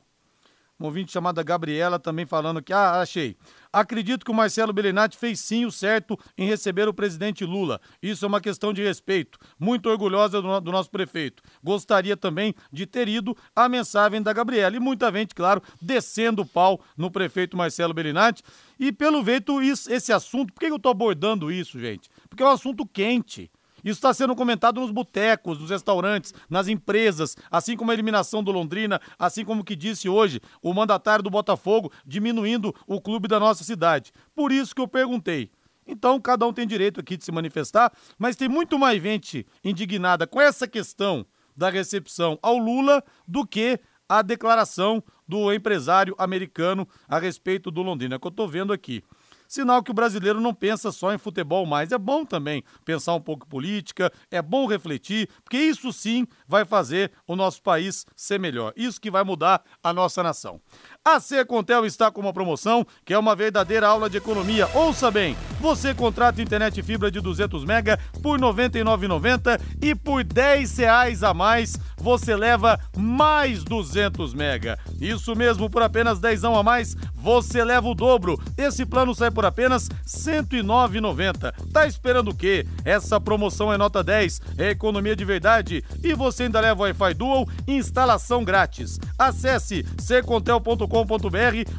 uma 0.79 0.87
ouvinte 0.87 1.11
chamada 1.11 1.43
Gabriela 1.43 1.99
também 1.99 2.25
falando 2.25 2.61
que, 2.61 2.71
ah, 2.71 3.01
achei. 3.01 3.35
Acredito 3.71 4.23
que 4.23 4.31
o 4.31 4.33
Marcelo 4.33 4.71
Bellinati 4.71 5.17
fez 5.17 5.41
sim 5.41 5.65
o 5.65 5.71
certo 5.71 6.17
em 6.37 6.47
receber 6.47 6.87
o 6.87 6.93
presidente 6.93 7.43
Lula. 7.43 7.81
Isso 8.01 8.23
é 8.23 8.27
uma 8.27 8.39
questão 8.39 8.71
de 8.71 8.81
respeito. 8.81 9.37
Muito 9.59 9.89
orgulhosa 9.89 10.41
do, 10.41 10.59
do 10.61 10.71
nosso 10.71 10.89
prefeito. 10.89 11.43
Gostaria 11.61 12.15
também 12.15 12.55
de 12.71 12.85
ter 12.85 13.09
ido 13.09 13.35
a 13.53 13.67
mensagem 13.67 14.21
da 14.21 14.31
Gabriela. 14.31 14.75
E 14.75 14.79
muita 14.79 15.11
gente, 15.11 15.35
claro, 15.35 15.61
descendo 15.81 16.43
o 16.43 16.45
pau 16.45 16.79
no 16.95 17.11
prefeito 17.11 17.57
Marcelo 17.57 17.93
Bellinati. 17.93 18.41
E 18.79 18.91
pelo 18.91 19.23
jeito, 19.23 19.61
isso, 19.61 19.91
esse 19.91 20.13
assunto, 20.13 20.53
por 20.53 20.61
que 20.61 20.67
eu 20.67 20.77
estou 20.77 20.91
abordando 20.91 21.51
isso, 21.51 21.77
gente? 21.77 22.09
Porque 22.29 22.41
é 22.41 22.45
um 22.45 22.51
assunto 22.51 22.85
quente. 22.85 23.51
Isso 23.83 23.97
está 23.97 24.13
sendo 24.13 24.35
comentado 24.35 24.79
nos 24.79 24.91
botecos, 24.91 25.59
nos 25.59 25.69
restaurantes, 25.69 26.33
nas 26.49 26.67
empresas, 26.67 27.35
assim 27.49 27.75
como 27.75 27.91
a 27.91 27.93
eliminação 27.93 28.43
do 28.43 28.51
Londrina, 28.51 28.99
assim 29.17 29.43
como 29.45 29.63
que 29.63 29.75
disse 29.75 30.09
hoje 30.09 30.39
o 30.61 30.73
mandatário 30.73 31.23
do 31.23 31.29
Botafogo, 31.29 31.91
diminuindo 32.05 32.73
o 32.87 33.01
clube 33.01 33.27
da 33.27 33.39
nossa 33.39 33.63
cidade. 33.63 34.11
Por 34.35 34.51
isso 34.51 34.75
que 34.75 34.81
eu 34.81 34.87
perguntei. 34.87 35.51
Então, 35.87 36.21
cada 36.21 36.45
um 36.45 36.53
tem 36.53 36.67
direito 36.67 36.99
aqui 36.99 37.17
de 37.17 37.25
se 37.25 37.31
manifestar, 37.31 37.91
mas 38.17 38.35
tem 38.35 38.47
muito 38.47 38.77
mais 38.77 39.01
gente 39.01 39.45
indignada 39.63 40.27
com 40.27 40.39
essa 40.39 40.67
questão 40.67 41.25
da 41.57 41.69
recepção 41.69 42.37
ao 42.41 42.57
Lula 42.57 43.03
do 43.27 43.45
que 43.45 43.79
a 44.07 44.21
declaração 44.21 45.03
do 45.27 45.53
empresário 45.53 46.15
americano 46.17 46.87
a 47.07 47.19
respeito 47.19 47.69
do 47.69 47.83
Londrina, 47.83 48.15
é 48.15 48.19
que 48.19 48.25
eu 48.25 48.29
estou 48.29 48.47
vendo 48.47 48.73
aqui. 48.73 49.03
Sinal 49.49 49.81
que 49.81 49.89
o 49.89 49.95
brasileiro 49.95 50.39
não 50.39 50.53
pensa 50.53 50.91
só 50.91 51.11
em 51.11 51.17
futebol 51.17 51.65
mais. 51.65 51.91
É 51.91 51.97
bom 51.97 52.23
também 52.23 52.63
pensar 52.85 53.15
um 53.15 53.19
pouco 53.19 53.47
política, 53.47 54.13
é 54.29 54.43
bom 54.43 54.67
refletir, 54.67 55.27
porque 55.43 55.57
isso 55.57 55.91
sim 55.91 56.27
vai 56.47 56.63
fazer 56.65 57.11
o 57.25 57.35
nosso 57.35 57.59
país 57.63 58.05
ser 58.15 58.39
melhor. 58.39 58.71
Isso 58.75 59.01
que 59.01 59.09
vai 59.09 59.23
mudar 59.23 59.63
a 59.83 59.91
nossa 59.91 60.21
nação. 60.21 60.61
A 61.05 61.17
Secontel 61.17 61.85
está 61.85 62.11
com 62.11 62.19
uma 62.19 62.33
promoção 62.33 62.85
que 63.05 63.13
é 63.13 63.17
uma 63.17 63.33
verdadeira 63.33 63.87
aula 63.87 64.09
de 64.09 64.17
economia. 64.17 64.67
Ouça 64.73 65.09
bem, 65.09 65.35
você 65.61 65.93
contrata 65.93 66.41
internet 66.41 66.83
fibra 66.83 67.09
de 67.09 67.21
200 67.21 67.63
mega 67.63 67.97
por 68.21 68.37
R$ 68.37 68.45
99,90 68.45 69.61
e 69.81 69.95
por 69.95 70.21
R$ 70.21 70.65
reais 70.77 71.23
a 71.23 71.33
mais 71.33 71.79
você 71.97 72.35
leva 72.35 72.77
mais 72.97 73.63
200 73.63 74.33
mega. 74.33 74.77
Isso 74.99 75.33
mesmo, 75.35 75.69
por 75.69 75.81
apenas 75.81 76.19
10 76.19 76.43
a 76.43 76.63
mais 76.63 76.95
você 77.13 77.63
leva 77.63 77.87
o 77.87 77.95
dobro. 77.95 78.37
Esse 78.57 78.85
plano 78.85 79.15
sai 79.15 79.31
por 79.31 79.45
apenas 79.45 79.87
R$ 79.87 79.95
109,90. 80.05 81.53
Tá 81.71 81.87
esperando 81.87 82.31
o 82.31 82.35
quê? 82.35 82.67
Essa 82.83 83.21
promoção 83.21 83.71
é 83.71 83.77
nota 83.77 84.03
10, 84.03 84.41
é 84.57 84.69
economia 84.71 85.15
de 85.15 85.23
verdade 85.23 85.83
e 86.03 86.13
você 86.13 86.43
ainda 86.43 86.59
leva 86.59 86.83
Wi-Fi 86.83 87.13
Dual 87.13 87.47
instalação 87.65 88.43
grátis. 88.43 88.99
Acesse 89.17 89.85
secontel.com.br 89.97 90.88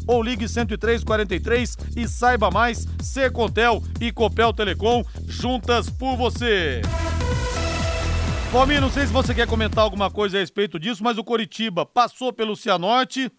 ou 0.07 0.23
ligue 0.23 0.47
10343 0.47 1.77
e 1.97 2.09
saiba 2.09 2.51
mais. 2.51 2.87
Secontel 3.03 3.83
e 4.01 4.13
Copel 4.13 4.53
Telecom 4.53 5.05
juntas 5.27 5.91
por 5.91 6.17
você. 6.17 6.81
Palmeiras, 8.53 8.85
não 8.85 8.91
sei 8.91 9.07
se 9.07 9.13
você 9.13 9.35
quer 9.35 9.47
comentar 9.47 9.85
alguma 9.85 10.11
coisa 10.11 10.37
a 10.37 10.41
respeito 10.41 10.79
disso, 10.79 11.05
mas 11.05 11.19
o 11.19 11.25
Coritiba 11.25 11.87
passou 11.87 12.33
pelo 12.33 12.57
Cianorte 12.57 13.31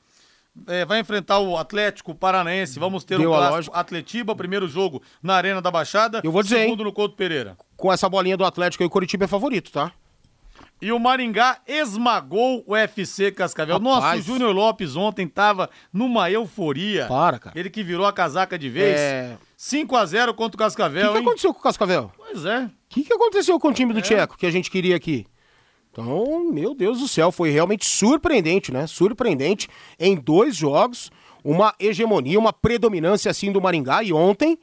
é, 0.68 0.86
vai 0.86 1.00
enfrentar 1.00 1.40
o 1.40 1.58
Atlético 1.58 2.14
Paranaense. 2.14 2.80
Vamos 2.80 3.04
ter 3.04 3.18
Deu 3.18 3.32
um 3.32 3.36
clássico 3.36 3.76
Atletiba, 3.76 4.36
primeiro 4.36 4.68
jogo 4.68 5.02
na 5.22 5.36
Arena 5.36 5.62
da 5.62 5.72
Baixada. 5.72 6.22
Eu 6.24 6.32
vou 6.32 6.44
dizer, 6.44 6.60
segundo 6.60 6.82
hein? 6.82 6.86
no 6.86 6.94
Couto 6.94 7.16
Pereira. 7.16 7.58
Com 7.78 7.92
essa 7.92 8.10
bolinha 8.10 8.38
do 8.38 8.46
Atlético 8.46 8.84
aí, 8.84 8.88
o 8.88 8.90
Curitiba 8.90 9.26
é 9.26 9.28
favorito, 9.28 9.72
tá? 9.72 9.92
E 10.82 10.92
o 10.92 11.00
Maringá 11.00 11.60
esmagou 11.68 12.64
o 12.66 12.76
FC 12.76 13.32
Cascavel. 13.32 13.78
Rapaz. 13.78 14.04
Nossa, 14.04 14.18
o 14.18 14.22
Júnior 14.22 14.54
Lopes 14.54 14.96
ontem 14.96 15.28
tava 15.28 15.70
numa 15.94 16.32
euforia. 16.32 17.06
Para, 17.06 17.38
cara. 17.38 17.60
Ele 17.60 17.70
que 17.70 17.84
virou 17.84 18.06
a 18.06 18.12
casaca 18.12 18.58
de 18.58 18.68
vez. 18.68 19.00
É... 19.00 19.38
5 19.56 19.96
a 19.96 20.04
0 20.04 20.34
contra 20.34 20.56
o 20.56 20.58
Cascavel, 20.58 21.12
O 21.12 21.14
que, 21.14 21.20
que, 21.20 21.28
aconteceu 21.28 21.54
com 21.54 21.60
o 21.60 21.64
Cascavel? 21.64 22.12
Pois 22.18 22.46
é. 22.46 22.64
O 22.64 22.72
que, 22.90 23.04
que 23.04 23.14
aconteceu 23.14 23.60
com 23.60 23.68
o 23.68 23.74
time 23.74 23.94
do 23.94 24.00
é. 24.00 24.02
Tcheco 24.02 24.36
que 24.36 24.48
a 24.48 24.52
gente 24.52 24.72
queria 24.72 24.96
aqui? 24.96 25.28
Então, 25.92 26.52
meu 26.52 26.74
Deus 26.74 27.00
do 27.00 27.08
céu, 27.08 27.32
foi 27.32 27.52
realmente 27.52 27.86
surpreendente, 27.86 28.72
né? 28.72 28.88
Surpreendente 28.88 29.70
em 30.00 30.16
dois 30.16 30.56
jogos, 30.56 31.12
uma 31.44 31.76
hegemonia, 31.80 32.40
uma 32.40 32.52
predominância 32.52 33.30
assim 33.30 33.52
do 33.52 33.62
Maringá 33.62 34.02
e 34.02 34.12
ontem 34.12 34.58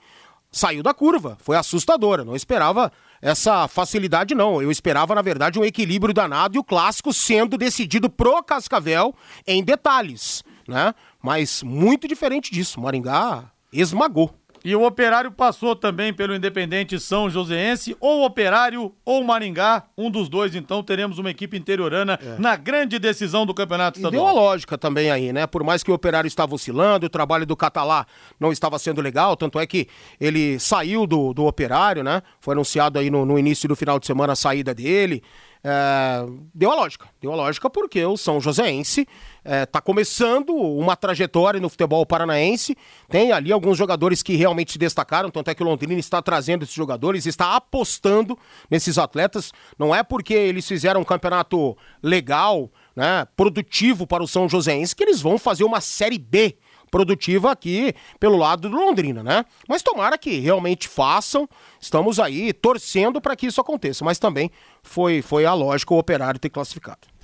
saiu 0.51 0.83
da 0.83 0.93
curva. 0.93 1.39
Foi 1.41 1.57
assustadora, 1.57 2.25
não 2.25 2.35
esperava 2.35 2.91
essa 3.21 3.67
facilidade 3.69 4.35
não. 4.35 4.63
Eu 4.63 4.71
esperava, 4.71 5.15
na 5.15 5.23
verdade, 5.23 5.59
um 5.59 5.65
equilíbrio 5.65 6.15
danado 6.15 6.57
e 6.57 6.59
o 6.59 6.65
clássico 6.65 7.13
sendo 7.13 7.59
decidido 7.59 8.09
pro 8.09 8.43
Cascavel 8.43 9.15
em 9.47 9.63
detalhes, 9.63 10.43
né? 10.67 10.95
Mas 11.23 11.63
muito 11.63 12.07
diferente 12.07 12.51
disso, 12.51 12.81
Maringá 12.81 13.51
esmagou. 13.73 14.35
E 14.69 14.77
o 14.77 14.85
Operário 14.85 15.33
passou 15.33 15.75
também 15.75 16.13
pelo 16.13 16.35
Independente 16.35 17.01
São 17.01 17.31
Joséense, 17.31 17.97
ou 17.99 18.23
Operário 18.23 18.95
ou 19.03 19.25
Maringá, 19.25 19.85
um 19.97 20.11
dos 20.11 20.29
dois, 20.29 20.55
então 20.55 20.83
teremos 20.83 21.19
uma 21.19 21.31
equipe 21.31 21.57
interiorana 21.57 22.19
é. 22.23 22.39
na 22.39 22.55
grande 22.55 22.99
decisão 22.99 23.47
do 23.47 23.55
Campeonato 23.55 23.99
Estadual. 23.99 24.23
E 24.23 24.27
deu 24.27 24.29
a 24.29 24.43
lógica 24.43 24.77
também 24.77 25.11
aí, 25.11 25.33
né? 25.33 25.47
Por 25.47 25.65
mais 25.65 25.83
que 25.83 25.91
o 25.91 25.95
Operário 25.95 26.29
estava 26.29 26.55
oscilando, 26.55 27.07
o 27.07 27.09
trabalho 27.09 27.47
do 27.47 27.57
Catalá 27.57 28.05
não 28.39 28.53
estava 28.53 28.79
sendo 28.79 29.01
legal, 29.01 29.39
tanto 29.39 29.59
é 29.59 29.67
que 29.67 29.89
ele 30.21 30.59
saiu 30.59 31.07
do, 31.07 31.33
do 31.33 31.47
Operário, 31.47 32.05
né? 32.05 32.21
Foi 32.39 32.53
anunciado 32.53 32.99
aí 32.99 33.09
no, 33.09 33.25
no 33.25 33.39
início 33.39 33.67
do 33.71 33.75
final 33.75 33.99
de 33.99 34.07
semana 34.07 34.35
a 34.35 34.37
saída 34.37 34.75
dele. 34.75 35.23
É, 35.65 36.25
deu 36.55 36.71
a 36.71 36.75
lógica, 36.75 37.07
deu 37.21 37.33
a 37.33 37.37
lógica 37.37 37.69
porque 37.71 38.05
o 38.05 38.17
São 38.17 38.39
Joséense 38.39 39.09
está 39.49 39.79
é, 39.79 39.83
começando 39.83 40.51
uma 40.51 40.95
trajetória 40.95 41.59
no 41.59 41.71
futebol 41.71 42.05
paranaense, 42.05 42.77
tem 43.09 43.33
ali 43.33 43.51
alguns 43.51 43.79
jogadores 43.79 44.23
que 44.23 44.37
realmente 44.37 44.73
se 44.73 44.79
destacaram, 44.79 45.31
tanto 45.31 45.51
é 45.51 45.55
que 45.55 45.63
o 45.63 45.67
Londrina 45.67 45.99
está 45.99 46.21
trazendo 46.21 46.65
esses 46.65 46.75
jogadores, 46.75 47.25
está 47.25 47.57
apostando 47.57 48.39
nesses 48.71 48.99
atletas, 48.99 49.53
não 49.79 49.95
é 49.95 50.03
porque 50.03 50.35
eles 50.35 50.69
fizeram 50.69 51.01
um 51.01 51.05
campeonato 51.05 51.77
legal, 52.03 52.71
né, 52.95 53.27
produtivo 53.37 54.07
para 54.07 54.23
o 54.23 54.29
São 54.29 54.49
Joséense 54.49 54.95
que 54.95 55.03
eles 55.03 55.21
vão 55.21 55.39
fazer 55.39 55.65
uma 55.65 55.81
Série 55.81 56.19
B 56.19 56.57
produtiva 56.91 57.53
aqui 57.53 57.95
pelo 58.19 58.37
lado 58.37 58.69
do 58.69 58.77
Londrina, 58.77 59.23
né? 59.23 59.45
Mas 59.69 59.83
tomara 59.83 60.17
que 60.17 60.39
realmente 60.39 60.89
façam. 60.89 61.47
Estamos 61.79 62.19
aí 62.19 62.51
torcendo 62.51 63.21
para 63.21 63.37
que 63.37 63.47
isso 63.47 63.61
aconteça, 63.61 64.05
mas 64.05 64.19
também 64.19 64.51
foi 64.83 65.21
foi 65.21 65.45
a 65.45 65.53
lógica 65.53 65.93
o 65.93 65.99
operário 65.99 66.41
ter 66.41 66.49
classificado. 66.49 67.18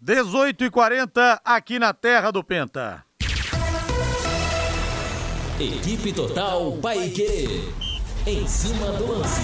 18 0.00 0.64
e 0.64 0.70
40 0.70 1.40
aqui 1.44 1.76
na 1.76 1.92
terra 1.92 2.30
do 2.30 2.44
Penta. 2.44 3.04
Equipe 5.58 6.12
Total 6.12 6.72
Paique. 6.80 7.64
Em 8.24 8.46
cima 8.46 8.92
do 8.92 9.10
lance. 9.10 9.40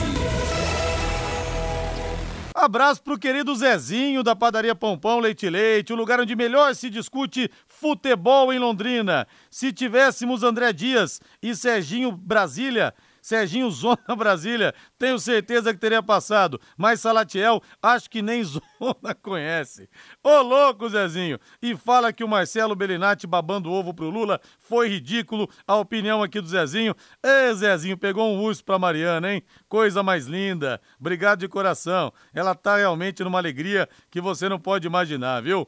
Abraço 2.55 3.03
pro 3.03 3.19
querido 3.19 3.53
Zezinho 3.57 4.23
da 4.23 4.37
padaria 4.37 4.77
Pompão 4.77 5.19
Leite 5.19 5.51
Leite, 5.51 5.93
o 5.93 5.97
lugar 5.97 6.21
onde 6.21 6.37
melhor 6.37 6.73
se 6.77 6.89
discute 6.89 7.51
futebol 7.67 8.53
em 8.53 8.61
Londrina. 8.61 9.27
Se 9.51 9.73
tivéssemos 9.73 10.45
André 10.45 10.73
Dias 10.73 11.21
e 11.43 11.57
Serginho 11.57 12.13
Brasília, 12.13 12.95
Serginho 13.25 13.71
Zona 13.71 13.97
Brasília, 14.15 14.75
tenho 14.99 15.19
certeza 15.19 15.73
que 15.73 15.81
teria 15.81 16.03
passado, 16.03 16.61
mas 16.77 17.01
Salatiel 17.01 17.63
acho 17.83 18.11
que 18.11 18.21
nem 18.21 18.45
Zona 18.45 19.15
conhece. 19.23 19.89
Ô 20.23 20.43
louco, 20.43 20.87
Zezinho! 20.91 21.39
E 21.63 21.75
fala 21.75 22.13
que 22.13 22.23
o 22.23 22.29
Marcelo 22.29 22.77
Bellinati 22.77 23.27
babando 23.27 23.73
ovo 23.73 23.95
pro 23.95 24.11
Lula 24.11 24.39
foi 24.61 24.91
ridículo. 24.91 25.49
A 25.67 25.75
opinião 25.77 26.23
aqui 26.23 26.39
do 26.39 26.47
Zezinho. 26.47 26.95
Ê, 27.23 27.55
Zezinho, 27.55 27.97
pegou 27.97 28.31
um 28.31 28.43
urso 28.43 28.63
pra 28.63 28.79
Mariana, 28.79 29.33
hein? 29.33 29.43
Coisa 29.71 30.03
mais 30.03 30.27
linda. 30.27 30.79
Obrigado 31.01 31.39
de 31.39 31.49
coração. 31.49 32.13
Ela 32.35 32.55
tá 32.55 32.77
realmente 32.77 33.25
numa 33.25 33.39
alegria 33.39 33.89
que 34.11 34.21
você 34.21 34.51
não 34.51 34.61
pode 34.61 34.87
imaginar, 34.87 35.41
viu? 35.41 35.67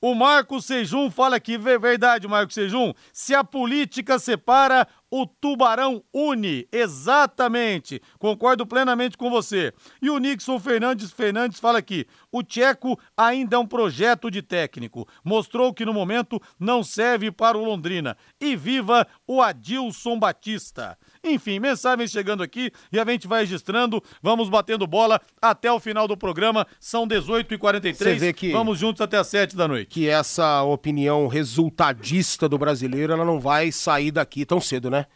O 0.00 0.14
Marco 0.14 0.62
Sejum 0.62 1.10
fala 1.10 1.34
aqui, 1.34 1.58
verdade, 1.58 2.28
Marco 2.28 2.52
Sejum, 2.52 2.94
se 3.12 3.34
a 3.34 3.42
política 3.42 4.16
separa, 4.16 4.86
o 5.10 5.26
Tubarão 5.26 6.02
une, 6.12 6.68
exatamente. 6.70 8.00
Concordo 8.18 8.66
plenamente 8.66 9.16
com 9.16 9.30
você. 9.30 9.72
E 10.02 10.10
o 10.10 10.18
Nixon 10.18 10.58
Fernandes 10.58 11.12
Fernandes 11.12 11.60
fala 11.60 11.78
aqui: 11.78 12.06
o 12.30 12.42
Tcheco 12.42 12.98
ainda 13.16 13.56
é 13.56 13.58
um 13.58 13.66
projeto 13.66 14.30
de 14.30 14.42
técnico. 14.42 15.08
Mostrou 15.24 15.72
que 15.72 15.84
no 15.84 15.94
momento 15.94 16.40
não 16.58 16.82
serve 16.82 17.30
para 17.30 17.56
o 17.56 17.64
Londrina. 17.64 18.16
E 18.40 18.54
viva 18.56 19.06
o 19.26 19.40
Adilson 19.40 20.18
Batista. 20.18 20.98
Enfim, 21.30 21.58
mensagens 21.58 22.10
chegando 22.10 22.42
aqui 22.42 22.70
e 22.92 22.98
a 22.98 23.04
gente 23.04 23.26
vai 23.26 23.40
registrando. 23.40 24.02
Vamos 24.22 24.48
batendo 24.48 24.86
bola 24.86 25.20
até 25.40 25.70
o 25.70 25.80
final 25.80 26.08
do 26.08 26.16
programa. 26.16 26.66
São 26.80 27.06
18h43. 27.06 28.32
Que, 28.32 28.52
Vamos 28.52 28.78
juntos 28.78 29.00
até 29.00 29.18
as 29.18 29.26
7 29.26 29.56
da 29.56 29.68
noite. 29.68 29.88
Que 29.88 30.08
essa 30.08 30.62
opinião 30.62 31.26
resultadista 31.26 32.48
do 32.48 32.58
brasileiro 32.58 33.12
ela 33.12 33.24
não 33.24 33.40
vai 33.40 33.72
sair 33.72 34.10
daqui 34.10 34.44
tão 34.44 34.60
cedo, 34.60 34.90
né? 34.90 35.06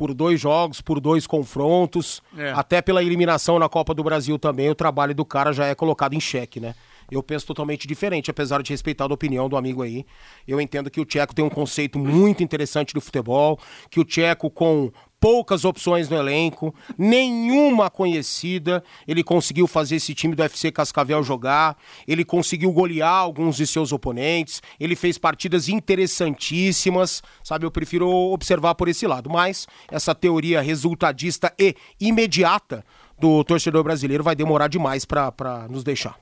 por 0.00 0.14
dois 0.14 0.40
jogos, 0.40 0.80
por 0.80 0.98
dois 0.98 1.26
confrontos, 1.26 2.22
é. 2.34 2.52
até 2.52 2.80
pela 2.80 3.02
eliminação 3.02 3.58
na 3.58 3.68
Copa 3.68 3.92
do 3.92 4.02
Brasil 4.02 4.38
também, 4.38 4.70
o 4.70 4.74
trabalho 4.74 5.14
do 5.14 5.26
cara 5.26 5.52
já 5.52 5.66
é 5.66 5.74
colocado 5.74 6.14
em 6.14 6.20
xeque, 6.20 6.58
né? 6.58 6.74
Eu 7.10 7.22
penso 7.22 7.46
totalmente 7.46 7.86
diferente, 7.86 8.30
apesar 8.30 8.62
de 8.62 8.70
respeitar 8.70 9.04
a 9.04 9.14
opinião 9.14 9.48
do 9.48 9.56
amigo 9.56 9.82
aí. 9.82 10.04
Eu 10.46 10.60
entendo 10.60 10.90
que 10.90 11.00
o 11.00 11.04
Tcheco 11.04 11.34
tem 11.34 11.44
um 11.44 11.50
conceito 11.50 11.98
muito 11.98 12.42
interessante 12.42 12.94
do 12.94 13.00
futebol, 13.00 13.58
que 13.90 14.00
o 14.00 14.04
Tcheco 14.04 14.50
com 14.50 14.90
poucas 15.20 15.66
opções 15.66 16.08
no 16.08 16.16
elenco, 16.16 16.74
nenhuma 16.96 17.90
conhecida. 17.90 18.82
Ele 19.06 19.22
conseguiu 19.22 19.66
fazer 19.66 19.96
esse 19.96 20.14
time 20.14 20.34
do 20.34 20.42
FC 20.42 20.72
Cascavel 20.72 21.22
jogar, 21.22 21.76
ele 22.08 22.24
conseguiu 22.24 22.72
golear 22.72 23.12
alguns 23.12 23.56
de 23.56 23.66
seus 23.66 23.92
oponentes, 23.92 24.62
ele 24.80 24.96
fez 24.96 25.18
partidas 25.18 25.68
interessantíssimas, 25.68 27.22
sabe? 27.44 27.66
Eu 27.66 27.70
prefiro 27.70 28.08
observar 28.08 28.74
por 28.74 28.88
esse 28.88 29.06
lado, 29.06 29.28
mas 29.28 29.66
essa 29.90 30.14
teoria 30.14 30.62
resultadista 30.62 31.52
e 31.58 31.76
imediata 32.00 32.84
do 33.18 33.44
torcedor 33.44 33.84
brasileiro 33.84 34.24
vai 34.24 34.34
demorar 34.34 34.68
demais 34.68 35.04
para 35.04 35.68
nos 35.68 35.84
deixar. 35.84 36.18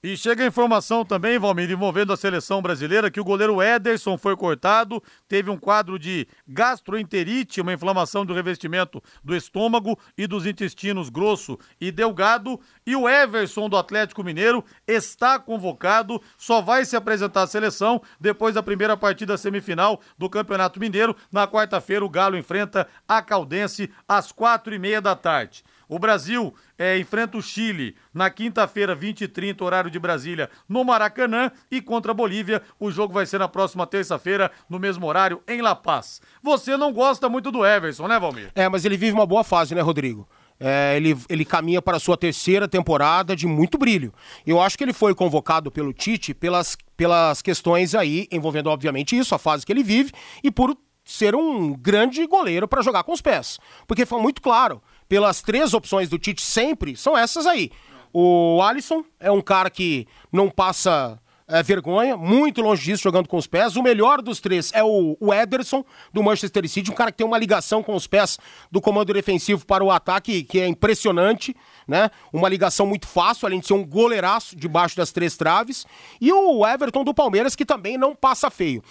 E 0.00 0.16
chega 0.16 0.44
a 0.44 0.46
informação 0.46 1.04
também, 1.04 1.40
Valmir, 1.40 1.68
envolvendo 1.68 2.12
a 2.12 2.16
seleção 2.16 2.62
brasileira, 2.62 3.10
que 3.10 3.20
o 3.20 3.24
goleiro 3.24 3.60
Ederson 3.60 4.16
foi 4.16 4.36
cortado, 4.36 5.02
teve 5.26 5.50
um 5.50 5.56
quadro 5.56 5.98
de 5.98 6.28
gastroenterite, 6.46 7.60
uma 7.60 7.72
inflamação 7.72 8.24
do 8.24 8.32
revestimento 8.32 9.02
do 9.24 9.34
estômago 9.34 9.98
e 10.16 10.28
dos 10.28 10.46
intestinos 10.46 11.08
grosso 11.08 11.58
e 11.80 11.90
delgado. 11.90 12.60
E 12.86 12.94
o 12.94 13.08
Everson 13.08 13.68
do 13.68 13.76
Atlético 13.76 14.22
Mineiro 14.22 14.64
está 14.86 15.36
convocado, 15.36 16.22
só 16.36 16.60
vai 16.60 16.84
se 16.84 16.94
apresentar 16.94 17.42
à 17.42 17.46
seleção 17.48 18.00
depois 18.20 18.54
da 18.54 18.62
primeira 18.62 18.96
partida 18.96 19.36
semifinal 19.36 20.00
do 20.16 20.30
Campeonato 20.30 20.78
Mineiro. 20.78 21.16
Na 21.32 21.48
quarta-feira, 21.48 22.04
o 22.04 22.08
Galo 22.08 22.38
enfrenta 22.38 22.86
a 23.08 23.20
Caldense 23.20 23.90
às 24.06 24.30
quatro 24.30 24.72
e 24.72 24.78
meia 24.78 25.00
da 25.00 25.16
tarde. 25.16 25.64
O 25.88 25.98
Brasil 25.98 26.54
é, 26.76 26.98
enfrenta 26.98 27.38
o 27.38 27.42
Chile 27.42 27.96
na 28.12 28.28
quinta-feira, 28.28 28.94
20 28.94 29.22
e 29.22 29.28
30, 29.28 29.64
horário 29.64 29.90
de 29.90 29.98
Brasília, 29.98 30.50
no 30.68 30.84
Maracanã. 30.84 31.50
E 31.70 31.80
contra 31.80 32.12
a 32.12 32.14
Bolívia, 32.14 32.62
o 32.78 32.90
jogo 32.90 33.14
vai 33.14 33.24
ser 33.24 33.38
na 33.38 33.48
próxima 33.48 33.86
terça-feira, 33.86 34.50
no 34.68 34.78
mesmo 34.78 35.06
horário, 35.06 35.42
em 35.48 35.62
La 35.62 35.74
Paz. 35.74 36.20
Você 36.42 36.76
não 36.76 36.92
gosta 36.92 37.28
muito 37.28 37.50
do 37.50 37.64
Everson, 37.64 38.06
né, 38.06 38.18
Valmir? 38.18 38.50
É, 38.54 38.68
mas 38.68 38.84
ele 38.84 38.96
vive 38.96 39.12
uma 39.12 39.26
boa 39.26 39.42
fase, 39.42 39.74
né, 39.74 39.80
Rodrigo? 39.80 40.28
É, 40.60 40.96
ele, 40.96 41.16
ele 41.28 41.44
caminha 41.44 41.80
para 41.80 41.96
a 41.96 42.00
sua 42.00 42.16
terceira 42.16 42.66
temporada 42.66 43.36
de 43.36 43.46
muito 43.46 43.78
brilho. 43.78 44.12
Eu 44.46 44.60
acho 44.60 44.76
que 44.76 44.84
ele 44.84 44.92
foi 44.92 45.14
convocado 45.14 45.70
pelo 45.70 45.92
Tite 45.92 46.34
pelas, 46.34 46.76
pelas 46.96 47.40
questões 47.40 47.94
aí, 47.94 48.26
envolvendo 48.30 48.68
obviamente 48.68 49.16
isso, 49.16 49.34
a 49.34 49.38
fase 49.38 49.64
que 49.64 49.72
ele 49.72 49.84
vive, 49.84 50.12
e 50.42 50.50
por 50.50 50.76
ser 51.04 51.34
um 51.34 51.72
grande 51.72 52.26
goleiro 52.26 52.68
para 52.68 52.82
jogar 52.82 53.02
com 53.02 53.12
os 53.12 53.22
pés. 53.22 53.58
Porque 53.86 54.04
foi 54.04 54.20
muito 54.20 54.42
claro 54.42 54.82
pelas 55.08 55.40
três 55.40 55.74
opções 55.74 56.08
do 56.08 56.18
Tite 56.18 56.42
sempre, 56.42 56.96
são 56.96 57.16
essas 57.16 57.46
aí. 57.46 57.70
O 58.12 58.60
Alisson 58.62 59.04
é 59.18 59.30
um 59.30 59.40
cara 59.40 59.70
que 59.70 60.06
não 60.32 60.50
passa 60.50 61.20
é, 61.48 61.62
vergonha, 61.62 62.16
muito 62.16 62.60
longe 62.60 62.84
disso, 62.84 63.02
jogando 63.02 63.26
com 63.26 63.36
os 63.36 63.46
pés. 63.46 63.74
O 63.76 63.82
melhor 63.82 64.20
dos 64.20 64.38
três 64.38 64.70
é 64.74 64.84
o, 64.84 65.16
o 65.18 65.32
Ederson, 65.32 65.84
do 66.12 66.22
Manchester 66.22 66.68
City, 66.68 66.90
um 66.90 66.94
cara 66.94 67.10
que 67.10 67.18
tem 67.18 67.26
uma 67.26 67.38
ligação 67.38 67.82
com 67.82 67.94
os 67.94 68.06
pés 68.06 68.38
do 68.70 68.80
comando 68.80 69.12
defensivo 69.12 69.64
para 69.64 69.82
o 69.82 69.90
ataque, 69.90 70.42
que 70.42 70.60
é 70.60 70.68
impressionante, 70.68 71.56
né? 71.86 72.10
Uma 72.32 72.48
ligação 72.48 72.86
muito 72.86 73.06
fácil, 73.06 73.46
além 73.46 73.60
de 73.60 73.66
ser 73.66 73.74
um 73.74 73.84
goleiraço 73.84 74.54
debaixo 74.54 74.96
das 74.96 75.10
três 75.10 75.36
traves. 75.36 75.86
E 76.20 76.30
o 76.30 76.66
Everton 76.66 77.02
do 77.02 77.14
Palmeiras, 77.14 77.56
que 77.56 77.64
também 77.64 77.96
não 77.96 78.14
passa 78.14 78.50
feio. 78.50 78.82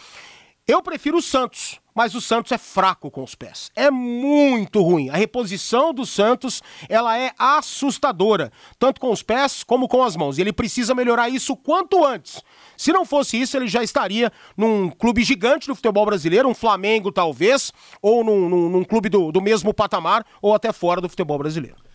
Eu 0.68 0.82
prefiro 0.82 1.20
o 1.20 1.22
Santos, 1.22 1.80
mas 1.96 2.14
o 2.14 2.20
Santos 2.20 2.52
é 2.52 2.58
fraco 2.58 3.10
com 3.10 3.24
os 3.24 3.34
pés. 3.36 3.72
É 3.74 3.90
muito 3.90 4.82
ruim. 4.82 5.10
A 5.10 5.16
reposição 5.16 5.94
do 5.94 6.06
Santos, 6.06 6.62
ela 6.90 7.18
é 7.18 7.32
assustadora, 7.40 8.52
tanto 8.78 9.00
com 9.00 9.10
os 9.10 9.24
pés 9.24 9.64
como 9.64 9.88
com 9.88 10.04
as 10.04 10.18
mãos. 10.18 10.38
E 10.38 10.42
ele 10.42 10.52
precisa 10.52 10.94
melhorar 10.94 11.30
isso 11.30 11.56
quanto 11.56 12.06
antes. 12.06 12.44
Se 12.76 12.92
não 12.92 13.06
fosse 13.06 13.40
isso, 13.40 13.56
ele 13.56 13.70
já 13.70 13.82
estaria 13.82 14.30
num 14.58 14.90
clube 14.90 15.24
gigante 15.24 15.68
do 15.68 15.76
futebol 15.76 16.06
brasileiro, 16.06 16.50
um 16.50 16.54
Flamengo 16.54 17.14
talvez, 17.14 17.72
ou 18.02 18.22
num, 18.22 18.50
num, 18.50 18.68
num 18.68 18.84
clube 18.84 19.08
do, 19.08 19.32
do 19.32 19.42
mesmo 19.42 19.74
patamar, 19.74 20.26
ou 20.42 20.54
até 20.54 20.74
fora 20.74 21.00
do 21.00 21.08
futebol 21.08 21.38
brasileiro. 21.38 21.87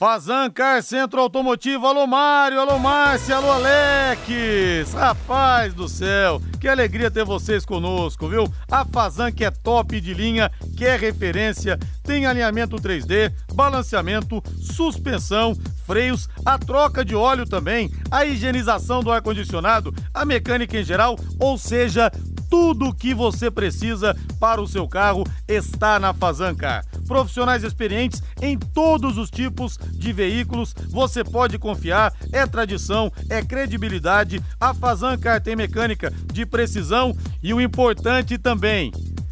Fazan 0.00 0.48
Car 0.48 0.82
Centro 0.82 1.20
Automotivo, 1.20 1.86
alô 1.86 2.06
Mário, 2.06 2.58
alô 2.58 2.78
Márcia, 2.78 3.36
alô 3.36 3.52
Alex, 3.52 4.94
rapaz 4.94 5.74
do 5.74 5.86
céu, 5.90 6.40
que 6.58 6.66
alegria 6.66 7.10
ter 7.10 7.22
vocês 7.22 7.66
conosco, 7.66 8.26
viu? 8.26 8.50
A 8.70 8.82
Fazan 8.86 9.30
que 9.30 9.44
é 9.44 9.50
top 9.50 10.00
de 10.00 10.14
linha, 10.14 10.50
que 10.74 10.86
é 10.86 10.96
referência, 10.96 11.78
tem 12.02 12.24
alinhamento 12.24 12.76
3D, 12.76 13.30
balanceamento, 13.52 14.42
suspensão, 14.58 15.54
freios, 15.86 16.30
a 16.46 16.56
troca 16.56 17.04
de 17.04 17.14
óleo 17.14 17.44
também, 17.44 17.92
a 18.10 18.24
higienização 18.24 19.02
do 19.02 19.12
ar-condicionado, 19.12 19.94
a 20.14 20.24
mecânica 20.24 20.80
em 20.80 20.82
geral, 20.82 21.18
ou 21.38 21.58
seja, 21.58 22.10
tudo 22.50 22.88
o 22.88 22.94
que 22.94 23.14
você 23.14 23.50
precisa 23.50 24.14
para 24.40 24.60
o 24.60 24.66
seu 24.66 24.88
carro 24.88 25.24
está 25.46 26.00
na 26.00 26.12
Fazancar. 26.12 26.84
Profissionais 27.06 27.62
experientes 27.62 28.22
em 28.42 28.58
todos 28.58 29.16
os 29.16 29.30
tipos 29.30 29.78
de 29.92 30.12
veículos, 30.12 30.74
você 30.88 31.22
pode 31.22 31.58
confiar, 31.58 32.12
é 32.32 32.44
tradição, 32.46 33.12
é 33.28 33.40
credibilidade. 33.42 34.42
A 34.60 34.74
Fazancar 34.74 35.40
tem 35.40 35.54
mecânica 35.54 36.12
de 36.32 36.44
precisão 36.44 37.16
e 37.40 37.54
o 37.54 37.60
importante 37.60 38.36
também, 38.36 38.90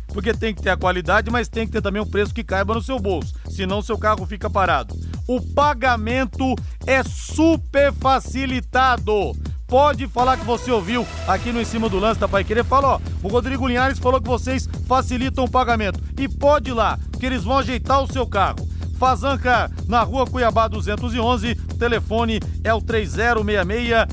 porque 0.08 0.32
tem 0.32 0.54
que 0.54 0.62
ter 0.62 0.70
a 0.70 0.76
qualidade, 0.76 1.30
mas 1.30 1.48
tem 1.48 1.66
que 1.66 1.72
ter 1.72 1.82
também 1.82 2.00
um 2.00 2.06
preço 2.06 2.32
que 2.32 2.44
caiba 2.44 2.74
no 2.74 2.82
seu 2.82 2.98
bolso, 3.00 3.34
senão 3.50 3.82
seu 3.82 3.98
carro 3.98 4.24
fica 4.26 4.48
parado. 4.48 4.96
O 5.26 5.40
pagamento 5.40 6.54
é 6.86 7.02
super 7.02 7.92
facilitado 7.92 9.36
pode 9.68 10.08
falar 10.08 10.38
que 10.38 10.44
você 10.44 10.72
ouviu 10.72 11.06
aqui 11.26 11.52
no 11.52 11.60
Em 11.60 11.64
Cima 11.64 11.88
do 11.90 11.98
Lance 11.98 12.18
da 12.18 12.26
Pai 12.26 12.42
Querer. 12.42 12.64
Fala, 12.64 12.94
ó, 12.94 13.00
o 13.22 13.28
Rodrigo 13.28 13.68
Linhares 13.68 13.98
falou 13.98 14.20
que 14.20 14.26
vocês 14.26 14.66
facilitam 14.88 15.44
o 15.44 15.50
pagamento. 15.50 16.02
E 16.18 16.26
pode 16.26 16.70
ir 16.70 16.72
lá, 16.72 16.98
que 17.20 17.26
eles 17.26 17.44
vão 17.44 17.58
ajeitar 17.58 18.02
o 18.02 18.10
seu 18.10 18.26
carro. 18.26 18.66
Fazanca, 18.98 19.70
na 19.86 20.02
rua 20.02 20.26
Cuiabá 20.26 20.66
211, 20.66 21.54
telefone 21.78 22.40
é 22.64 22.72
o 22.72 22.80
3066 22.80 24.06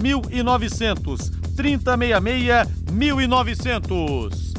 1900. 0.00 1.30
3066 1.56 2.68
1900. 2.92 4.50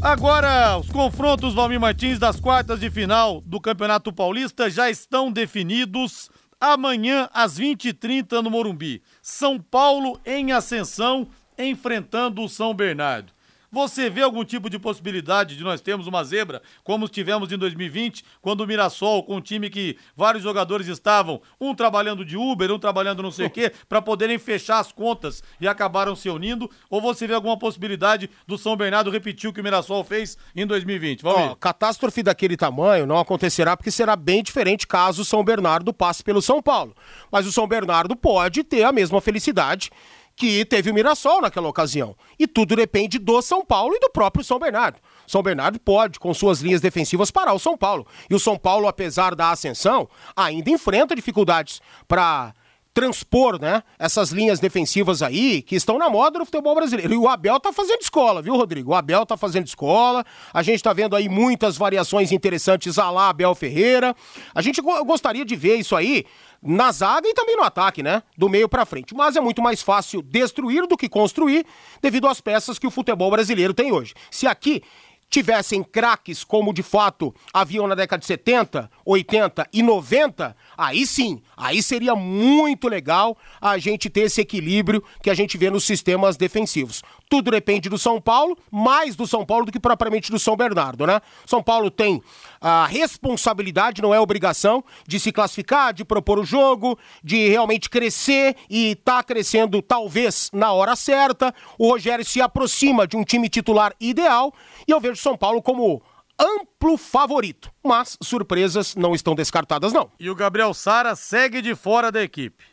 Agora, 0.00 0.78
os 0.78 0.88
confrontos 0.88 1.54
Valmir 1.54 1.80
Martins 1.80 2.18
das 2.18 2.40
quartas 2.40 2.80
de 2.80 2.88
final 2.88 3.42
do 3.44 3.60
Campeonato 3.60 4.12
Paulista 4.12 4.70
já 4.70 4.88
estão 4.88 5.30
definidos. 5.30 6.30
Amanhã, 6.60 7.28
às 7.32 7.58
20h30, 7.58 8.42
no 8.42 8.50
Morumbi. 8.50 9.02
São 9.22 9.60
Paulo 9.60 10.20
em 10.26 10.52
ascensão, 10.52 11.28
enfrentando 11.56 12.42
o 12.42 12.48
São 12.48 12.74
Bernardo. 12.74 13.32
Você 13.70 14.08
vê 14.08 14.22
algum 14.22 14.44
tipo 14.44 14.70
de 14.70 14.78
possibilidade 14.78 15.56
de 15.56 15.62
nós 15.62 15.82
termos 15.82 16.06
uma 16.06 16.24
zebra, 16.24 16.62
como 16.82 17.06
tivemos 17.06 17.52
em 17.52 17.58
2020, 17.58 18.24
quando 18.40 18.62
o 18.62 18.66
Mirassol, 18.66 19.22
com 19.22 19.36
um 19.36 19.40
time 19.42 19.68
que 19.68 19.96
vários 20.16 20.42
jogadores 20.42 20.86
estavam, 20.86 21.40
um 21.60 21.74
trabalhando 21.74 22.24
de 22.24 22.36
Uber, 22.36 22.72
um 22.72 22.78
trabalhando 22.78 23.22
não 23.22 23.30
sei 23.30 23.46
o 23.46 23.50
quê, 23.50 23.70
para 23.86 24.00
poderem 24.00 24.38
fechar 24.38 24.78
as 24.78 24.90
contas 24.90 25.42
e 25.60 25.68
acabaram 25.68 26.16
se 26.16 26.30
unindo? 26.30 26.70
Ou 26.88 27.00
você 27.00 27.26
vê 27.26 27.34
alguma 27.34 27.58
possibilidade 27.58 28.30
do 28.46 28.56
São 28.56 28.74
Bernardo 28.74 29.10
repetir 29.10 29.50
o 29.50 29.52
que 29.52 29.60
o 29.60 29.64
Mirassol 29.64 30.02
fez 30.02 30.38
em 30.56 30.66
2020? 30.66 31.22
Vamos 31.22 31.38
Ó, 31.38 31.54
catástrofe 31.54 32.22
daquele 32.22 32.56
tamanho 32.56 33.06
não 33.06 33.18
acontecerá 33.18 33.76
porque 33.76 33.90
será 33.90 34.16
bem 34.16 34.42
diferente 34.42 34.86
caso 34.86 35.22
o 35.22 35.24
São 35.24 35.44
Bernardo 35.44 35.92
passe 35.92 36.24
pelo 36.24 36.40
São 36.40 36.62
Paulo. 36.62 36.96
Mas 37.30 37.46
o 37.46 37.52
São 37.52 37.68
Bernardo 37.68 38.16
pode 38.16 38.64
ter 38.64 38.84
a 38.84 38.92
mesma 38.92 39.20
felicidade 39.20 39.90
que 40.38 40.64
teve 40.64 40.88
o 40.88 40.94
Mirassol 40.94 41.40
naquela 41.40 41.68
ocasião. 41.68 42.14
E 42.38 42.46
tudo 42.46 42.76
depende 42.76 43.18
do 43.18 43.42
São 43.42 43.64
Paulo 43.64 43.96
e 43.96 43.98
do 43.98 44.08
próprio 44.08 44.44
São 44.44 44.56
Bernardo. 44.58 45.00
São 45.26 45.42
Bernardo 45.42 45.80
pode, 45.80 46.20
com 46.20 46.32
suas 46.32 46.60
linhas 46.60 46.80
defensivas, 46.80 47.30
parar 47.30 47.52
o 47.52 47.58
São 47.58 47.76
Paulo. 47.76 48.06
E 48.30 48.34
o 48.34 48.38
São 48.38 48.56
Paulo, 48.56 48.86
apesar 48.86 49.34
da 49.34 49.50
ascensão, 49.50 50.08
ainda 50.36 50.70
enfrenta 50.70 51.16
dificuldades 51.16 51.82
para 52.06 52.54
transpor, 52.98 53.60
né, 53.60 53.84
essas 53.96 54.30
linhas 54.30 54.58
defensivas 54.58 55.22
aí 55.22 55.62
que 55.62 55.76
estão 55.76 55.98
na 55.98 56.10
moda 56.10 56.40
do 56.40 56.44
futebol 56.44 56.74
brasileiro. 56.74 57.14
E 57.14 57.16
o 57.16 57.28
Abel 57.28 57.60
tá 57.60 57.72
fazendo 57.72 58.00
escola, 58.00 58.42
viu, 58.42 58.56
Rodrigo? 58.56 58.90
O 58.90 58.94
Abel 58.94 59.24
tá 59.24 59.36
fazendo 59.36 59.68
escola. 59.68 60.26
A 60.52 60.64
gente 60.64 60.82
tá 60.82 60.92
vendo 60.92 61.14
aí 61.14 61.28
muitas 61.28 61.76
variações 61.76 62.32
interessantes 62.32 62.98
a 62.98 63.08
lá 63.08 63.28
Abel 63.28 63.54
Ferreira. 63.54 64.16
A 64.52 64.60
gente 64.60 64.80
gostaria 64.80 65.44
de 65.44 65.54
ver 65.54 65.76
isso 65.76 65.94
aí 65.94 66.24
na 66.60 66.90
zaga 66.90 67.28
e 67.28 67.34
também 67.34 67.56
no 67.56 67.62
ataque, 67.62 68.02
né? 68.02 68.20
Do 68.36 68.48
meio 68.48 68.68
para 68.68 68.84
frente. 68.84 69.14
Mas 69.14 69.36
é 69.36 69.40
muito 69.40 69.62
mais 69.62 69.80
fácil 69.80 70.20
destruir 70.20 70.84
do 70.88 70.96
que 70.96 71.08
construir 71.08 71.64
devido 72.02 72.26
às 72.26 72.40
peças 72.40 72.80
que 72.80 72.86
o 72.86 72.90
futebol 72.90 73.30
brasileiro 73.30 73.72
tem 73.72 73.92
hoje. 73.92 74.12
Se 74.28 74.44
aqui 74.48 74.82
tivessem 75.28 75.82
craques 75.82 76.42
como 76.42 76.72
de 76.72 76.82
fato 76.82 77.34
haviam 77.52 77.86
na 77.86 77.94
década 77.94 78.20
de 78.20 78.26
70, 78.26 78.90
80 79.04 79.68
e 79.72 79.82
90, 79.82 80.56
aí 80.76 81.06
sim, 81.06 81.42
aí 81.56 81.82
seria 81.82 82.14
muito 82.14 82.88
legal 82.88 83.36
a 83.60 83.78
gente 83.78 84.08
ter 84.08 84.22
esse 84.22 84.40
equilíbrio 84.40 85.02
que 85.22 85.30
a 85.30 85.34
gente 85.34 85.58
vê 85.58 85.70
nos 85.70 85.84
sistemas 85.84 86.36
defensivos. 86.36 87.02
Tudo 87.28 87.50
depende 87.50 87.88
do 87.88 87.98
São 87.98 88.20
Paulo, 88.20 88.56
mais 88.70 89.14
do 89.14 89.26
São 89.26 89.44
Paulo 89.44 89.66
do 89.66 89.72
que 89.72 89.78
propriamente 89.78 90.30
do 90.30 90.38
São 90.38 90.56
Bernardo, 90.56 91.06
né? 91.06 91.20
São 91.44 91.62
Paulo 91.62 91.90
tem 91.90 92.22
a 92.60 92.86
responsabilidade, 92.86 94.00
não 94.00 94.14
é 94.14 94.20
obrigação, 94.20 94.82
de 95.06 95.20
se 95.20 95.30
classificar, 95.30 95.92
de 95.92 96.04
propor 96.04 96.38
o 96.38 96.44
jogo, 96.44 96.98
de 97.22 97.48
realmente 97.48 97.90
crescer 97.90 98.56
e 98.68 98.94
tá 98.96 99.22
crescendo 99.22 99.82
talvez 99.82 100.50
na 100.52 100.72
hora 100.72 100.96
certa. 100.96 101.54
O 101.78 101.88
Rogério 101.90 102.24
se 102.24 102.40
aproxima 102.40 103.06
de 103.06 103.16
um 103.16 103.24
time 103.24 103.48
titular 103.48 103.94
ideal 104.00 104.52
e 104.86 104.90
eu 104.90 105.00
vejo 105.00 105.16
São 105.16 105.36
Paulo 105.36 105.62
como 105.62 106.02
amplo 106.38 106.96
favorito, 106.96 107.70
mas 107.84 108.16
surpresas 108.22 108.94
não 108.94 109.14
estão 109.14 109.34
descartadas 109.34 109.92
não. 109.92 110.10
E 110.18 110.30
o 110.30 110.34
Gabriel 110.34 110.72
Sara 110.72 111.16
segue 111.16 111.60
de 111.60 111.74
fora 111.74 112.12
da 112.12 112.22
equipe. 112.22 112.64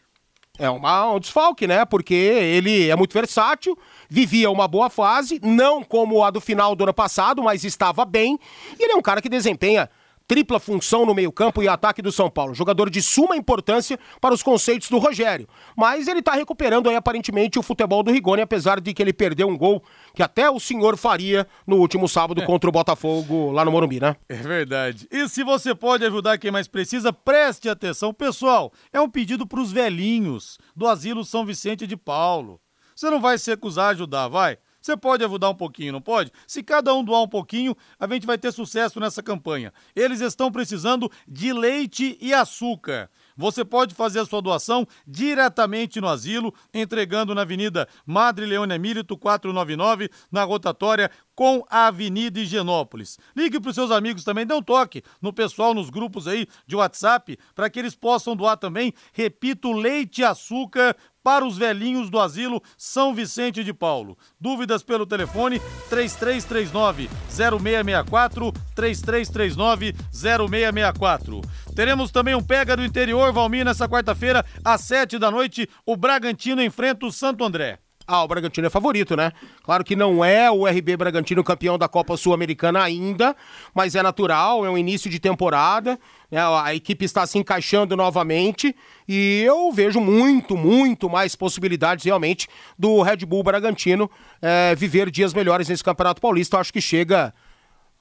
É 0.58 0.70
uma, 0.70 1.12
um 1.12 1.20
desfalque, 1.20 1.68
né? 1.68 1.84
Porque 1.86 2.14
ele 2.14 2.90
é 2.90 2.96
muito 2.96 3.14
versátil, 3.14 3.78
vivia 4.10 4.50
uma 4.50 4.68
boa 4.68 4.90
fase, 4.90 5.40
não 5.44 5.84
como 5.84 6.24
a 6.24 6.32
do 6.32 6.40
final 6.40 6.76
do 6.76 6.84
ano 6.84 6.94
passado, 6.94 7.44
mas 7.44 7.64
estava 7.64 8.06
bem. 8.06 8.40
E 8.80 8.84
ele 8.84 8.94
é 8.94 8.96
um 8.96 9.02
cara 9.02 9.22
que 9.22 9.28
desempenha 9.30 9.90
tripla 10.28 10.60
função 10.60 11.06
no 11.06 11.14
meio-campo 11.14 11.62
e 11.62 11.68
ataque 11.68 12.02
do 12.02 12.12
São 12.12 12.30
Paulo. 12.30 12.54
Jogador 12.54 12.90
de 12.90 13.02
suma 13.02 13.36
importância 13.36 14.00
para 14.20 14.34
os 14.34 14.42
conceitos 14.42 14.90
do 14.90 14.98
Rogério. 14.98 15.48
Mas 15.76 16.08
ele 16.08 16.20
está 16.20 16.34
recuperando 16.34 16.90
aí 16.90 16.96
aparentemente 16.96 17.60
o 17.60 17.64
futebol 17.64 18.04
do 18.04 18.12
Rigoni, 18.12 18.42
apesar 18.42 18.80
de 18.80 18.94
que 18.94 19.02
ele 19.02 19.14
perdeu 19.14 19.48
um 19.48 19.58
gol 19.58 19.84
que 20.14 20.24
até 20.24 20.50
o 20.50 20.60
senhor 20.60 20.98
faria 20.98 21.48
no 21.66 21.78
último 21.78 22.08
sábado 22.08 22.42
é. 22.42 22.46
contra 22.46 22.70
o 22.70 22.74
Botafogo 22.74 23.52
lá 23.52 23.64
no 23.64 23.72
Morumbi, 23.72 24.00
né? 24.00 24.16
É 24.28 24.36
verdade. 24.36 25.08
E 25.12 25.28
se 25.30 25.44
você 25.44 25.76
pode 25.76 26.06
ajudar 26.06 26.38
quem 26.38 26.52
mais 26.52 26.68
precisa, 26.68 27.14
preste 27.14 27.70
atenção. 27.70 28.14
Pessoal, 28.14 28.72
é 28.92 29.00
um 29.00 29.10
pedido 29.10 29.46
para 29.46 29.60
os 29.60 29.72
velhinhos 29.72 30.58
do 30.76 30.88
Asilo 30.88 31.24
São 31.24 31.46
Vicente 31.46 31.86
de 31.86 31.98
Paulo. 31.98 32.60
Você 32.96 33.10
não 33.10 33.20
vai 33.20 33.38
se 33.38 33.52
recusar 33.52 33.88
a 33.88 33.90
ajudar, 33.90 34.30
vai? 34.30 34.58
Você 34.86 34.96
pode 34.96 35.26
ajudar 35.26 35.50
um 35.50 35.56
pouquinho, 35.56 35.94
não 35.94 36.00
pode? 36.00 36.32
Se 36.46 36.62
cada 36.62 36.94
um 36.94 37.04
doar 37.04 37.24
um 37.24 37.28
pouquinho, 37.28 37.76
a 38.00 38.08
gente 38.08 38.28
vai 38.28 38.38
ter 38.38 38.52
sucesso 38.52 39.00
nessa 39.00 39.24
campanha. 39.24 39.74
Eles 39.96 40.22
estão 40.22 40.52
precisando 40.52 41.12
de 41.28 41.52
leite 41.52 42.16
e 42.22 42.32
açúcar. 42.32 43.10
Você 43.36 43.66
pode 43.66 43.96
fazer 43.96 44.20
a 44.20 44.26
sua 44.28 44.44
doação 44.44 44.88
diretamente 45.08 46.00
no 46.00 46.08
asilo, 46.08 46.54
entregando 46.72 47.34
na 47.34 47.42
Avenida 47.42 47.88
Madre 48.06 48.46
Leone 48.46 48.76
Emílito 48.76 49.18
499, 49.18 50.08
na 50.32 50.44
rotatória 50.44 51.10
com 51.36 51.64
a 51.70 51.88
Avenida 51.88 52.40
Higienópolis. 52.40 53.20
Ligue 53.36 53.60
para 53.60 53.70
os 53.70 53.76
seus 53.76 53.92
amigos 53.92 54.24
também, 54.24 54.46
dê 54.46 54.54
um 54.54 54.62
toque 54.62 55.04
no 55.22 55.34
pessoal 55.34 55.74
nos 55.74 55.90
grupos 55.90 56.28
aí 56.28 56.48
de 56.66 56.76
WhatsApp 56.76 57.38
para 57.54 57.70
que 57.70 57.78
eles 57.78 57.96
possam 57.96 58.36
doar 58.36 58.58
também, 58.58 58.94
repito, 59.14 59.72
leite 59.72 60.22
e 60.22 60.24
açúcar 60.24 60.96
para 61.26 61.44
os 61.44 61.58
velhinhos 61.58 62.12
do 62.12 62.20
asilo 62.20 62.62
São 62.78 63.12
Vicente 63.12 63.64
de 63.64 63.74
Paulo. 63.74 64.16
Dúvidas 64.40 64.84
pelo 64.84 65.08
telefone 65.08 65.60
3339 65.90 67.10
0664 67.28 68.54
3339 68.76 69.96
0664. 70.12 71.42
Teremos 71.76 72.12
também 72.12 72.36
um 72.36 72.44
pega 72.44 72.78
do 72.78 72.86
interior 72.86 73.34
Valmir 73.34 73.66
nessa 73.66 73.90
quarta-feira 73.90 74.46
às 74.64 74.82
sete 74.82 75.18
da 75.18 75.32
noite. 75.32 75.68
O 75.84 75.98
Bragantino 75.98 76.62
enfrenta 76.62 77.08
o 77.08 77.12
Santo 77.12 77.44
André. 77.44 77.80
Ah, 78.08 78.24
o 78.24 78.28
Bragantino 78.28 78.68
é 78.68 78.70
favorito, 78.70 79.16
né? 79.16 79.32
Claro 79.64 79.84
que 79.84 79.96
não 79.96 80.24
é 80.24 80.50
o 80.52 80.68
RB 80.68 80.96
Bragantino 80.96 81.44
campeão 81.44 81.76
da 81.78 81.88
Copa 81.88 82.16
Sul-Americana 82.16 82.84
ainda, 82.84 83.36
mas 83.74 83.96
é 83.96 84.04
natural, 84.04 84.64
é 84.64 84.70
um 84.70 84.78
início 84.78 85.10
de 85.10 85.20
temporada, 85.20 86.00
né? 86.30 86.40
a 86.40 86.76
equipe 86.76 87.04
está 87.04 87.26
se 87.26 87.40
encaixando 87.40 87.96
novamente 87.96 88.76
e 89.08 89.42
eu 89.44 89.72
vejo 89.72 90.00
muito, 90.00 90.56
muito 90.56 91.10
mais 91.10 91.36
possibilidades 91.36 92.06
realmente 92.06 92.48
do 92.78 93.02
Red 93.02 93.18
Bull 93.26 93.42
Bragantino 93.42 94.10
é, 94.40 94.76
viver 94.76 95.10
dias 95.10 95.34
melhores 95.34 95.68
nesse 95.68 95.84
Campeonato 95.84 96.22
Paulista. 96.22 96.58
Eu 96.58 96.62
acho 96.62 96.72
que 96.72 96.82
chega 96.82 97.34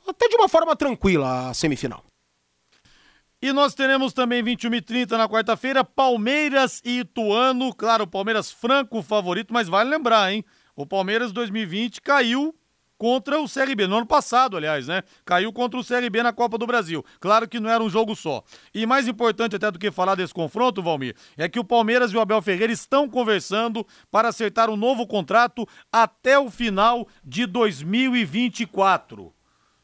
até 0.07 0.29
de 0.29 0.37
uma 0.37 0.51
forma 0.51 0.77
tranquila 0.77 1.49
a 1.49 1.55
semifinal. 1.55 2.05
E 3.45 3.53
nós 3.53 3.75
teremos 3.75 4.15
também 4.15 4.43
21 4.43 4.75
e 4.77 4.81
30 4.81 5.19
na 5.19 5.29
quarta-feira, 5.29 5.85
Palmeiras 5.85 6.81
e 6.83 7.01
Ituano. 7.01 7.75
Claro, 7.75 8.05
o 8.05 8.07
Palmeiras 8.07 8.51
franco 8.51 9.03
favorito, 9.03 9.53
mas 9.53 9.69
vale 9.69 9.91
lembrar, 9.91 10.33
hein? 10.33 10.43
O 10.75 10.87
Palmeiras 10.87 11.31
2020 11.31 12.01
caiu 12.01 12.55
contra 12.97 13.39
o 13.39 13.47
CRB, 13.47 13.87
no 13.87 13.99
ano 13.99 14.07
passado, 14.07 14.57
aliás, 14.57 14.89
né? 14.89 15.03
Caiu 15.27 15.53
contra 15.53 15.79
o 15.79 15.85
CRB 15.85 16.23
na 16.23 16.33
Copa 16.33 16.57
do 16.57 16.67
Brasil. 16.67 17.05
Claro 17.21 17.47
que 17.47 17.61
não 17.61 17.69
era 17.69 17.85
um 17.85 17.91
jogo 17.91 18.17
só. 18.17 18.43
E 18.73 18.87
mais 18.87 19.07
importante 19.07 19.57
até 19.57 19.71
do 19.71 19.79
que 19.79 19.91
falar 19.91 20.15
desse 20.15 20.33
confronto, 20.33 20.83
Valmir, 20.83 21.15
é 21.37 21.47
que 21.47 21.61
o 21.61 21.65
Palmeiras 21.65 22.13
e 22.13 22.17
o 22.17 22.21
Abel 22.23 22.41
Ferreira 22.41 22.73
estão 22.73 23.07
conversando 23.07 23.87
para 24.11 24.31
acertar 24.31 24.71
um 24.71 24.77
novo 24.77 25.07
contrato 25.07 25.69
até 25.93 26.39
o 26.39 26.51
final 26.51 27.07
de 27.23 27.45
2024. 27.45 29.35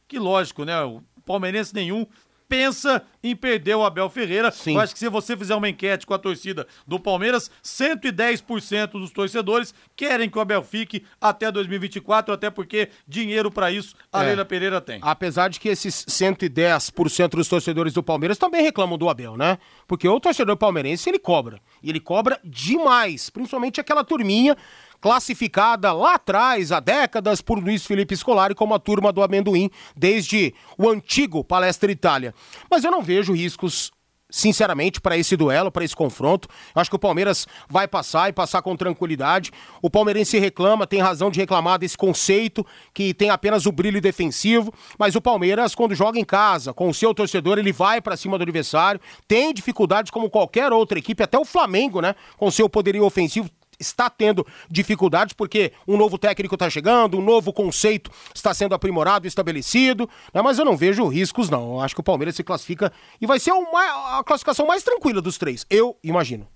Que 0.09 0.19
lógico, 0.19 0.65
né? 0.65 0.83
O 0.83 1.03
palmeirense 1.27 1.75
nenhum 1.75 2.07
pensa 2.51 3.05
em 3.23 3.37
perder 3.37 3.77
o 3.77 3.85
Abel 3.85 4.11
Ferreira. 4.11 4.51
Sim. 4.51 4.75
Eu 4.75 4.81
acho 4.81 4.93
que 4.93 4.99
se 4.99 5.09
você 5.09 5.37
fizer 5.37 5.55
uma 5.55 5.69
enquete 5.69 6.05
com 6.05 6.13
a 6.13 6.19
torcida 6.19 6.67
do 6.85 6.99
Palmeiras, 6.99 7.49
110% 7.63 8.91
dos 8.93 9.13
torcedores 9.13 9.73
querem 9.95 10.29
que 10.29 10.37
o 10.37 10.41
Abel 10.41 10.63
fique 10.63 11.05
até 11.21 11.53
2024, 11.53 12.35
até 12.35 12.51
porque 12.51 12.89
dinheiro 13.07 13.53
para 13.53 13.71
isso 13.71 13.95
a 14.13 14.25
é. 14.25 14.27
Leila 14.27 14.45
Pereira 14.45 14.81
tem. 14.81 14.99
Apesar 15.01 15.49
de 15.49 15.61
que 15.61 15.69
esses 15.69 16.05
110% 16.07 17.29
dos 17.29 17.49
torcedores 17.49 17.93
do 17.93 18.03
Palmeiras 18.03 18.37
também 18.37 18.63
reclamam 18.63 18.99
do 18.99 19.09
Abel, 19.09 19.37
né? 19.37 19.57
Porque 19.87 20.09
o 20.09 20.19
torcedor 20.19 20.57
palmeirense 20.57 21.09
ele 21.09 21.21
cobra. 21.21 21.61
E 21.81 21.89
ele 21.89 22.01
cobra 22.01 22.41
demais, 22.43 23.31
principalmente 23.31 23.81
aquela 23.81 24.03
turminha 24.03 24.57
classificada 25.01 25.93
lá 25.93 26.15
atrás, 26.15 26.73
há 26.73 26.81
décadas, 26.81 27.41
por 27.41 27.59
Luiz 27.59 27.87
Felipe 27.87 28.17
Scolari 28.17 28.55
como 28.55 28.75
a 28.75 28.79
turma 28.79 29.13
do 29.13 29.23
amendoim, 29.23 29.71
desde 29.97 30.55
o 30.77 30.89
antigo 30.89 31.43
Palestra 31.43 31.91
Itália. 31.91 32.35
Mas 32.71 32.85
eu 32.85 32.91
não 32.91 33.03
vejo 33.03 33.33
riscos 33.33 33.91
sinceramente, 34.31 35.01
para 35.01 35.19
esse 35.19 35.37
duelo, 35.37 35.71
para 35.71 35.85
esse 35.85 35.95
confronto. 35.95 36.49
Acho 36.75 36.89
que 36.89 36.97
o 36.97 37.01
Palmeiras 37.01 37.47
vai 37.69 37.89
passar 37.89 38.29
e 38.29 38.33
passar 38.33 38.63
com 38.63 38.77
tranquilidade. 38.77 39.51
O 39.83 39.91
palmeirense 39.91 40.39
reclama, 40.39 40.87
tem 40.87 41.01
razão 41.01 41.31
de 41.31 41.41
reclamar 41.41 41.79
desse 41.79 41.97
conceito 41.97 42.65
que 42.95 43.13
tem 43.13 43.31
apenas 43.31 43.67
o 43.67 43.73
brilho 43.73 44.01
defensivo, 44.01 44.73
mas 44.99 45.15
o 45.17 45.21
Palmeiras, 45.21 45.75
quando 45.75 45.95
joga 45.95 46.19
em 46.19 46.25
casa, 46.25 46.73
com 46.73 46.89
o 46.89 46.95
seu 46.95 47.13
torcedor, 47.13 47.59
ele 47.59 47.73
vai 47.73 48.01
para 48.01 48.17
cima 48.17 48.39
do 48.39 48.43
adversário, 48.43 49.01
tem 49.27 49.53
dificuldades 49.53 50.11
como 50.11 50.31
qualquer 50.31 50.73
outra 50.73 50.99
equipe, 50.99 51.23
até 51.23 51.39
o 51.39 51.45
Flamengo, 51.45 52.01
né, 52.01 52.15
com 52.37 52.51
seu 52.51 52.69
poderio 52.69 53.05
ofensivo, 53.05 53.51
está 53.81 54.11
tendo 54.11 54.47
dificuldades 54.71 55.33
porque 55.33 55.73
um 55.89 55.97
novo 55.97 56.19
técnico 56.19 56.55
está 56.55 56.69
chegando, 56.69 57.19
um 57.19 57.23
novo 57.23 57.53
conceito 57.53 58.11
está 58.35 58.53
sendo 58.53 58.75
aprimorado, 58.75 59.27
estabelecido, 59.27 60.09
né? 60.33 60.43
mas 60.43 60.59
eu 60.59 60.65
não 60.65 60.77
vejo 60.77 61.09
riscos 61.09 61.49
não. 61.49 61.75
Eu 61.75 61.81
acho 61.81 61.95
que 61.95 62.01
o 62.01 62.05
Palmeiras 62.05 62.37
se 62.37 62.45
classifica 62.45 62.93
e 63.21 63.27
vai 63.27 63.41
ser 63.41 63.53
uma, 63.53 64.19
a 64.19 64.25
classificação 64.25 64.67
mais 64.67 64.83
tranquila 64.83 65.21
dos 65.21 65.39
três, 65.39 65.67
eu 65.71 65.97
imagino. 66.05 66.47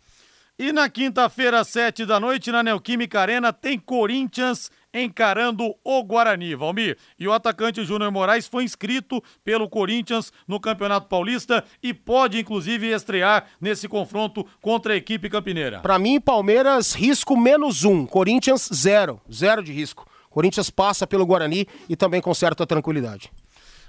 E 0.56 0.72
na 0.72 0.88
quinta-feira, 0.88 1.60
às 1.60 1.68
sete 1.68 2.06
da 2.06 2.20
noite, 2.20 2.52
na 2.52 2.62
Neoquímica 2.62 3.20
Arena, 3.20 3.52
tem 3.52 3.76
Corinthians 3.76 4.70
encarando 4.94 5.74
o 5.82 6.02
Guarani, 6.04 6.54
Valmir. 6.54 6.96
E 7.18 7.26
o 7.26 7.32
atacante 7.32 7.84
Júnior 7.84 8.12
Moraes 8.12 8.46
foi 8.46 8.62
inscrito 8.64 9.22
pelo 9.44 9.68
Corinthians 9.68 10.32
no 10.46 10.60
Campeonato 10.60 11.08
Paulista 11.08 11.64
e 11.82 11.92
pode, 11.92 12.38
inclusive, 12.38 12.92
estrear 12.92 13.46
nesse 13.60 13.88
confronto 13.88 14.46
contra 14.62 14.94
a 14.94 14.96
equipe 14.96 15.28
campineira. 15.28 15.80
Para 15.80 15.98
mim, 15.98 16.20
Palmeiras, 16.20 16.94
risco 16.94 17.36
menos 17.36 17.84
um. 17.84 18.06
Corinthians, 18.06 18.68
zero. 18.72 19.20
Zero 19.30 19.62
de 19.62 19.72
risco. 19.72 20.06
Corinthians 20.30 20.70
passa 20.70 21.06
pelo 21.06 21.26
Guarani 21.26 21.66
e 21.88 21.96
também 21.96 22.20
com 22.20 22.32
certa 22.32 22.66
tranquilidade. 22.66 23.30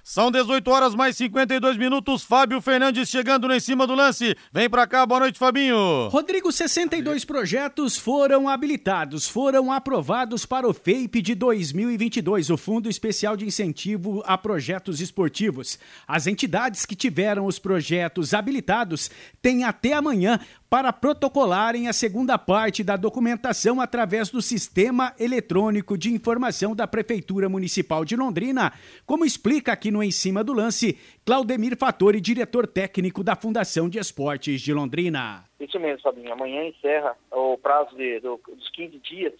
São 0.08 0.30
18 0.30 0.70
horas 0.70 0.94
mais 0.94 1.18
52 1.18 1.78
minutos. 1.78 2.24
Fábio 2.24 2.62
Fernandes 2.62 3.10
chegando 3.10 3.52
em 3.52 3.60
cima 3.60 3.88
do 3.88 3.96
lance. 3.96 4.38
Vem 4.54 4.70
pra 4.70 4.86
cá, 4.86 5.04
boa 5.04 5.22
noite, 5.22 5.40
Fabinho. 5.40 6.10
Rodrigo, 6.10 6.52
62 6.52 7.26
projetos 7.26 7.98
foram 7.98 8.48
habilitados, 8.48 9.28
foram 9.28 9.72
aprovados 9.72 10.46
para 10.46 10.70
o 10.70 10.76
FAPE 10.76 11.24
de 11.24 11.34
2022, 11.34 12.52
o 12.52 12.56
Fundo 12.56 12.88
Especial 12.88 13.36
de 13.36 13.48
Incentivo 13.48 14.22
a 14.28 14.38
Projetos 14.38 15.02
Esportivos. 15.02 15.80
As 16.08 16.28
entidades 16.28 16.86
que 16.86 16.96
tiveram 16.96 17.48
os 17.48 17.58
projetos 17.58 18.36
habilitados 18.36 19.10
têm 19.42 19.64
até 19.64 19.94
amanhã 19.94 20.40
para 20.70 20.92
protocolarem 20.92 21.88
a 21.88 21.94
segunda 21.94 22.38
parte 22.38 22.84
da 22.84 22.98
documentação 22.98 23.80
através 23.80 24.30
do 24.30 24.42
Sistema 24.42 25.14
Eletrônico 25.20 25.98
de 25.98 26.12
Informação 26.12 26.76
da 26.76 26.88
Prefeitura 26.88 27.48
Municipal 27.48 28.04
de 28.04 28.16
Londrina, 28.16 28.74
como 29.06 29.26
explica 29.26 29.72
aqui 29.72 29.92
no 29.92 30.04
Em 30.04 30.12
Cima 30.12 30.44
do 30.44 30.54
Lance, 30.54 30.98
Claudemir 31.26 31.78
Fattori, 31.78 32.20
diretor 32.20 32.68
técnico 32.68 33.24
da 33.24 33.36
Fundação 33.36 33.88
de 33.88 34.00
Esportes 34.00 34.62
de 34.62 34.74
Londrina. 34.74 35.46
Isso 35.60 35.80
mesmo, 35.80 36.02
Fabinho. 36.02 36.34
Amanhã 36.34 36.66
encerra 36.66 37.16
o 37.32 37.58
prazo 37.58 37.96
de, 37.96 38.20
do, 38.20 38.40
dos 38.48 38.70
15 38.72 39.00
dias 39.00 39.34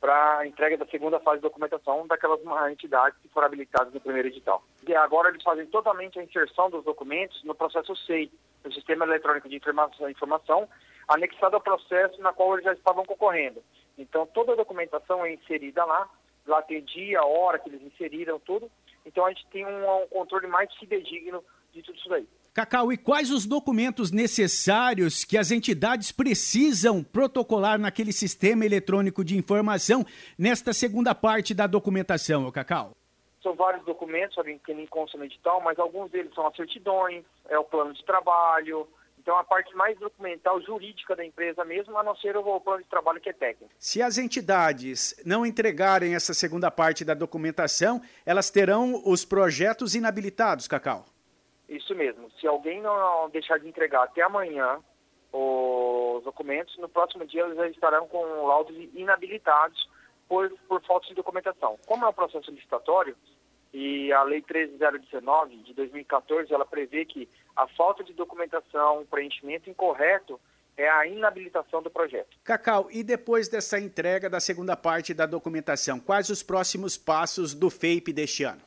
para 0.00 0.38
a 0.38 0.46
entrega 0.46 0.76
da 0.76 0.86
segunda 0.86 1.18
fase 1.18 1.38
de 1.38 1.42
documentação 1.42 2.06
daquelas 2.06 2.40
entidades 2.70 3.18
que 3.20 3.28
foram 3.28 3.46
habilitadas 3.46 3.92
no 3.92 4.00
primeiro 4.00 4.28
edital. 4.28 4.62
E 4.86 4.94
agora 4.94 5.28
eles 5.28 5.42
fazem 5.42 5.66
totalmente 5.66 6.18
a 6.18 6.22
inserção 6.22 6.70
dos 6.70 6.84
documentos 6.84 7.42
no 7.44 7.54
processo 7.54 7.94
SEI, 7.96 8.30
o 8.64 8.72
Sistema 8.72 9.04
Eletrônico 9.04 9.48
de 9.48 9.56
Informação, 9.56 10.10
informação 10.10 10.68
anexado 11.06 11.56
ao 11.56 11.62
processo 11.62 12.20
na 12.20 12.32
qual 12.32 12.52
eles 12.52 12.64
já 12.64 12.72
estavam 12.72 13.04
concorrendo. 13.04 13.62
Então, 13.96 14.26
toda 14.26 14.52
a 14.52 14.56
documentação 14.56 15.24
é 15.24 15.34
inserida 15.34 15.84
lá, 15.84 16.08
lá 16.46 16.62
tem 16.62 16.82
dia, 16.84 17.24
hora 17.24 17.58
que 17.58 17.68
eles 17.68 17.82
inseriram, 17.82 18.38
tudo. 18.40 18.70
Então, 19.06 19.24
a 19.24 19.30
gente 19.30 19.46
tem 19.48 19.66
um, 19.66 20.02
um 20.02 20.06
controle 20.08 20.46
mais 20.46 20.72
fidedigno 20.74 21.42
de 21.72 21.82
tudo 21.82 21.98
isso 21.98 22.08
daí. 22.08 22.26
Cacau, 22.52 22.92
e 22.92 22.96
quais 22.96 23.30
os 23.30 23.46
documentos 23.46 24.10
necessários 24.10 25.24
que 25.24 25.38
as 25.38 25.50
entidades 25.50 26.10
precisam 26.10 27.04
protocolar 27.04 27.78
naquele 27.78 28.12
sistema 28.12 28.66
eletrônico 28.66 29.24
de 29.24 29.36
informação 29.36 30.04
nesta 30.36 30.72
segunda 30.72 31.14
parte 31.14 31.54
da 31.54 31.66
documentação, 31.66 32.50
Cacau? 32.50 32.96
São 33.42 33.54
vários 33.54 33.84
documentos, 33.84 34.34
sabe, 34.34 34.60
que 34.64 34.74
nem 34.74 34.86
consta 34.86 35.16
no 35.16 35.24
edital, 35.24 35.60
mas 35.60 35.78
alguns 35.78 36.10
deles 36.10 36.34
são 36.34 36.46
as 36.46 36.56
certidões, 36.56 37.24
é 37.48 37.58
o 37.58 37.64
plano 37.64 37.94
de 37.94 38.04
trabalho, 38.04 38.88
então 39.28 39.36
a 39.36 39.44
parte 39.44 39.76
mais 39.76 39.98
documental, 39.98 40.60
jurídica 40.62 41.14
da 41.14 41.22
empresa 41.24 41.64
mesmo, 41.64 41.96
a 41.98 42.02
não 42.02 42.16
ser 42.16 42.34
o 42.36 42.60
plano 42.60 42.82
de 42.82 42.88
trabalho 42.88 43.20
que 43.20 43.28
é 43.28 43.32
técnico. 43.32 43.70
Se 43.78 44.00
as 44.00 44.16
entidades 44.16 45.14
não 45.24 45.44
entregarem 45.44 46.14
essa 46.14 46.32
segunda 46.32 46.70
parte 46.70 47.04
da 47.04 47.12
documentação, 47.12 48.00
elas 48.24 48.50
terão 48.50 49.02
os 49.04 49.26
projetos 49.26 49.94
inabilitados, 49.94 50.66
Cacau? 50.66 51.04
Isso 51.68 51.94
mesmo. 51.94 52.30
Se 52.40 52.46
alguém 52.46 52.80
não 52.80 53.28
deixar 53.28 53.58
de 53.58 53.68
entregar 53.68 54.04
até 54.04 54.22
amanhã 54.22 54.80
os 55.30 56.24
documentos, 56.24 56.78
no 56.78 56.88
próximo 56.88 57.26
dia 57.26 57.42
eles 57.44 57.56
já 57.56 57.68
estarão 57.68 58.08
com 58.08 58.46
laudos 58.46 58.74
inabilitados 58.94 59.86
por, 60.28 60.50
por 60.68 60.82
falta 60.82 61.06
de 61.08 61.14
documentação. 61.14 61.78
Como 61.86 62.04
é 62.04 62.08
um 62.08 62.12
processo 62.12 62.50
licitatório, 62.50 63.16
e 63.72 64.12
a 64.12 64.22
Lei 64.22 64.42
13019 64.42 65.56
de 65.58 65.74
2014, 65.74 66.52
ela 66.52 66.64
prevê 66.64 67.04
que 67.04 67.28
a 67.54 67.66
falta 67.68 68.02
de 68.02 68.12
documentação, 68.12 69.06
preenchimento 69.10 69.68
incorreto 69.68 70.40
é 70.76 70.88
a 70.88 71.06
inabilitação 71.06 71.82
do 71.82 71.90
projeto. 71.90 72.36
Cacau, 72.44 72.88
e 72.90 73.02
depois 73.02 73.48
dessa 73.48 73.78
entrega 73.78 74.30
da 74.30 74.40
segunda 74.40 74.76
parte 74.76 75.12
da 75.12 75.26
documentação, 75.26 75.98
quais 75.98 76.30
os 76.30 76.42
próximos 76.42 76.96
passos 76.96 77.52
do 77.52 77.68
FAPE 77.68 78.12
deste 78.12 78.44
ano? 78.44 78.62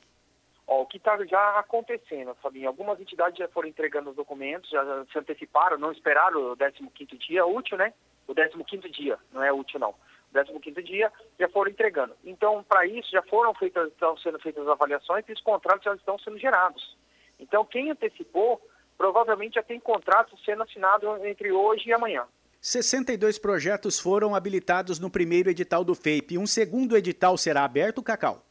Ó, 0.67 0.83
o 0.83 0.85
que 0.85 0.97
está 0.97 1.17
já 1.25 1.59
acontecendo, 1.59 2.35
Fabinho, 2.35 2.67
algumas 2.67 2.99
entidades 2.99 3.37
já 3.37 3.47
foram 3.47 3.69
entregando 3.69 4.09
os 4.09 4.15
documentos, 4.15 4.69
já 4.69 5.05
se 5.11 5.17
anteciparam, 5.17 5.77
não 5.77 5.91
esperaram 5.91 6.51
o 6.51 6.57
15º 6.57 7.17
dia 7.17 7.45
útil, 7.45 7.77
né? 7.77 7.93
O 8.27 8.35
15º 8.35 8.89
dia, 8.91 9.17
não 9.31 9.43
é 9.43 9.51
útil 9.51 9.79
não. 9.79 9.95
O 10.33 10.59
15º 10.59 10.81
dia 10.83 11.11
já 11.39 11.49
foram 11.49 11.71
entregando. 11.71 12.13
Então, 12.23 12.63
para 12.63 12.85
isso, 12.85 13.11
já 13.11 13.21
foram 13.23 13.53
feitas, 13.53 13.89
estão 13.89 14.17
sendo 14.17 14.39
feitas 14.39 14.63
as 14.63 14.69
avaliações 14.69 15.25
e 15.27 15.33
os 15.33 15.41
contratos 15.41 15.83
já 15.83 15.93
estão 15.93 16.17
sendo 16.19 16.39
gerados. 16.39 16.97
Então, 17.39 17.65
quem 17.65 17.91
antecipou, 17.91 18.61
provavelmente 18.97 19.55
já 19.55 19.63
tem 19.63 19.79
contratos 19.79 20.39
sendo 20.45 20.63
assinados 20.63 21.23
entre 21.25 21.51
hoje 21.51 21.89
e 21.89 21.93
amanhã. 21.93 22.25
62 22.61 23.39
projetos 23.39 23.99
foram 23.99 24.35
habilitados 24.35 24.99
no 24.99 25.09
primeiro 25.09 25.49
edital 25.49 25.83
do 25.83 25.95
FAPE. 25.95 26.37
Um 26.37 26.45
segundo 26.45 26.95
edital 26.95 27.35
será 27.35 27.65
aberto, 27.65 28.03
Cacau? 28.03 28.45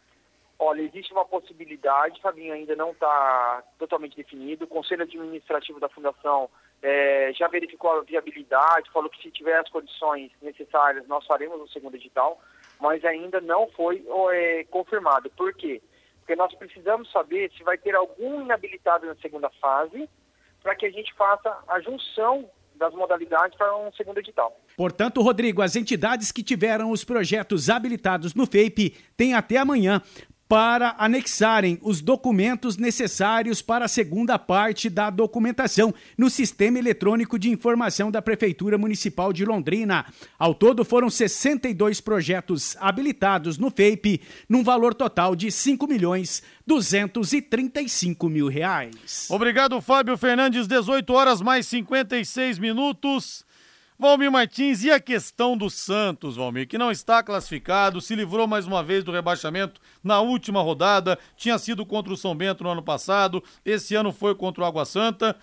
Olha, 0.62 0.82
existe 0.82 1.11
uma 1.11 1.24
possibilidade, 1.24 2.20
Fabinho, 2.20 2.52
ainda 2.52 2.76
não 2.76 2.90
está 2.90 3.64
totalmente 3.78 4.14
definido. 4.14 4.66
O 4.66 4.68
Conselho 4.68 5.04
Administrativo 5.04 5.80
da 5.80 5.88
Fundação 5.88 6.50
é, 6.82 7.32
já 7.32 7.48
verificou 7.48 7.92
a 7.92 8.02
viabilidade, 8.02 8.90
falou 8.92 9.08
que 9.08 9.22
se 9.22 9.30
tiver 9.30 9.58
as 9.58 9.70
condições 9.70 10.30
necessárias, 10.42 11.08
nós 11.08 11.24
faremos 11.24 11.58
o 11.62 11.68
segundo 11.68 11.94
edital, 11.94 12.38
mas 12.78 13.02
ainda 13.06 13.40
não 13.40 13.70
foi 13.70 14.04
é, 14.34 14.64
confirmado. 14.64 15.30
Por 15.30 15.54
quê? 15.54 15.80
Porque 16.18 16.36
nós 16.36 16.54
precisamos 16.54 17.11
saber 17.11 17.50
se 17.56 17.64
vai 17.64 17.78
ter 17.78 17.94
algum 17.94 18.42
inabilitado 18.42 19.06
na 19.06 19.14
segunda 19.14 19.48
fase, 19.62 20.06
para 20.62 20.74
que 20.74 20.84
a 20.84 20.90
gente 20.90 21.14
faça 21.14 21.56
a 21.68 21.80
junção 21.80 22.46
das 22.80 22.94
modalidades 22.94 23.56
para 23.56 23.76
um 23.76 23.92
segundo 23.92 24.18
edital. 24.18 24.58
Portanto, 24.76 25.20
Rodrigo, 25.20 25.61
as 25.61 25.76
entidades 25.76 26.32
que 26.32 26.42
tiveram 26.42 26.90
os 26.90 27.04
projetos 27.04 27.68
habilitados 27.68 28.34
no 28.34 28.46
FAPE 28.46 28.96
têm 29.16 29.34
até 29.34 29.58
amanhã 29.58 30.02
para 30.51 30.96
anexarem 30.98 31.78
os 31.80 32.01
documentos 32.01 32.76
necessários 32.76 33.62
para 33.62 33.84
a 33.84 33.88
segunda 33.88 34.36
parte 34.36 34.90
da 34.90 35.09
documentação 35.09 35.94
no 36.18 36.28
Sistema 36.28 36.76
Eletrônico 36.76 37.38
de 37.38 37.48
Informação 37.48 38.11
da 38.11 38.20
Prefeitura 38.20 38.76
Municipal 38.76 39.32
de 39.32 39.44
Londrina. 39.44 40.05
Ao 40.36 40.53
todo, 40.53 40.84
foram 40.84 41.09
62 41.09 42.01
projetos 42.01 42.76
habilitados 42.80 43.59
no 43.59 43.70
FAPE, 43.70 44.22
num 44.48 44.64
valor 44.64 44.92
total 44.92 45.36
de 45.36 45.53
5 45.53 45.86
milhões 45.86 46.42
235 46.66 48.28
mil 48.28 48.48
reais. 48.48 49.28
Obrigado, 49.30 49.80
Fábio 49.80 50.16
Fernandes. 50.16 50.66
18 50.66 51.12
horas 51.12 51.40
mais 51.40 51.68
56 51.68 52.59
minutos. 52.59 53.44
Valmir 54.01 54.32
Martins, 54.32 54.82
e 54.82 54.90
a 54.90 54.98
questão 54.98 55.55
do 55.55 55.68
Santos, 55.68 56.36
Valmir, 56.36 56.66
que 56.66 56.78
não 56.78 56.90
está 56.90 57.22
classificado, 57.22 58.01
se 58.01 58.14
livrou 58.14 58.46
mais 58.46 58.66
uma 58.66 58.82
vez 58.82 59.05
do 59.05 59.12
rebaixamento 59.12 59.78
na 60.03 60.20
última 60.20 60.62
rodada, 60.62 61.18
tinha 61.36 61.59
sido 61.59 61.84
contra 61.84 62.11
o 62.11 62.16
São 62.16 62.34
Bento 62.34 62.64
no 62.64 62.70
ano 62.70 62.82
passado, 62.82 63.44
esse 63.62 63.94
ano 63.94 64.11
foi 64.11 64.34
contra 64.34 64.62
o 64.62 64.66
Água 64.66 64.86
Santa. 64.86 65.36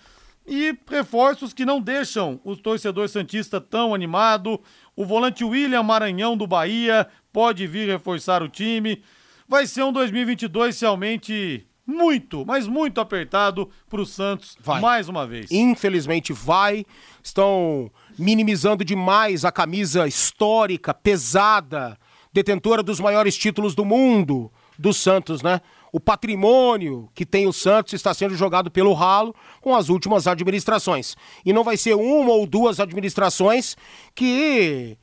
E 0.44 0.76
reforços 0.90 1.52
que 1.52 1.64
não 1.64 1.80
deixam 1.80 2.40
o 2.42 2.56
torcedor 2.56 3.08
Santista 3.08 3.60
tão 3.60 3.94
animado. 3.94 4.60
O 4.96 5.04
volante 5.04 5.44
William 5.44 5.84
Maranhão 5.84 6.36
do 6.36 6.46
Bahia 6.46 7.06
pode 7.32 7.64
vir 7.66 7.86
reforçar 7.86 8.42
o 8.42 8.48
time. 8.48 9.02
Vai 9.46 9.68
ser 9.68 9.84
um 9.84 9.92
2022 9.92 10.80
realmente 10.80 11.64
muito, 11.88 12.44
mas 12.44 12.66
muito 12.66 13.00
apertado 13.00 13.70
para 13.88 14.02
o 14.02 14.04
Santos 14.04 14.58
vai. 14.60 14.78
mais 14.78 15.08
uma 15.08 15.26
vez. 15.26 15.50
Infelizmente 15.50 16.34
vai. 16.34 16.84
Estão 17.22 17.90
minimizando 18.18 18.84
demais 18.84 19.44
a 19.44 19.52
camisa 19.52 20.06
histórica, 20.06 20.92
pesada, 20.92 21.96
detentora 22.32 22.82
dos 22.82 23.00
maiores 23.00 23.36
títulos 23.36 23.74
do 23.74 23.84
mundo 23.84 24.50
do 24.78 24.92
Santos, 24.92 25.42
né? 25.42 25.60
O 25.90 25.98
patrimônio 25.98 27.08
que 27.14 27.24
tem 27.24 27.46
o 27.46 27.52
Santos 27.52 27.94
está 27.94 28.12
sendo 28.12 28.34
jogado 28.34 28.70
pelo 28.70 28.92
ralo 28.92 29.34
com 29.60 29.74
as 29.74 29.88
últimas 29.88 30.26
administrações. 30.26 31.16
E 31.44 31.52
não 31.52 31.64
vai 31.64 31.76
ser 31.76 31.94
uma 31.94 32.32
ou 32.32 32.46
duas 32.46 32.78
administrações 32.78 33.74
que 34.14 34.98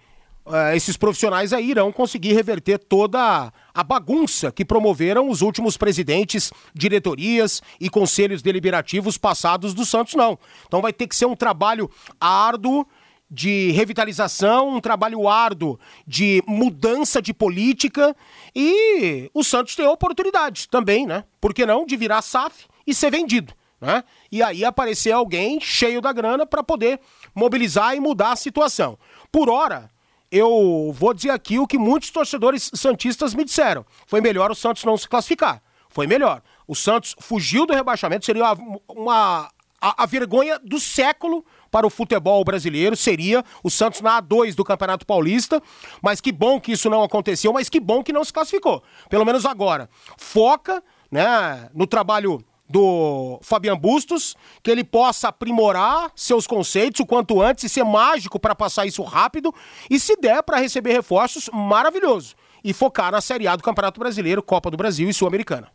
uh, 0.46 0.76
esses 0.76 0.96
profissionais 0.96 1.54
aí 1.54 1.72
irão 1.72 1.92
conseguir 1.92 2.34
reverter 2.34 2.78
toda 2.78 3.52
a 3.74 3.84
bagunça 3.84 4.52
que 4.52 4.64
promoveram 4.64 5.28
os 5.28 5.42
últimos 5.42 5.76
presidentes, 5.76 6.52
diretorias 6.74 7.62
e 7.82 7.90
conselhos 7.90 8.44
deliberativos 8.44 9.18
passados 9.18 9.74
do 9.74 9.86
Santos, 9.86 10.14
não. 10.14 10.38
Então 10.68 10.82
vai 10.82 10.94
ter 10.94 11.08
que 11.08 11.16
ser 11.16 11.26
um 11.26 11.36
trabalho 11.36 11.90
árduo 12.20 12.86
de 13.30 13.72
revitalização, 13.72 14.76
um 14.76 14.80
trabalho 14.80 15.28
árduo 15.28 15.80
de 16.06 16.44
mudança 16.48 17.22
de 17.22 17.34
política 17.34 18.16
e 18.56 19.30
o 19.34 19.44
Santos 19.44 19.76
tem 19.76 19.86
a 19.86 19.92
oportunidade 19.92 20.70
também, 20.70 21.06
né? 21.06 21.24
Por 21.42 21.54
que 21.54 21.66
não? 21.66 21.86
De 21.86 21.98
virar 21.98 22.22
SAF 22.22 22.66
e 22.86 22.94
ser 22.94 23.12
vendido. 23.12 23.54
Né? 23.82 24.04
E 24.32 24.42
aí 24.42 24.64
aparecer 24.64 25.12
alguém 25.12 25.60
cheio 25.60 26.02
da 26.02 26.14
grana 26.14 26.46
para 26.46 26.64
poder 26.64 27.00
mobilizar 27.34 27.96
e 27.96 28.00
mudar 28.00 28.32
a 28.32 28.36
situação. 28.36 28.98
Por 29.32 29.50
hora, 29.50 29.90
eu 30.32 30.92
vou 30.94 31.14
dizer 31.14 31.32
aqui 31.32 31.60
o 31.60 31.68
que 31.68 31.78
muitos 31.78 32.10
torcedores 32.10 32.72
santistas 32.74 33.34
me 33.34 33.44
disseram. 33.44 33.86
Foi 34.08 34.22
melhor 34.22 34.52
o 34.52 34.56
Santos 34.56 34.84
não 34.84 34.98
se 34.98 35.08
classificar. 35.08 35.62
Foi 35.90 36.08
melhor. 36.08 36.42
O 36.68 36.76
Santos 36.76 37.16
fugiu 37.20 37.66
do 37.66 37.74
rebaixamento, 37.74 38.26
seria 38.26 38.54
uma, 38.54 38.80
uma 38.90 39.52
a, 39.80 40.04
a, 40.04 40.06
vergonha 40.06 40.60
do 40.60 40.80
século 40.80 41.46
para 41.76 41.86
o 41.86 41.90
futebol 41.90 42.42
brasileiro 42.46 42.96
seria 42.96 43.44
o 43.62 43.70
Santos 43.70 44.00
na 44.00 44.22
A2 44.22 44.56
do 44.56 44.64
Campeonato 44.64 45.06
Paulista, 45.06 45.62
mas 46.02 46.22
que 46.22 46.32
bom 46.32 46.58
que 46.58 46.72
isso 46.72 46.90
não 46.90 47.04
aconteceu, 47.04 47.52
mas 47.52 47.68
que 47.68 47.82
bom 47.82 48.02
que 48.02 48.14
não 48.14 48.24
se 48.24 48.32
classificou. 48.32 48.82
Pelo 49.10 49.26
menos 49.26 49.46
agora. 49.46 49.90
Foca, 50.16 50.82
né, 51.12 51.70
no 51.74 51.86
trabalho 51.86 52.42
do 52.70 53.42
Fabian 53.44 53.76
Bustos, 53.76 54.38
que 54.64 54.72
ele 54.72 54.86
possa 54.86 55.28
aprimorar 55.28 56.14
seus 56.16 56.48
conceitos 56.48 57.02
o 57.02 57.06
quanto 57.06 57.42
antes 57.42 57.66
e 57.66 57.70
ser 57.70 57.84
mágico 57.84 58.40
para 58.40 58.56
passar 58.56 58.86
isso 58.86 59.04
rápido 59.04 59.54
e 59.92 60.00
se 60.00 60.16
der 60.16 60.44
para 60.44 60.60
receber 60.60 60.94
reforços, 60.94 61.50
maravilhoso. 61.52 62.36
E 62.64 62.72
focar 62.72 63.12
na 63.12 63.20
Série 63.20 63.50
A 63.50 63.56
do 63.58 63.64
Campeonato 63.64 64.00
Brasileiro, 64.00 64.42
Copa 64.42 64.72
do 64.72 64.78
Brasil 64.78 65.10
e 65.10 65.14
Sul-Americana. 65.14 65.70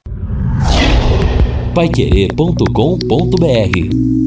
Paiquerê.com.br 1.74 4.21